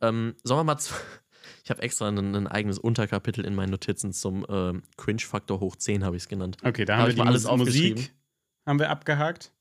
Ähm, 0.00 0.34
sollen 0.44 0.60
wir 0.60 0.64
mal. 0.74 0.76
Ich 1.64 1.70
habe 1.70 1.80
extra 1.80 2.08
ein, 2.08 2.18
ein 2.34 2.46
eigenes 2.46 2.78
Unterkapitel 2.78 3.42
in 3.44 3.54
meinen 3.54 3.70
Notizen 3.70 4.12
zum 4.12 4.44
ähm, 4.50 4.82
Cringe-Faktor 4.98 5.60
hoch 5.60 5.76
10, 5.76 6.04
habe 6.04 6.14
ich 6.16 6.24
es 6.24 6.28
genannt. 6.28 6.58
Okay, 6.62 6.84
da 6.84 6.94
Hab 6.94 7.00
haben 7.00 7.06
wir 7.06 7.08
ich 7.10 7.14
die 7.14 7.20
mal 7.22 7.28
alles. 7.28 7.46
Musik 7.46 8.12
haben 8.66 8.78
wir 8.78 8.90
abgehakt. 8.90 9.52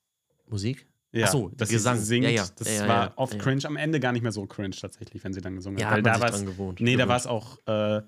Musik? 0.49 0.85
Ja, 1.19 1.25
Ach 1.27 1.31
so, 1.31 1.49
dass 1.55 1.69
Gesang. 1.69 1.97
sie 1.97 2.05
singt. 2.05 2.25
Ja, 2.25 2.29
ja. 2.31 2.45
Das 2.57 2.77
Ja, 2.77 2.87
war 2.87 3.13
oft 3.15 3.37
cringe, 3.39 3.65
am 3.65 3.75
Ende 3.77 3.99
gar 3.99 4.11
nicht 4.11 4.21
mehr 4.23 4.31
so 4.31 4.45
cringe 4.45 4.71
tatsächlich, 4.71 5.23
wenn 5.23 5.33
sie 5.33 5.41
dann 5.41 5.55
gesungen 5.55 5.79
Ja, 5.79 5.87
hat. 5.87 5.95
Weil 5.95 6.03
da 6.03 6.13
sich 6.15 6.23
war's- 6.23 6.31
dran 6.31 6.45
gewohnt. 6.45 6.79
Nee, 6.81 6.95
da 6.95 7.07
war 7.07 7.17
es 7.17 7.27
auch 7.27 7.57
äh, 7.67 8.01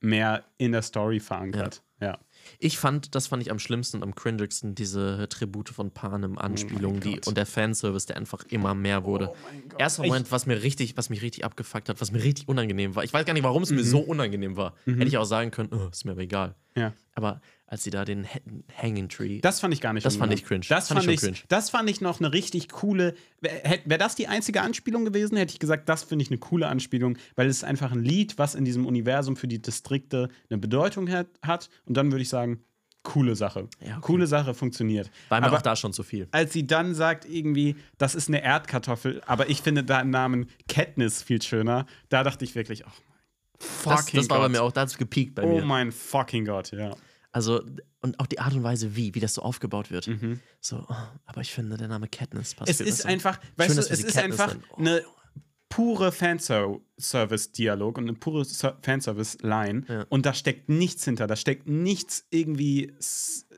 mehr 0.00 0.44
in 0.58 0.72
der 0.72 0.82
Story 0.82 1.20
verankert. 1.20 1.82
Ja. 2.00 2.18
Ich 2.58 2.76
fand, 2.78 3.14
das 3.14 3.28
fand 3.28 3.42
ich 3.42 3.50
am 3.50 3.58
schlimmsten 3.58 3.98
und 3.98 4.02
am 4.02 4.14
cringigsten, 4.14 4.74
diese 4.74 5.26
Tribute 5.30 5.70
von 5.70 5.92
Panem, 5.92 6.36
Anspielungen, 6.36 7.00
die 7.00 7.08
Oh 7.08 7.14
Gott. 7.14 7.26
und 7.28 7.38
der 7.38 7.46
Fanservice, 7.46 8.04
der 8.06 8.18
einfach 8.18 8.44
immer 8.50 8.74
mehr 8.74 9.04
wurde. 9.04 9.30
Oh. 9.32 9.74
Erster 9.78 10.02
Moment, 10.02 10.30
was 10.30 10.44
mir 10.44 10.62
richtig, 10.62 10.98
was 10.98 11.08
mich 11.08 11.22
richtig 11.22 11.44
abgefuckt 11.46 11.88
hat, 11.88 12.02
was 12.02 12.12
mir 12.12 12.22
richtig 12.22 12.46
unangenehm 12.46 12.94
war. 12.96 13.04
Ich 13.04 13.14
weiß 13.14 13.24
gar 13.24 13.32
nicht, 13.32 13.44
warum 13.44 13.62
es 13.62 13.70
mir 13.70 13.78
Mhm. 13.80 13.84
so 13.84 14.00
unangenehm 14.00 14.56
war. 14.58 14.74
Hätte 14.84 15.04
ich 15.04 15.16
auch 15.16 15.24
sagen 15.24 15.50
können, 15.52 15.70
oh, 15.72 15.88
ist 15.90 16.04
mir 16.04 16.12
aber 16.12 16.20
egal. 16.20 16.54
Ja. 16.76 16.92
Aber 17.14 17.40
als 17.66 17.82
sie 17.84 17.90
da 17.90 18.04
den 18.04 18.24
Ha- 18.26 18.40
Hanging 18.82 19.08
Tree. 19.08 19.40
Das 19.40 19.60
fand 19.60 19.72
ich 19.74 19.80
gar 19.80 19.92
nicht 19.92 20.04
Das 20.06 20.16
fand 20.16 20.32
ich 20.32 20.44
cringe. 20.44 20.64
Das 20.68 20.88
Fand 20.88 21.00
fand, 21.00 21.12
ich 21.12 21.20
cringe. 21.20 21.38
das 21.48 21.70
fand 21.70 21.88
ich 21.90 22.00
noch 22.00 22.20
eine 22.20 22.32
richtig 22.32 22.68
coole. 22.68 23.14
Wäre 23.40 23.80
wär 23.84 23.98
das 23.98 24.14
die 24.14 24.28
einzige 24.28 24.60
Anspielung 24.62 25.04
gewesen, 25.04 25.36
hätte 25.36 25.52
ich 25.52 25.58
gesagt, 25.60 25.88
das 25.88 26.02
finde 26.04 26.22
ich 26.24 26.30
eine 26.30 26.38
coole 26.38 26.68
Anspielung, 26.68 27.16
weil 27.36 27.48
es 27.48 27.58
ist 27.58 27.64
einfach 27.64 27.90
ein 27.92 28.04
Lied, 28.04 28.38
was 28.38 28.54
in 28.54 28.64
diesem 28.64 28.86
Universum 28.86 29.36
für 29.36 29.48
die 29.48 29.60
Distrikte 29.62 30.28
eine 30.50 30.58
Bedeutung 30.58 31.10
hat. 31.10 31.26
hat. 31.42 31.70
Und 31.86 31.96
dann 31.96 32.12
würde 32.12 32.22
ich 32.22 32.28
sagen, 32.28 32.62
coole 33.02 33.34
Sache. 33.36 33.68
Ja, 33.80 33.92
okay. 33.92 34.00
Coole 34.02 34.26
Sache 34.26 34.54
funktioniert. 34.54 35.10
war 35.28 35.40
mir 35.40 35.48
aber 35.48 35.58
auch 35.58 35.62
da 35.62 35.76
schon 35.76 35.92
zu 35.92 36.02
viel. 36.02 36.26
als 36.30 36.52
sie 36.54 36.66
dann 36.66 36.94
sagt, 36.94 37.24
irgendwie, 37.28 37.76
das 37.98 38.14
ist 38.14 38.28
eine 38.28 38.42
Erdkartoffel, 38.42 39.20
aber 39.26 39.50
ich 39.50 39.60
finde 39.60 39.84
da 39.84 40.00
den 40.02 40.10
Namen 40.10 40.46
Katniss 40.68 41.22
viel 41.22 41.42
schöner, 41.42 41.84
da 42.08 42.22
dachte 42.22 42.44
ich 42.44 42.54
wirklich, 42.54 42.84
oh 42.86 42.88
mein 42.88 43.58
Das, 43.58 43.68
fucking 44.04 44.20
das 44.20 44.30
war 44.30 44.38
bei 44.38 44.44
Gott. 44.44 44.52
mir 44.52 44.62
auch, 44.62 44.72
da 44.72 44.82
hat 44.82 44.88
es 44.88 44.96
gepiekt 44.96 45.34
bei 45.34 45.42
Oh 45.42 45.56
mir. 45.56 45.64
mein 45.66 45.92
fucking 45.92 46.44
Gott, 46.46 46.72
ja. 46.72 46.94
Also, 47.34 47.64
und 48.00 48.20
auch 48.20 48.28
die 48.28 48.38
Art 48.38 48.54
und 48.54 48.62
Weise, 48.62 48.94
wie, 48.94 49.12
wie 49.16 49.20
das 49.20 49.34
so 49.34 49.42
aufgebaut 49.42 49.90
wird. 49.90 50.06
Mhm. 50.06 50.38
So, 50.60 50.86
oh, 50.88 50.94
aber 51.26 51.40
ich 51.40 51.52
finde, 51.52 51.76
der 51.76 51.88
Name 51.88 52.06
Katniss 52.06 52.54
passt 52.54 52.70
Es 52.70 52.80
ist 52.80 53.04
einfach, 53.04 53.42
Schön, 53.42 53.50
weißt 53.56 53.70
du, 53.70 53.74
dass 53.74 53.88
wir 53.88 53.94
es 53.94 54.04
ist 54.04 54.14
Katniss 54.14 54.40
einfach. 54.40 54.56
Oh. 54.70 54.76
eine 54.76 55.02
pure 55.68 56.12
Fanservice-Dialog 56.12 57.98
und 57.98 58.04
eine 58.04 58.12
pure 58.14 58.44
Ser- 58.44 58.78
Fanservice-Line. 58.82 59.82
Ja. 59.88 60.06
Und 60.10 60.26
da 60.26 60.32
steckt 60.32 60.68
nichts 60.68 61.04
hinter. 61.04 61.26
Da 61.26 61.34
steckt 61.34 61.68
nichts 61.68 62.24
irgendwie 62.30 62.92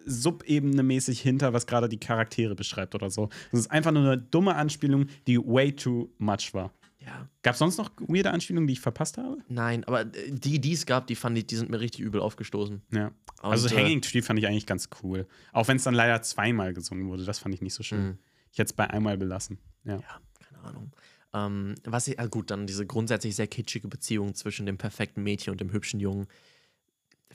subebene-mäßig 0.07 1.21
hinter, 1.21 1.53
was 1.53 1.67
gerade 1.67 1.91
die 1.91 1.99
Charaktere 2.01 2.55
beschreibt 2.55 2.95
oder 2.95 3.11
so. 3.11 3.29
Das 3.51 3.61
ist 3.61 3.71
einfach 3.71 3.93
nur 3.93 4.05
eine 4.05 4.17
dumme 4.19 4.55
Anspielung, 4.55 5.09
die 5.27 5.37
way 5.37 5.73
too 5.77 6.09
much 6.17 6.55
war. 6.55 6.73
Ja. 7.07 7.29
Gab 7.43 7.53
es 7.53 7.61
sonst 7.61 7.79
noch 7.79 7.91
weirde 8.09 8.33
Anspielungen, 8.33 8.67
die 8.67 8.73
ich 8.73 8.81
verpasst 8.81 9.17
habe? 9.17 9.39
Nein, 9.49 9.85
aber 9.85 10.03
äh, 10.03 10.31
die, 10.31 10.61
die 10.61 10.73
es 10.73 10.87
gab, 10.87 11.07
die 11.07 11.15
fand 11.15 11.39
ich, 11.39 11.47
die 11.47 11.55
sind 11.55 11.71
mir 11.71 11.79
richtig 11.79 12.01
übel 12.01 12.21
aufgestoßen. 12.21 12.83
Ja. 12.93 13.07
Und, 13.07 13.15
also 13.53 13.69
äh, 13.69 13.79
Hanging 13.79 14.03
Tree 14.03 14.23
fand 14.23 14.39
ich 14.41 14.47
eigentlich 14.47 14.67
ganz 14.67 14.89
cool. 15.03 15.27
Auch 15.53 15.69
wenn 15.69 15.77
es 15.77 15.85
dann 15.85 15.95
leider 15.95 16.21
zweimal 16.23 16.75
gesungen 16.75 17.07
wurde. 17.09 17.25
Das 17.25 17.39
fand 17.39 17.55
ich 17.55 17.63
nicht 17.63 17.75
so 17.75 17.85
schön. 17.85 18.05
Mhm. 18.05 18.19
Ich 18.51 18.59
hätte 18.59 18.71
es 18.71 18.73
bei 18.73 18.91
einmal 18.91 19.17
belassen. 19.17 19.59
Ja. 19.85 19.97
Ja, 19.97 20.21
keine 20.41 20.63
Ahnung. 20.65 20.93
Ähm, 21.33 21.75
was 21.85 22.09
ich, 22.09 22.19
ah 22.19 22.27
gut, 22.27 22.51
dann 22.51 22.67
diese 22.67 22.87
grundsätzlich 22.87 23.37
sehr 23.37 23.47
kitschige 23.47 23.87
Beziehung 23.89 24.35
zwischen 24.35 24.67
dem 24.67 24.79
perfekten 24.79 25.23
Mädchen 25.23 25.53
und 25.53 25.61
dem 25.61 25.73
hübschen 25.73 26.01
Jungen. 26.01 26.27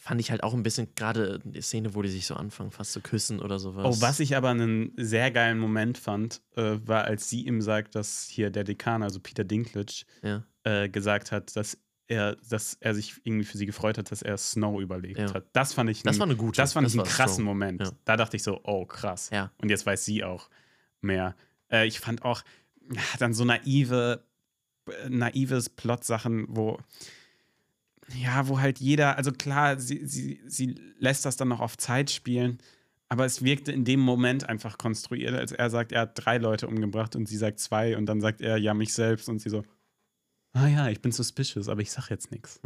Fand 0.03 0.19
ich 0.19 0.31
halt 0.31 0.41
auch 0.41 0.55
ein 0.55 0.63
bisschen, 0.63 0.87
gerade 0.95 1.39
die 1.43 1.61
Szene, 1.61 1.93
wo 1.93 2.01
die 2.01 2.09
sich 2.09 2.25
so 2.25 2.33
anfangen, 2.33 2.71
fast 2.71 2.91
zu 2.91 3.01
küssen 3.01 3.39
oder 3.39 3.59
sowas. 3.59 3.85
Oh, 3.85 4.01
was 4.01 4.19
ich 4.19 4.35
aber 4.35 4.49
einen 4.49 4.93
sehr 4.97 5.29
geilen 5.29 5.59
Moment 5.59 5.99
fand, 5.99 6.41
äh, 6.55 6.79
war, 6.85 7.03
als 7.03 7.29
sie 7.29 7.45
ihm 7.45 7.61
sagt, 7.61 7.93
dass 7.93 8.25
hier 8.27 8.49
der 8.49 8.63
Dekan, 8.63 9.03
also 9.03 9.19
Peter 9.19 9.43
Dinklage, 9.43 10.05
Ja. 10.23 10.43
äh, 10.63 10.89
gesagt 10.89 11.31
hat, 11.31 11.55
dass 11.55 11.77
er, 12.07 12.35
dass 12.49 12.77
er 12.79 12.95
sich 12.95 13.21
irgendwie 13.25 13.45
für 13.45 13.59
sie 13.59 13.67
gefreut 13.67 13.99
hat, 13.99 14.09
dass 14.11 14.23
er 14.23 14.37
Snow 14.39 14.81
überlebt 14.81 15.19
Ja. 15.19 15.33
hat. 15.35 15.45
Das 15.53 15.71
fand 15.73 15.89
ich, 15.91 16.01
Das 16.01 16.13
einen- 16.15 16.19
war 16.21 16.27
eine 16.27 16.35
gute. 16.35 16.57
das 16.57 16.73
fand 16.73 16.85
das 16.85 16.95
ich 16.95 16.99
einen 16.99 17.07
krassen 17.07 17.33
strong. 17.35 17.45
Moment. 17.45 17.81
Ja. 17.81 17.91
Da 18.03 18.17
dachte 18.17 18.35
ich 18.37 18.41
so, 18.43 18.59
oh 18.63 18.87
krass. 18.87 19.29
Ja. 19.31 19.51
Und 19.61 19.69
jetzt 19.69 19.85
weiß 19.85 20.03
sie 20.03 20.23
auch 20.23 20.49
mehr. 21.01 21.35
Äh, 21.71 21.85
ich 21.85 21.99
fand 21.99 22.23
auch 22.25 22.41
dann 23.19 23.35
so 23.35 23.45
naive, 23.45 24.23
naives 25.09 25.69
Plot-Sachen, 25.69 26.47
wo 26.49 26.79
ja, 28.15 28.47
wo 28.47 28.59
halt 28.59 28.79
jeder, 28.79 29.17
also 29.17 29.31
klar, 29.31 29.79
sie, 29.79 30.05
sie, 30.05 30.41
sie 30.45 30.75
lässt 30.97 31.25
das 31.25 31.37
dann 31.37 31.47
noch 31.47 31.59
auf 31.59 31.77
Zeit 31.77 32.11
spielen, 32.11 32.59
aber 33.09 33.25
es 33.25 33.43
wirkte 33.43 33.71
in 33.71 33.83
dem 33.83 33.99
Moment 33.99 34.47
einfach 34.47 34.77
konstruiert, 34.77 35.33
als 35.33 35.51
er 35.51 35.69
sagt, 35.69 35.91
er 35.91 36.01
hat 36.01 36.11
drei 36.15 36.37
Leute 36.37 36.67
umgebracht 36.67 37.15
und 37.15 37.27
sie 37.27 37.37
sagt 37.37 37.59
zwei 37.59 37.97
und 37.97 38.05
dann 38.05 38.21
sagt 38.21 38.41
er, 38.41 38.57
ja, 38.57 38.73
mich 38.73 38.93
selbst 38.93 39.27
und 39.27 39.39
sie 39.39 39.49
so, 39.49 39.63
ah 40.53 40.67
ja, 40.67 40.89
ich 40.89 41.01
bin 41.01 41.11
suspicious, 41.11 41.69
aber 41.69 41.81
ich 41.81 41.91
sag 41.91 42.09
jetzt 42.09 42.31
nichts. 42.31 42.61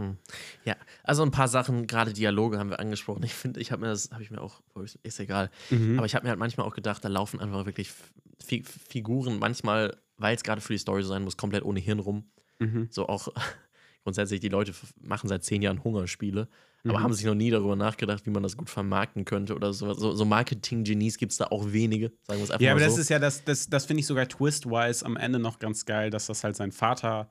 Ja, 0.64 0.76
also 1.04 1.24
ein 1.24 1.32
paar 1.32 1.48
Sachen, 1.48 1.88
gerade 1.88 2.14
Dialoge 2.14 2.60
haben 2.60 2.70
wir 2.70 2.80
angesprochen. 2.80 3.24
Ich 3.24 3.34
finde, 3.34 3.60
ich 3.60 3.72
habe 3.72 3.82
mir 3.82 3.88
das, 3.88 4.12
habe 4.12 4.24
ich 4.24 4.32
mir 4.32 4.42
auch, 4.42 4.62
ist 5.04 5.20
egal. 5.20 5.50
Mhm. 5.70 5.98
Aber 5.98 6.06
ich 6.06 6.16
habe 6.16 6.26
mir 6.26 6.30
halt 6.30 6.40
manchmal 6.40 6.68
auch 6.68 6.76
gedacht, 6.76 7.04
da 7.04 7.10
laufen 7.10 7.40
einfach 7.40 7.66
wirklich 7.66 7.92
Fi 8.44 8.64
Figuren, 8.64 9.40
manchmal, 9.40 9.98
weil 10.18 10.36
es 10.36 10.44
gerade 10.44 10.62
für 10.62 10.74
die 10.74 10.80
Story 10.80 11.04
so 11.04 11.10
sein 11.10 11.24
muss, 11.24 11.38
komplett 11.38 11.64
ohne 11.64 11.80
Hirn 11.80 12.00
rum. 12.00 12.26
Mhm. 12.60 12.88
So 12.92 13.08
auch 13.08 13.30
grundsätzlich, 14.06 14.40
die 14.40 14.50
Leute 14.50 14.72
machen 15.02 15.28
seit 15.28 15.44
zehn 15.44 15.62
Jahren 15.62 15.84
Hungerspiele, 15.84 16.48
aber 16.88 17.00
Mhm. 17.00 17.04
haben 17.04 17.14
sich 17.14 17.26
noch 17.26 17.36
nie 17.36 17.50
darüber 17.50 17.76
nachgedacht, 17.76 18.26
wie 18.26 18.30
man 18.30 18.44
das 18.44 18.56
gut 18.56 18.70
vermarkten 18.70 19.26
könnte 19.26 19.56
oder 19.56 19.74
so. 19.74 19.94
So, 19.96 20.14
so 20.14 20.24
Marketing-Genies 20.26 21.18
gibt 21.18 21.32
es 21.32 21.40
da 21.40 21.46
auch 21.48 21.74
wenige, 21.74 22.12
sagen 22.28 22.40
wir 22.40 22.44
es 22.44 22.52
einfach 22.52 22.62
Ja, 22.62 22.74
mal 22.74 22.80
aber 22.80 22.90
so. 22.90 22.96
das 22.96 23.00
ist 23.00 23.10
ja 23.10 23.20
das, 23.20 23.44
das, 23.44 23.68
das 23.68 23.86
finde 23.86 24.02
ich 24.02 24.06
sogar 24.08 24.28
twist-wise 24.28 25.04
am 25.06 25.18
Ende 25.18 25.40
noch 25.40 25.60
ganz 25.60 25.86
geil, 25.86 26.12
dass 26.12 26.28
das 26.28 26.44
halt 26.44 26.56
sein 26.56 26.72
Vater 26.72 27.30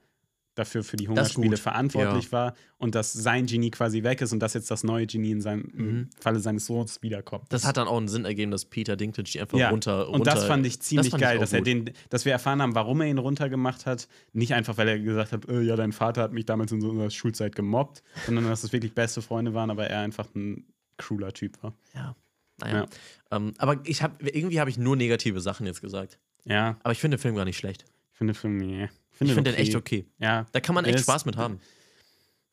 dafür 0.55 0.84
für 0.84 0.96
die 0.96 1.05
Das 1.07 1.11
Hungerspiele 1.11 1.57
verantwortlich 1.57 2.26
Ja. 2.26 2.32
war 2.32 2.55
und 2.78 2.94
dass 2.94 3.12
sein 3.12 3.46
Genie 3.46 3.70
quasi 3.70 4.02
weg 4.02 4.20
ist 4.20 4.32
und 4.32 4.40
dass 4.40 4.55
jetzt 4.55 4.70
das 4.70 4.84
neue 4.84 5.07
Genie 5.07 5.32
in 5.32 5.40
seinem 5.40 5.62
im 5.76 6.11
Falle 6.20 6.40
seines 6.40 6.66
Sohns 6.66 7.02
wiederkommt. 7.02 7.44
Mhm. 7.44 7.48
das 7.50 7.66
hat 7.66 7.76
dann 7.76 7.88
auch 7.88 7.96
einen 7.96 8.09
Sinn 8.09 8.24
ergeben, 8.24 8.50
dass 8.50 8.64
Peter 8.64 8.96
Dinklage 8.96 9.40
einfach 9.40 9.59
ja. 9.59 9.70
runter, 9.70 10.05
runter. 10.05 10.12
und 10.12 10.26
das 10.26 10.44
fand 10.44 10.66
ich 10.66 10.80
ziemlich 10.80 11.11
fand 11.11 11.22
ich 11.22 11.26
geil, 11.26 11.36
auch 11.36 11.40
dass 11.40 11.52
er 11.52 11.62
den, 11.62 11.90
dass 12.11 12.24
wir 12.24 12.32
erfahren 12.32 12.62
haben, 12.62 12.74
warum 12.74 13.00
er 13.00 13.09
ihn 13.09 13.18
runtergemacht 13.18 13.86
hat. 13.86 14.09
Nicht 14.32 14.55
einfach, 14.55 14.76
weil 14.76 14.88
er 14.88 14.98
gesagt 14.98 15.32
hat, 15.32 15.48
äh, 15.48 15.61
ja, 15.62 15.76
dein 15.76 15.92
Vater 15.92 16.22
hat 16.22 16.32
mich 16.32 16.46
damals 16.46 16.72
in 16.72 16.80
so 16.80 16.90
einer 16.90 17.11
Schulzeit 17.11 17.57
gemobbt, 17.57 18.02
sondern 18.26 18.46
dass 18.46 18.64
es 18.64 18.72
wirklich 18.72 18.94
beste 18.94 19.22
Freunde 19.22 19.55
waren, 19.55 19.70
aber 19.70 19.86
er 19.88 20.00
einfach 20.00 20.28
ein 20.34 20.66
cooler 20.98 21.32
Typ 21.32 21.62
war. 21.62 21.74
Ja. 21.94 22.14
Naja. 22.61 22.86
Ja. 23.30 23.36
Ähm, 23.36 23.55
aber 23.59 23.80
ich 23.84 24.02
habe 24.02 24.14
irgendwie 24.30 24.61
habe 24.61 24.70
ich 24.70 24.78
nur 24.78 24.94
negative 24.96 25.40
Sachen 25.40 25.66
jetzt 25.66 25.80
gesagt. 25.80 26.18
Ja, 26.44 26.76
Aber 26.82 26.92
ich 26.92 27.00
finde 27.00 27.16
den 27.16 27.22
Film 27.22 27.34
gar 27.34 27.44
nicht 27.46 27.57
schlecht. 27.57 27.84
Ich 28.15 28.19
finde 28.19 28.33
den 28.33 28.39
Film, 28.39 28.57
nee. 28.57 28.89
Ich 29.11 29.19
finde 29.19 29.43
den 29.43 29.55
echt 29.55 29.75
okay. 29.75 30.07
Ja, 30.19 30.47
Da 30.53 30.61
kann 30.61 30.75
man 30.75 30.85
echt 30.85 30.95
ist- 30.97 31.03
Spaß 31.03 31.25
mit 31.27 31.37
haben. 31.37 31.61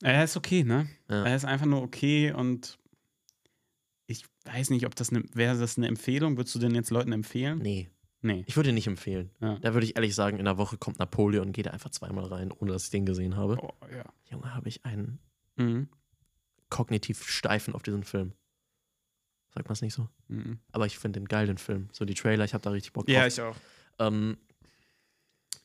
Er 0.02 0.24
ist 0.24 0.36
okay, 0.36 0.64
ne? 0.64 0.90
Ja. 1.08 1.24
Er 1.26 1.36
ist 1.36 1.46
einfach 1.46 1.68
nur 1.68 1.82
okay 1.84 2.32
und 2.34 2.80
ich 4.08 4.26
weiß 4.46 4.72
nicht, 4.72 4.86
ob 4.88 4.96
das 4.96 5.12
eine, 5.12 5.24
wäre 5.34 5.58
das 5.58 5.78
eine 5.78 5.88
Empfehlung? 5.88 6.36
Würdest 6.38 6.56
du 6.56 6.60
den 6.60 6.74
jetzt 6.76 6.90
Leuten 6.90 7.12
empfehlen? 7.12 7.60
Nee, 7.60 7.90
Nee. 8.24 8.44
ich 8.48 8.56
würde 8.56 8.70
ihn 8.70 8.76
nicht 8.76 8.88
empfehlen. 8.88 9.30
Ja. 9.40 9.58
Da 9.60 9.74
würde 9.76 9.86
ich 9.86 9.96
ehrlich 9.96 10.16
sagen, 10.16 10.40
in 10.40 10.46
der 10.46 10.58
Woche 10.58 10.78
kommt 10.78 10.98
Napoleon 11.00 11.48
und 11.48 11.52
geht 11.54 11.68
einfach 11.68 11.92
zweimal 11.92 12.26
rein, 12.26 12.52
ohne 12.52 12.72
dass 12.74 12.86
ich 12.86 12.90
den 12.90 13.06
gesehen 13.06 13.36
habe. 13.38 13.58
Oh, 13.62 13.72
ja. 13.96 14.06
Junge, 14.32 14.54
habe 14.56 14.68
ich 14.70 14.84
einen 14.86 15.20
Mhm. 15.58 15.88
kognitiv 16.70 17.24
steifen 17.24 17.76
auf 17.76 17.84
diesen 17.84 18.04
Film. 18.04 18.34
Sagt 19.54 19.68
man 19.68 19.74
es 19.74 19.82
nicht 19.82 19.94
so? 19.94 20.10
Mhm. 20.28 20.60
Aber 20.72 20.86
ich 20.88 20.98
finde 20.98 21.20
den 21.20 21.28
geil, 21.28 21.46
den 21.46 21.58
Film. 21.60 21.90
So 21.92 22.06
die 22.06 22.14
Trailer, 22.16 22.46
ich 22.46 22.54
habe 22.56 22.64
da 22.64 22.72
richtig 22.72 22.94
Bock 22.94 23.06
drauf. 23.06 23.14
Ja, 23.14 23.28
ich 23.28 23.40
auch. 23.42 23.56
Ähm, 24.00 24.38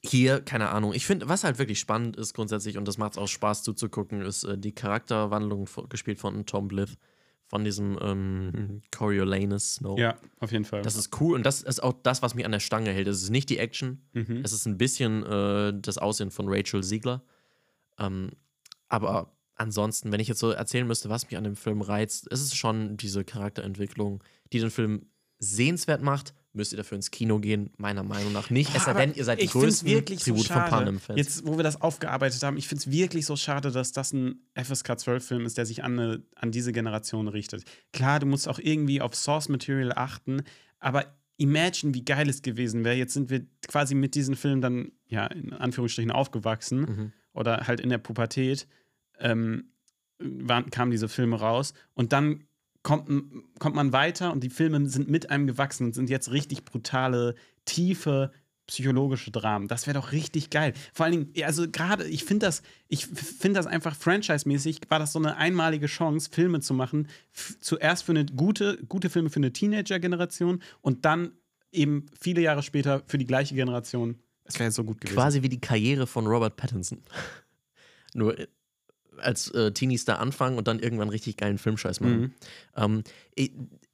hier, 0.05 0.41
keine 0.41 0.69
Ahnung. 0.71 0.93
Ich 0.93 1.07
finde, 1.07 1.29
was 1.29 1.45
halt 1.45 1.59
wirklich 1.59 1.81
spannend 1.81 2.17
ist 2.17 2.35
grundsätzlich, 2.35 2.79
und 2.79 2.87
das 2.87 2.99
macht 2.99 3.19
auch 3.19 3.29
Spaß 3.29 3.63
zuzugucken, 3.63 4.23
ist 4.23 4.45
äh, 4.45 4.59
die 4.59 4.73
Charakterwandlung 4.73 5.69
gespielt 5.89 6.19
von 6.19 6.47
Tom 6.47 6.69
Blyth, 6.69 6.97
von 7.47 7.65
diesem 7.65 7.99
ähm, 8.01 8.83
Coriolanus 8.91 9.75
Snow. 9.77 9.99
Ja, 9.99 10.17
auf 10.41 10.53
jeden 10.53 10.65
Fall. 10.65 10.83
Das 10.83 10.97
ist 10.97 11.21
cool 11.21 11.35
und 11.35 11.45
das 11.45 11.63
ist 11.63 11.83
auch 11.83 11.95
das, 12.03 12.23
was 12.23 12.35
mich 12.35 12.45
an 12.45 12.53
der 12.53 12.61
Stange 12.61 12.91
hält. 12.91 13.07
Es 13.09 13.23
ist 13.23 13.31
nicht 13.31 13.49
die 13.51 13.59
Action, 13.59 14.03
mhm. 14.13 14.43
es 14.45 14.53
ist 14.53 14.67
ein 14.67 14.79
bisschen 14.79 15.25
äh, 15.25 15.73
das 15.77 15.99
Aussehen 15.99 16.31
von 16.31 16.47
Rachel 16.49 16.83
Siegler. 16.83 17.23
Ähm, 17.99 18.31
aber 18.89 19.33
ansonsten, 19.55 20.13
wenn 20.13 20.21
ich 20.21 20.29
jetzt 20.29 20.41
so 20.41 20.51
erzählen 20.51 20.87
müsste, 20.87 21.09
was 21.09 21.27
mich 21.27 21.37
an 21.37 21.45
dem 21.45 21.57
Film 21.57 21.81
reizt, 21.81 22.27
ist 22.29 22.41
es 22.41 22.55
schon 22.55 22.97
diese 22.97 23.25
Charakterentwicklung, 23.25 24.23
die 24.53 24.61
den 24.61 24.71
Film 24.71 25.07
sehenswert 25.39 26.03
macht. 26.03 26.35
Müsst 26.57 26.73
ihr 26.73 26.77
dafür 26.79 26.97
ins 26.97 27.11
Kino 27.11 27.39
gehen? 27.39 27.71
Meiner 27.77 28.03
Meinung 28.03 28.33
nach 28.33 28.51
nicht. 28.51 28.75
Es 28.75 28.85
sei 28.85 28.95
denn, 28.95 29.15
ihr 29.15 29.25
seid 29.25 29.41
die 29.41 29.47
größten 29.47 29.87
wirklich 29.89 30.21
so 30.25 30.33
Tribute 30.33 30.47
von. 30.47 30.63
Panem-Fans. 30.65 31.19
Jetzt, 31.19 31.47
wo 31.47 31.57
wir 31.59 31.63
das 31.63 31.81
aufgearbeitet 31.81 32.43
haben, 32.43 32.57
ich 32.57 32.67
finde 32.67 32.81
es 32.81 32.91
wirklich 32.91 33.27
so 33.27 33.37
schade, 33.37 33.71
dass 33.71 33.93
das 33.93 34.13
ein 34.13 34.41
FSK 34.55 34.93
12-Film 34.93 35.45
ist, 35.47 35.59
der 35.59 35.67
sich 35.67 35.85
an, 35.85 35.99
eine, 35.99 36.23
an 36.35 36.51
diese 36.51 36.73
Generation 36.73 37.29
richtet. 37.29 37.65
Klar, 37.93 38.19
du 38.21 38.27
musst 38.27 38.49
auch 38.49 38.59
irgendwie 38.59 39.01
auf 39.01 39.15
Source 39.15 39.49
Material 39.49 39.93
achten, 39.95 40.43
aber 40.81 41.05
imagine, 41.37 41.93
wie 41.95 42.05
geil 42.05 42.29
es 42.29 42.41
gewesen 42.43 42.85
wäre. 42.85 42.97
Jetzt 42.97 43.13
sind 43.13 43.29
wir 43.29 43.47
quasi 43.69 43.95
mit 43.95 44.15
diesem 44.15 44.35
Film 44.37 44.61
dann 44.63 44.93
ja, 45.07 45.27
in 45.27 45.53
Anführungsstrichen 45.53 46.11
aufgewachsen 46.11 46.81
Mhm. 46.81 47.13
oder 47.35 47.67
halt 47.67 47.81
in 47.81 47.91
der 47.91 47.99
Pubertät, 47.99 48.67
ähm, 49.19 49.65
waren, 50.19 50.71
kamen 50.71 50.91
diese 50.91 51.09
Filme 51.09 51.37
raus 51.39 51.75
und 51.93 52.15
dann 52.15 52.45
kommt, 52.87 53.11
kommt 53.59 53.75
man 53.75 53.93
weiter 53.93 54.33
und 54.33 54.45
die 54.45 54.49
Filme 54.49 54.89
sind 54.89 55.11
mit 55.11 55.29
einem 55.29 55.49
gewachsen 55.49 55.87
und 55.87 55.93
sind 55.93 56.09
jetzt 56.09 56.31
richtig 56.31 56.65
brutale, 56.65 57.35
tiefe 57.65 58.31
psychologische 58.69 59.33
Dramen. 59.33 59.67
Das 59.67 59.89
wäre 59.89 59.99
doch 59.99 60.13
richtig 60.13 60.51
geil. 60.51 60.73
Vor 60.93 61.05
allen 61.05 61.13
Dingen, 61.33 61.45
also 61.45 61.69
gerade, 61.69 62.07
ich 62.07 62.23
finde 62.23 62.47
das, 62.47 62.63
ich 62.87 63.07
finde 63.07 63.59
das 63.59 63.67
einfach 63.67 63.97
franchise-mäßig, 63.97 64.83
war 64.89 65.01
das 65.01 65.13
so 65.13 65.19
eine 65.19 65.37
einmalige 65.37 65.87
Chance, 65.87 66.31
Filme 66.33 66.61
zu 66.61 66.75
machen. 66.75 67.09
Zuerst 67.61 68.05
für 68.05 68.13
eine 68.13 68.25
gute, 68.25 68.79
gute 68.89 69.11
Filme 69.11 69.31
für 69.31 69.41
eine 69.41 69.53
Teenager-Generation 69.53 70.63
und 70.81 71.05
dann 71.05 71.33
eben 71.73 72.07
viele 72.21 72.41
Jahre 72.41 72.63
später 72.63 73.03
für 73.09 73.19
die 73.19 73.27
gleiche 73.27 73.57
Generation. 73.57 74.21
Es 74.45 74.61
wäre 74.61 74.71
so 74.71 74.85
gut 74.85 75.01
gewesen. 75.01 75.17
Quasi 75.17 75.43
wie 75.43 75.49
die 75.49 75.61
Karriere 75.61 76.07
von 76.07 76.29
Robert 76.29 76.57
Pattinson. 76.57 77.03
Nur 78.15 78.39
äh, 78.39 78.47
als 79.19 79.49
äh, 79.53 79.73
Teenies 79.73 80.05
da 80.05 80.17
anfangen 80.17 80.59
und 80.59 80.69
dann 80.69 80.79
irgendwann 80.79 81.09
richtig 81.09 81.37
geilen 81.37 81.59
Filmscheiß 81.59 82.01
machen. 82.01 82.21
Mhm. 82.21 82.33
Ähm, 82.77 83.03
ich 83.35 83.53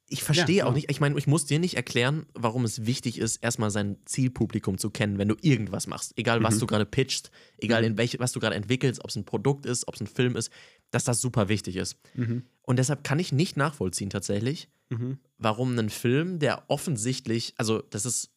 ich 0.09 0.21
verstehe 0.21 0.57
Ja, 0.57 0.65
auch 0.65 0.73
nicht, 0.75 0.91
ich 0.91 0.99
meine, 0.99 1.17
ich 1.17 1.25
muss 1.25 1.45
dir 1.45 1.57
nicht 1.57 1.73
erklären, 1.75 2.27
warum 2.35 2.65
es 2.65 2.85
wichtig 2.85 3.17
ist, 3.17 3.37
erstmal 3.37 3.71
sein 3.71 3.97
Zielpublikum 4.05 4.77
zu 4.77 4.91
kennen, 4.91 5.17
wenn 5.17 5.27
du 5.27 5.35
irgendwas 5.41 5.87
machst. 5.87 6.13
Egal, 6.17 6.43
was 6.43 6.55
Mhm. 6.55 6.59
du 6.59 6.65
gerade 6.67 6.85
pitchst, 6.85 7.31
egal 7.57 7.81
Mhm. 7.81 7.87
in 7.87 7.97
welche, 7.97 8.19
was 8.19 8.31
du 8.31 8.39
gerade 8.39 8.55
entwickelst, 8.55 9.03
ob 9.03 9.09
es 9.09 9.15
ein 9.15 9.25
Produkt 9.25 9.65
ist, 9.65 9.87
ob 9.87 9.95
es 9.95 10.01
ein 10.01 10.07
Film 10.07 10.35
ist, 10.35 10.51
dass 10.91 11.03
das 11.03 11.19
super 11.19 11.49
wichtig 11.49 11.77
ist. 11.77 11.97
Mhm. 12.13 12.43
Und 12.61 12.77
deshalb 12.77 13.03
kann 13.03 13.17
ich 13.17 13.31
nicht 13.31 13.57
nachvollziehen 13.57 14.11
tatsächlich, 14.11 14.67
Mhm. 14.89 15.17
warum 15.39 15.75
ein 15.79 15.89
Film, 15.89 16.37
der 16.37 16.69
offensichtlich, 16.69 17.55
also 17.57 17.81
das 17.81 18.05
ist, 18.05 18.29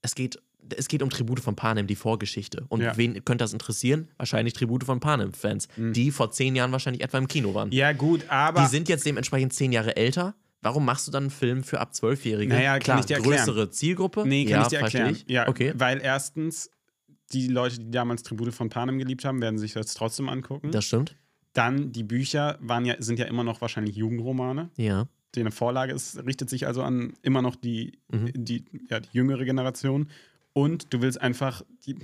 es 0.00 0.14
geht, 0.14 0.40
es 0.76 0.88
geht 0.88 1.02
um 1.02 1.10
Tribute 1.10 1.40
von 1.40 1.56
Panem, 1.56 1.86
die 1.86 1.96
Vorgeschichte. 1.96 2.64
Und 2.68 2.80
Ja. 2.80 2.96
wen 2.96 3.14
könnte 3.24 3.42
das 3.44 3.52
interessieren? 3.52 4.08
Wahrscheinlich 4.16 4.54
Tribute 4.54 4.84
von 4.84 5.00
Panem-Fans, 5.00 5.68
Mhm. 5.76 5.92
die 5.92 6.10
vor 6.10 6.30
zehn 6.30 6.54
Jahren 6.56 6.72
wahrscheinlich 6.72 7.02
etwa 7.02 7.18
im 7.18 7.28
Kino 7.28 7.54
waren. 7.54 7.72
Ja, 7.72 7.92
gut, 7.92 8.24
aber. 8.28 8.62
Die 8.62 8.66
sind 8.68 8.88
jetzt 8.88 9.04
dementsprechend 9.06 9.52
zehn 9.52 9.72
Jahre 9.72 9.96
älter. 9.96 10.34
Warum 10.64 10.84
machst 10.84 11.08
du 11.08 11.10
dann 11.12 11.24
einen 11.24 11.30
Film 11.30 11.64
für 11.64 11.80
ab 11.80 11.92
Zwölfjährige? 11.94 12.54
Naja, 12.54 12.74
kann 12.74 12.80
Klar, 12.80 13.00
ich 13.00 13.06
dir 13.06 13.16
erklären. 13.16 13.44
größere 13.44 13.70
Zielgruppe. 13.70 14.24
Nee, 14.26 14.44
kann 14.44 14.52
ja, 14.52 14.62
ich 14.62 14.68
dir 14.68 14.78
erklären. 14.78 15.10
Ich. 15.12 15.24
Ja, 15.28 15.48
okay, 15.48 15.72
Weil 15.76 16.00
erstens, 16.00 16.70
die 17.32 17.48
Leute, 17.48 17.78
die 17.80 17.90
damals 17.90 18.22
Tribute 18.22 18.54
von 18.54 18.68
Panem 18.68 18.98
geliebt 18.98 19.24
haben, 19.24 19.40
werden 19.42 19.58
sich 19.58 19.72
das 19.72 19.94
trotzdem 19.94 20.28
angucken. 20.28 20.70
das 20.70 20.84
stimmt. 20.84 21.16
Dann 21.54 21.90
die 21.92 22.04
Bücher 22.04 22.58
waren 22.60 22.84
ja, 22.84 22.94
sind 23.00 23.18
ja 23.18 23.26
immer 23.26 23.42
noch 23.44 23.60
wahrscheinlich 23.60 23.96
Jugendromane. 23.96 24.70
Ja. 24.76 25.08
Die 25.34 25.40
eine 25.40 25.50
Vorlage 25.50 25.92
ist, 25.92 26.24
richtet 26.24 26.48
sich 26.48 26.66
also 26.66 26.82
an 26.82 27.14
immer 27.22 27.42
noch 27.42 27.56
die, 27.56 27.98
Mhm. 28.10 28.30
die, 28.34 28.64
ja, 28.88 29.00
die 29.00 29.08
jüngere 29.12 29.44
Generation. 29.44 30.08
Und 30.52 30.92
du 30.92 31.00
willst 31.00 31.20
einfach, 31.20 31.62
die, 31.86 31.94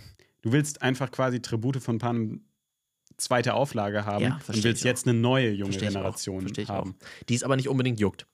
du 0.43 0.53
willst 0.53 0.83
einfach 0.83 1.11
quasi 1.11 1.41
Tribute 1.41 1.83
von 1.83 1.99
Panem 1.99 2.43
zweite 3.17 3.55
Auflage 3.55 4.05
haben 4.05 4.23
Ja, 4.25 4.35
und 4.35 4.43
versteh 4.43 4.65
willst 4.65 4.85
jetzt 4.85 5.07
eine 5.09 5.19
neue 5.19 5.51
junge 5.51 5.75
auch. 5.75 5.81
Generation 5.81 6.47
haben. 6.69 6.91
auch. 6.95 7.27
Die 7.29 7.35
es 7.35 7.43
aber 7.43 7.57
nicht 7.57 7.69
unbedingt 7.69 7.99
juckt. 8.01 8.27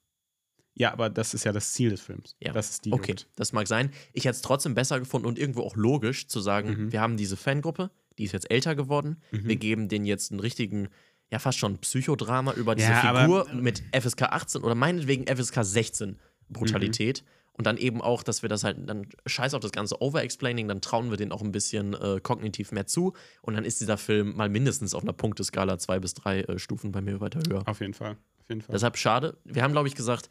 Ja, 0.76 0.92
aber 0.92 1.08
das 1.08 1.34
ist 1.34 1.44
ja 1.44 1.52
das 1.52 1.72
Ziel 1.72 1.90
des 1.90 2.00
Films. 2.00 2.34
Ja. 2.40 2.52
Das 2.52 2.68
ist 2.70 2.84
die 2.84 2.92
Okay, 2.92 3.12
Jugend. 3.12 3.28
das 3.36 3.52
mag 3.52 3.68
sein. 3.68 3.90
Ich 4.12 4.24
hätte 4.24 4.34
es 4.34 4.42
trotzdem 4.42 4.74
besser 4.74 4.98
gefunden 4.98 5.26
und 5.28 5.38
irgendwo 5.38 5.62
auch 5.62 5.76
logisch 5.76 6.26
zu 6.26 6.40
sagen, 6.40 6.68
Mhm. 6.86 6.92
wir 6.92 7.00
haben 7.00 7.16
diese 7.16 7.36
Fangruppe, 7.36 7.90
die 8.18 8.24
ist 8.24 8.32
jetzt 8.32 8.50
älter 8.50 8.74
geworden. 8.74 9.22
Mhm. 9.30 9.46
Wir 9.48 9.56
geben 9.56 9.88
denen 9.88 10.04
jetzt 10.04 10.32
einen 10.32 10.40
richtigen, 10.40 10.88
ja 11.30 11.38
fast 11.38 11.58
schon 11.58 11.78
Psychodrama 11.78 12.52
über 12.54 12.74
diese 12.74 12.88
Ja, 12.90 13.02
aber- 13.04 13.20
Figur 13.20 13.48
mit 13.54 13.84
FSK 13.92 14.22
18 14.24 14.62
oder 14.62 14.74
meinetwegen 14.74 15.26
FSK 15.28 15.62
16 15.64 16.18
Brutalität. 16.50 17.22
Mhm. 17.22 17.43
Und 17.56 17.66
dann 17.68 17.76
eben 17.76 18.02
auch, 18.02 18.24
dass 18.24 18.42
wir 18.42 18.48
das 18.48 18.64
halt, 18.64 18.78
dann 18.88 19.06
scheiß 19.26 19.54
auf 19.54 19.60
das 19.60 19.70
ganze 19.70 20.02
Overexplaining, 20.02 20.66
dann 20.66 20.80
trauen 20.80 21.10
wir 21.10 21.16
denen 21.16 21.30
auch 21.30 21.40
ein 21.40 21.52
bisschen 21.52 21.94
äh, 21.94 22.18
kognitiv 22.20 22.72
mehr 22.72 22.86
zu. 22.86 23.12
Und 23.42 23.54
dann 23.54 23.64
ist 23.64 23.80
dieser 23.80 23.96
Film 23.96 24.34
mal 24.36 24.48
mindestens 24.48 24.92
auf 24.92 25.02
einer 25.04 25.12
Punkteskala 25.12 25.78
zwei 25.78 26.00
bis 26.00 26.14
drei 26.14 26.40
äh, 26.40 26.58
Stufen 26.58 26.90
bei 26.90 27.00
mir 27.00 27.20
weiter 27.20 27.40
höher. 27.48 27.62
Auf 27.66 27.80
jeden 27.80 27.94
Fall. 27.94 28.16
Auf 28.40 28.48
jeden 28.48 28.60
Fall. 28.60 28.72
Deshalb 28.72 28.96
schade. 28.98 29.36
Wir 29.44 29.62
haben, 29.62 29.70
glaube 29.72 29.86
ich, 29.86 29.94
gesagt, 29.94 30.28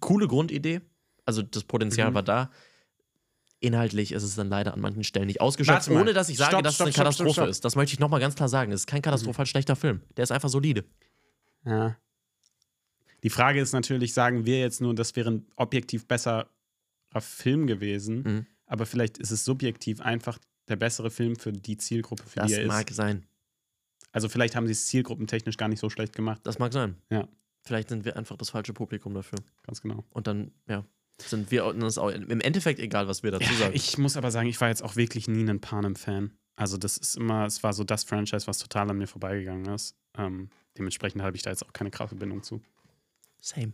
coole 0.00 0.28
Grundidee. 0.28 0.82
Also 1.24 1.40
das 1.42 1.64
Potenzial 1.64 2.10
Mhm. 2.10 2.14
war 2.14 2.22
da. 2.22 2.50
Inhaltlich 3.62 4.12
ist 4.12 4.22
es 4.22 4.36
dann 4.36 4.48
leider 4.48 4.72
an 4.74 4.80
manchen 4.80 5.04
Stellen 5.04 5.26
nicht 5.26 5.40
ausgeschöpft, 5.40 5.90
ohne 5.90 6.12
dass 6.14 6.28
ich 6.30 6.38
sage, 6.38 6.50
Stopp, 6.52 6.62
dass 6.62 6.74
stopp, 6.76 6.88
es 6.88 6.94
eine 6.96 7.04
Katastrophe 7.04 7.32
stopp, 7.32 7.48
ist. 7.48 7.64
Das 7.64 7.76
möchte 7.76 7.92
ich 7.94 8.00
nochmal 8.00 8.20
ganz 8.20 8.34
klar 8.34 8.48
sagen. 8.48 8.72
Es 8.72 8.80
ist 8.82 8.86
kein 8.86 9.02
katastrophal 9.02 9.44
schlechter 9.46 9.76
Film. 9.76 10.00
Der 10.16 10.22
ist 10.24 10.30
einfach 10.30 10.48
solide. 10.48 10.84
Ja. 11.66 11.96
Die 13.22 13.30
Frage 13.30 13.60
ist 13.60 13.72
natürlich, 13.72 14.14
sagen 14.14 14.46
wir 14.46 14.60
jetzt 14.60 14.80
nur, 14.80 14.94
das 14.94 15.14
wäre 15.16 15.30
ein 15.30 15.46
objektiv 15.56 16.06
besserer 16.06 16.48
Film 17.18 17.66
gewesen, 17.66 18.22
Mhm. 18.22 18.46
aber 18.66 18.86
vielleicht 18.86 19.18
ist 19.18 19.30
es 19.30 19.44
subjektiv 19.44 20.00
einfach 20.00 20.38
der 20.68 20.76
bessere 20.76 21.10
Film 21.10 21.36
für 21.36 21.52
die 21.52 21.76
Zielgruppe, 21.76 22.22
für 22.24 22.40
Das 22.40 22.48
die 22.48 22.54
er 22.54 22.66
mag 22.66 22.88
ist. 22.90 22.96
sein. 22.96 23.26
Also 24.12 24.28
vielleicht 24.28 24.56
haben 24.56 24.66
sie 24.66 24.72
es 24.72 24.86
zielgruppentechnisch 24.86 25.56
gar 25.56 25.68
nicht 25.68 25.80
so 25.80 25.90
schlecht 25.90 26.14
gemacht. 26.14 26.40
Das 26.44 26.58
mag 26.58 26.72
sein. 26.72 26.96
Ja. 27.10 27.28
Vielleicht 27.62 27.90
sind 27.90 28.04
wir 28.04 28.16
einfach 28.16 28.36
das 28.36 28.50
falsche 28.50 28.72
Publikum 28.72 29.12
dafür. 29.14 29.38
Ganz 29.66 29.82
genau. 29.82 30.04
Und 30.10 30.26
dann, 30.26 30.50
ja, 30.68 30.84
sind 31.20 31.50
wir 31.50 31.66
uns 31.66 31.98
auch 31.98 32.08
im 32.08 32.40
Endeffekt 32.40 32.80
egal, 32.80 33.06
was 33.06 33.22
wir 33.22 33.30
dazu 33.30 33.52
sagen. 33.54 33.74
Ich 33.74 33.98
muss 33.98 34.16
aber 34.16 34.30
sagen, 34.30 34.48
ich 34.48 34.60
war 34.60 34.68
jetzt 34.68 34.82
auch 34.82 34.96
wirklich 34.96 35.28
nie 35.28 35.46
ein 35.48 35.60
Panem-Fan. 35.60 36.32
Also 36.56 36.76
das 36.78 36.96
ist 36.96 37.16
immer, 37.16 37.44
es 37.46 37.62
war 37.62 37.72
so 37.72 37.84
das 37.84 38.04
Franchise, 38.04 38.46
was 38.46 38.58
total 38.58 38.90
an 38.90 38.98
mir 38.98 39.06
vorbeigegangen 39.06 39.66
ist. 39.74 39.94
Ähm, 40.16 40.48
dementsprechend 40.78 41.22
habe 41.22 41.36
ich 41.36 41.42
da 41.42 41.50
jetzt 41.50 41.64
auch 41.66 41.72
keine 41.72 41.90
krasse 41.90 42.14
Bindung 42.14 42.42
zu. 42.42 42.62
Same. 43.40 43.72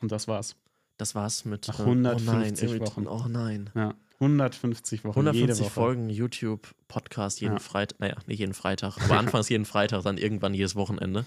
Und 0.00 0.12
das 0.12 0.28
war's. 0.28 0.56
Das 0.98 1.14
war's 1.14 1.44
mit 1.44 1.68
Nach 1.68 1.78
äh, 1.80 1.82
150 1.82 2.68
oh 2.68 2.72
nein. 2.72 2.80
Wochen. 2.80 3.06
Oh 3.06 3.24
nein. 3.28 3.70
Ja. 3.74 3.94
150 4.20 5.04
Wochen, 5.04 5.18
jede 5.18 5.30
150 5.30 5.64
Woche. 5.64 5.70
Folgen 5.70 6.08
YouTube, 6.08 6.74
Podcast 6.88 7.40
jeden 7.40 7.54
Ja. 7.54 7.60
Freitag, 7.60 8.00
naja, 8.00 8.16
nicht 8.26 8.38
jeden 8.38 8.54
Freitag, 8.54 8.96
aber 9.02 9.18
anfangs 9.18 9.48
jeden 9.50 9.66
Freitag, 9.66 10.02
dann 10.04 10.16
irgendwann 10.16 10.54
jedes 10.54 10.74
Wochenende. 10.74 11.24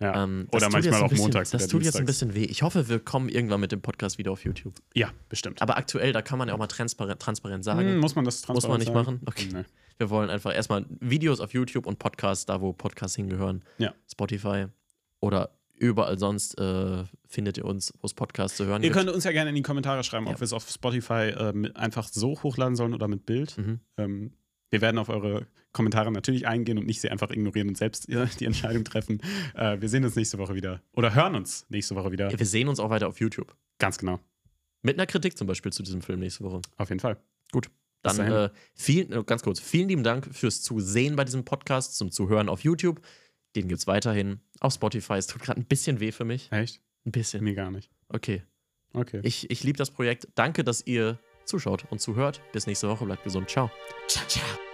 Ja. 0.00 0.24
Ähm, 0.24 0.48
Oder 0.50 0.70
manchmal 0.70 1.02
auch 1.02 1.08
bisschen, 1.10 1.24
montags 1.24 1.50
Das 1.50 1.68
tut 1.68 1.84
jetzt 1.84 1.96
ein 1.96 2.06
dienstags. 2.06 2.06
bisschen 2.06 2.34
weh. 2.34 2.44
Ich 2.44 2.62
hoffe, 2.62 2.88
wir 2.88 2.98
kommen 3.00 3.28
irgendwann 3.28 3.60
mit 3.60 3.70
dem 3.70 3.82
Podcast 3.82 4.16
wieder 4.18 4.32
auf 4.32 4.44
YouTube. 4.44 4.74
ja, 4.94 5.10
bestimmt. 5.28 5.60
Aber 5.62 5.76
aktuell, 5.76 6.12
da 6.12 6.22
kann 6.22 6.38
man 6.38 6.48
ja 6.48 6.54
auch 6.54 6.58
mal 6.58 6.66
transparent, 6.66 7.20
transparent 7.20 7.64
sagen. 7.64 7.80
Hm, 7.86 7.98
muss 7.98 8.14
man 8.14 8.24
das 8.24 8.36
Muss 8.48 8.66
man 8.66 8.78
transparent 8.78 8.78
nicht 8.80 8.92
sagen? 8.92 8.98
machen? 8.98 9.20
Okay. 9.26 9.48
Nee. 9.52 9.64
Wir 9.98 10.10
wollen 10.10 10.30
einfach 10.30 10.54
erstmal 10.54 10.86
Videos 11.00 11.38
auf 11.40 11.52
YouTube 11.52 11.86
und 11.86 11.98
Podcasts, 11.98 12.46
da 12.46 12.60
wo 12.60 12.72
Podcasts 12.72 13.14
hingehören. 13.14 13.62
Ja. 13.78 13.94
Spotify 14.10 14.66
oder 15.20 15.50
überall 15.82 16.18
sonst 16.18 16.58
äh, 16.58 17.04
findet 17.26 17.58
ihr 17.58 17.64
uns, 17.64 17.92
wo 18.00 18.06
es 18.06 18.14
Podcasts 18.14 18.56
zu 18.56 18.64
hören 18.66 18.82
Ihr 18.82 18.88
gibt. 18.90 18.96
könnt 18.96 19.10
uns 19.10 19.24
ja 19.24 19.32
gerne 19.32 19.50
in 19.50 19.56
die 19.56 19.62
Kommentare 19.62 20.04
schreiben, 20.04 20.26
Ja. 20.26 20.32
ob 20.32 20.40
wir 20.40 20.44
es 20.44 20.52
auf 20.52 20.68
Spotify 20.68 21.30
äh, 21.30 21.72
einfach 21.74 22.08
so 22.08 22.40
hochladen 22.42 22.76
sollen 22.76 22.94
oder 22.94 23.08
mit 23.08 23.26
Bild. 23.26 23.58
Mhm. 23.58 23.80
Ähm, 23.98 24.32
wir 24.70 24.80
werden 24.80 24.98
auf 24.98 25.08
eure 25.08 25.46
Kommentare 25.72 26.10
natürlich 26.12 26.46
eingehen 26.46 26.78
und 26.78 26.86
nicht 26.86 27.00
sie 27.00 27.10
einfach 27.10 27.30
ignorieren 27.30 27.68
und 27.68 27.76
selbst 27.76 28.08
die 28.08 28.44
Entscheidung 28.44 28.84
treffen. 28.84 29.20
Äh, 29.54 29.80
wir 29.80 29.88
sehen 29.88 30.04
uns 30.04 30.16
nächste 30.16 30.38
Woche 30.38 30.54
wieder. 30.54 30.82
Oder 30.94 31.14
hören 31.14 31.34
uns 31.34 31.66
nächste 31.68 31.94
Woche 31.94 32.10
wieder. 32.12 32.30
Ja, 32.30 32.38
wir 32.38 32.46
sehen 32.46 32.68
uns 32.68 32.78
auch 32.80 32.88
weiter 32.90 33.08
auf 33.08 33.20
YouTube. 33.20 33.54
Ganz 33.78 33.98
genau. 33.98 34.20
Mit 34.82 34.98
einer 34.98 35.06
Kritik 35.06 35.36
zum 35.36 35.46
Beispiel 35.46 35.72
zu 35.72 35.82
diesem 35.82 36.00
Film 36.02 36.20
nächste 36.20 36.44
Woche. 36.44 36.60
Auf 36.76 36.88
jeden 36.88 37.00
Fall. 37.00 37.18
Dann 38.02 38.16
dahin. 38.16 38.32
äh, 38.32 38.50
vielen, 38.74 39.12
äh, 39.12 39.22
ganz 39.24 39.42
kurz, 39.42 39.60
vielen 39.60 39.88
lieben 39.88 40.02
Dank 40.02 40.28
fürs 40.34 40.60
Zusehen 40.62 41.14
bei 41.16 41.24
diesem 41.24 41.44
Podcast, 41.44 41.96
zum 41.96 42.10
Zuhören 42.10 42.48
auf 42.48 42.64
YouTube. 42.64 43.00
Den 43.54 43.68
gibt 43.68 43.80
es 43.80 43.86
weiterhin 43.86 44.40
auf 44.60 44.74
Spotify. 44.74 45.14
Es 45.14 45.26
tut 45.26 45.42
gerade 45.42 45.60
ein 45.60 45.64
bisschen 45.66 46.00
weh 46.00 46.12
für 46.12 46.24
mich. 46.24 46.50
Echt? 46.52 46.80
Ein 47.04 47.12
bisschen. 47.12 47.44
Mir 47.44 47.54
gar 47.54 47.70
nicht. 47.70 47.90
Okay. 48.08 48.42
Okay. 48.94 49.20
Ich, 49.22 49.50
ich 49.50 49.64
liebe 49.64 49.78
das 49.78 49.90
Projekt. 49.90 50.28
Danke, 50.34 50.64
dass 50.64 50.86
ihr 50.86 51.18
zuschaut 51.44 51.86
und 51.90 52.00
zuhört. 52.00 52.40
Bis 52.52 52.66
nächste 52.66 52.88
Woche. 52.88 53.04
Bleibt 53.04 53.24
gesund. 53.24 53.48
Ciao. 53.48 53.70
Ciao, 54.08 54.26
ciao. 54.28 54.71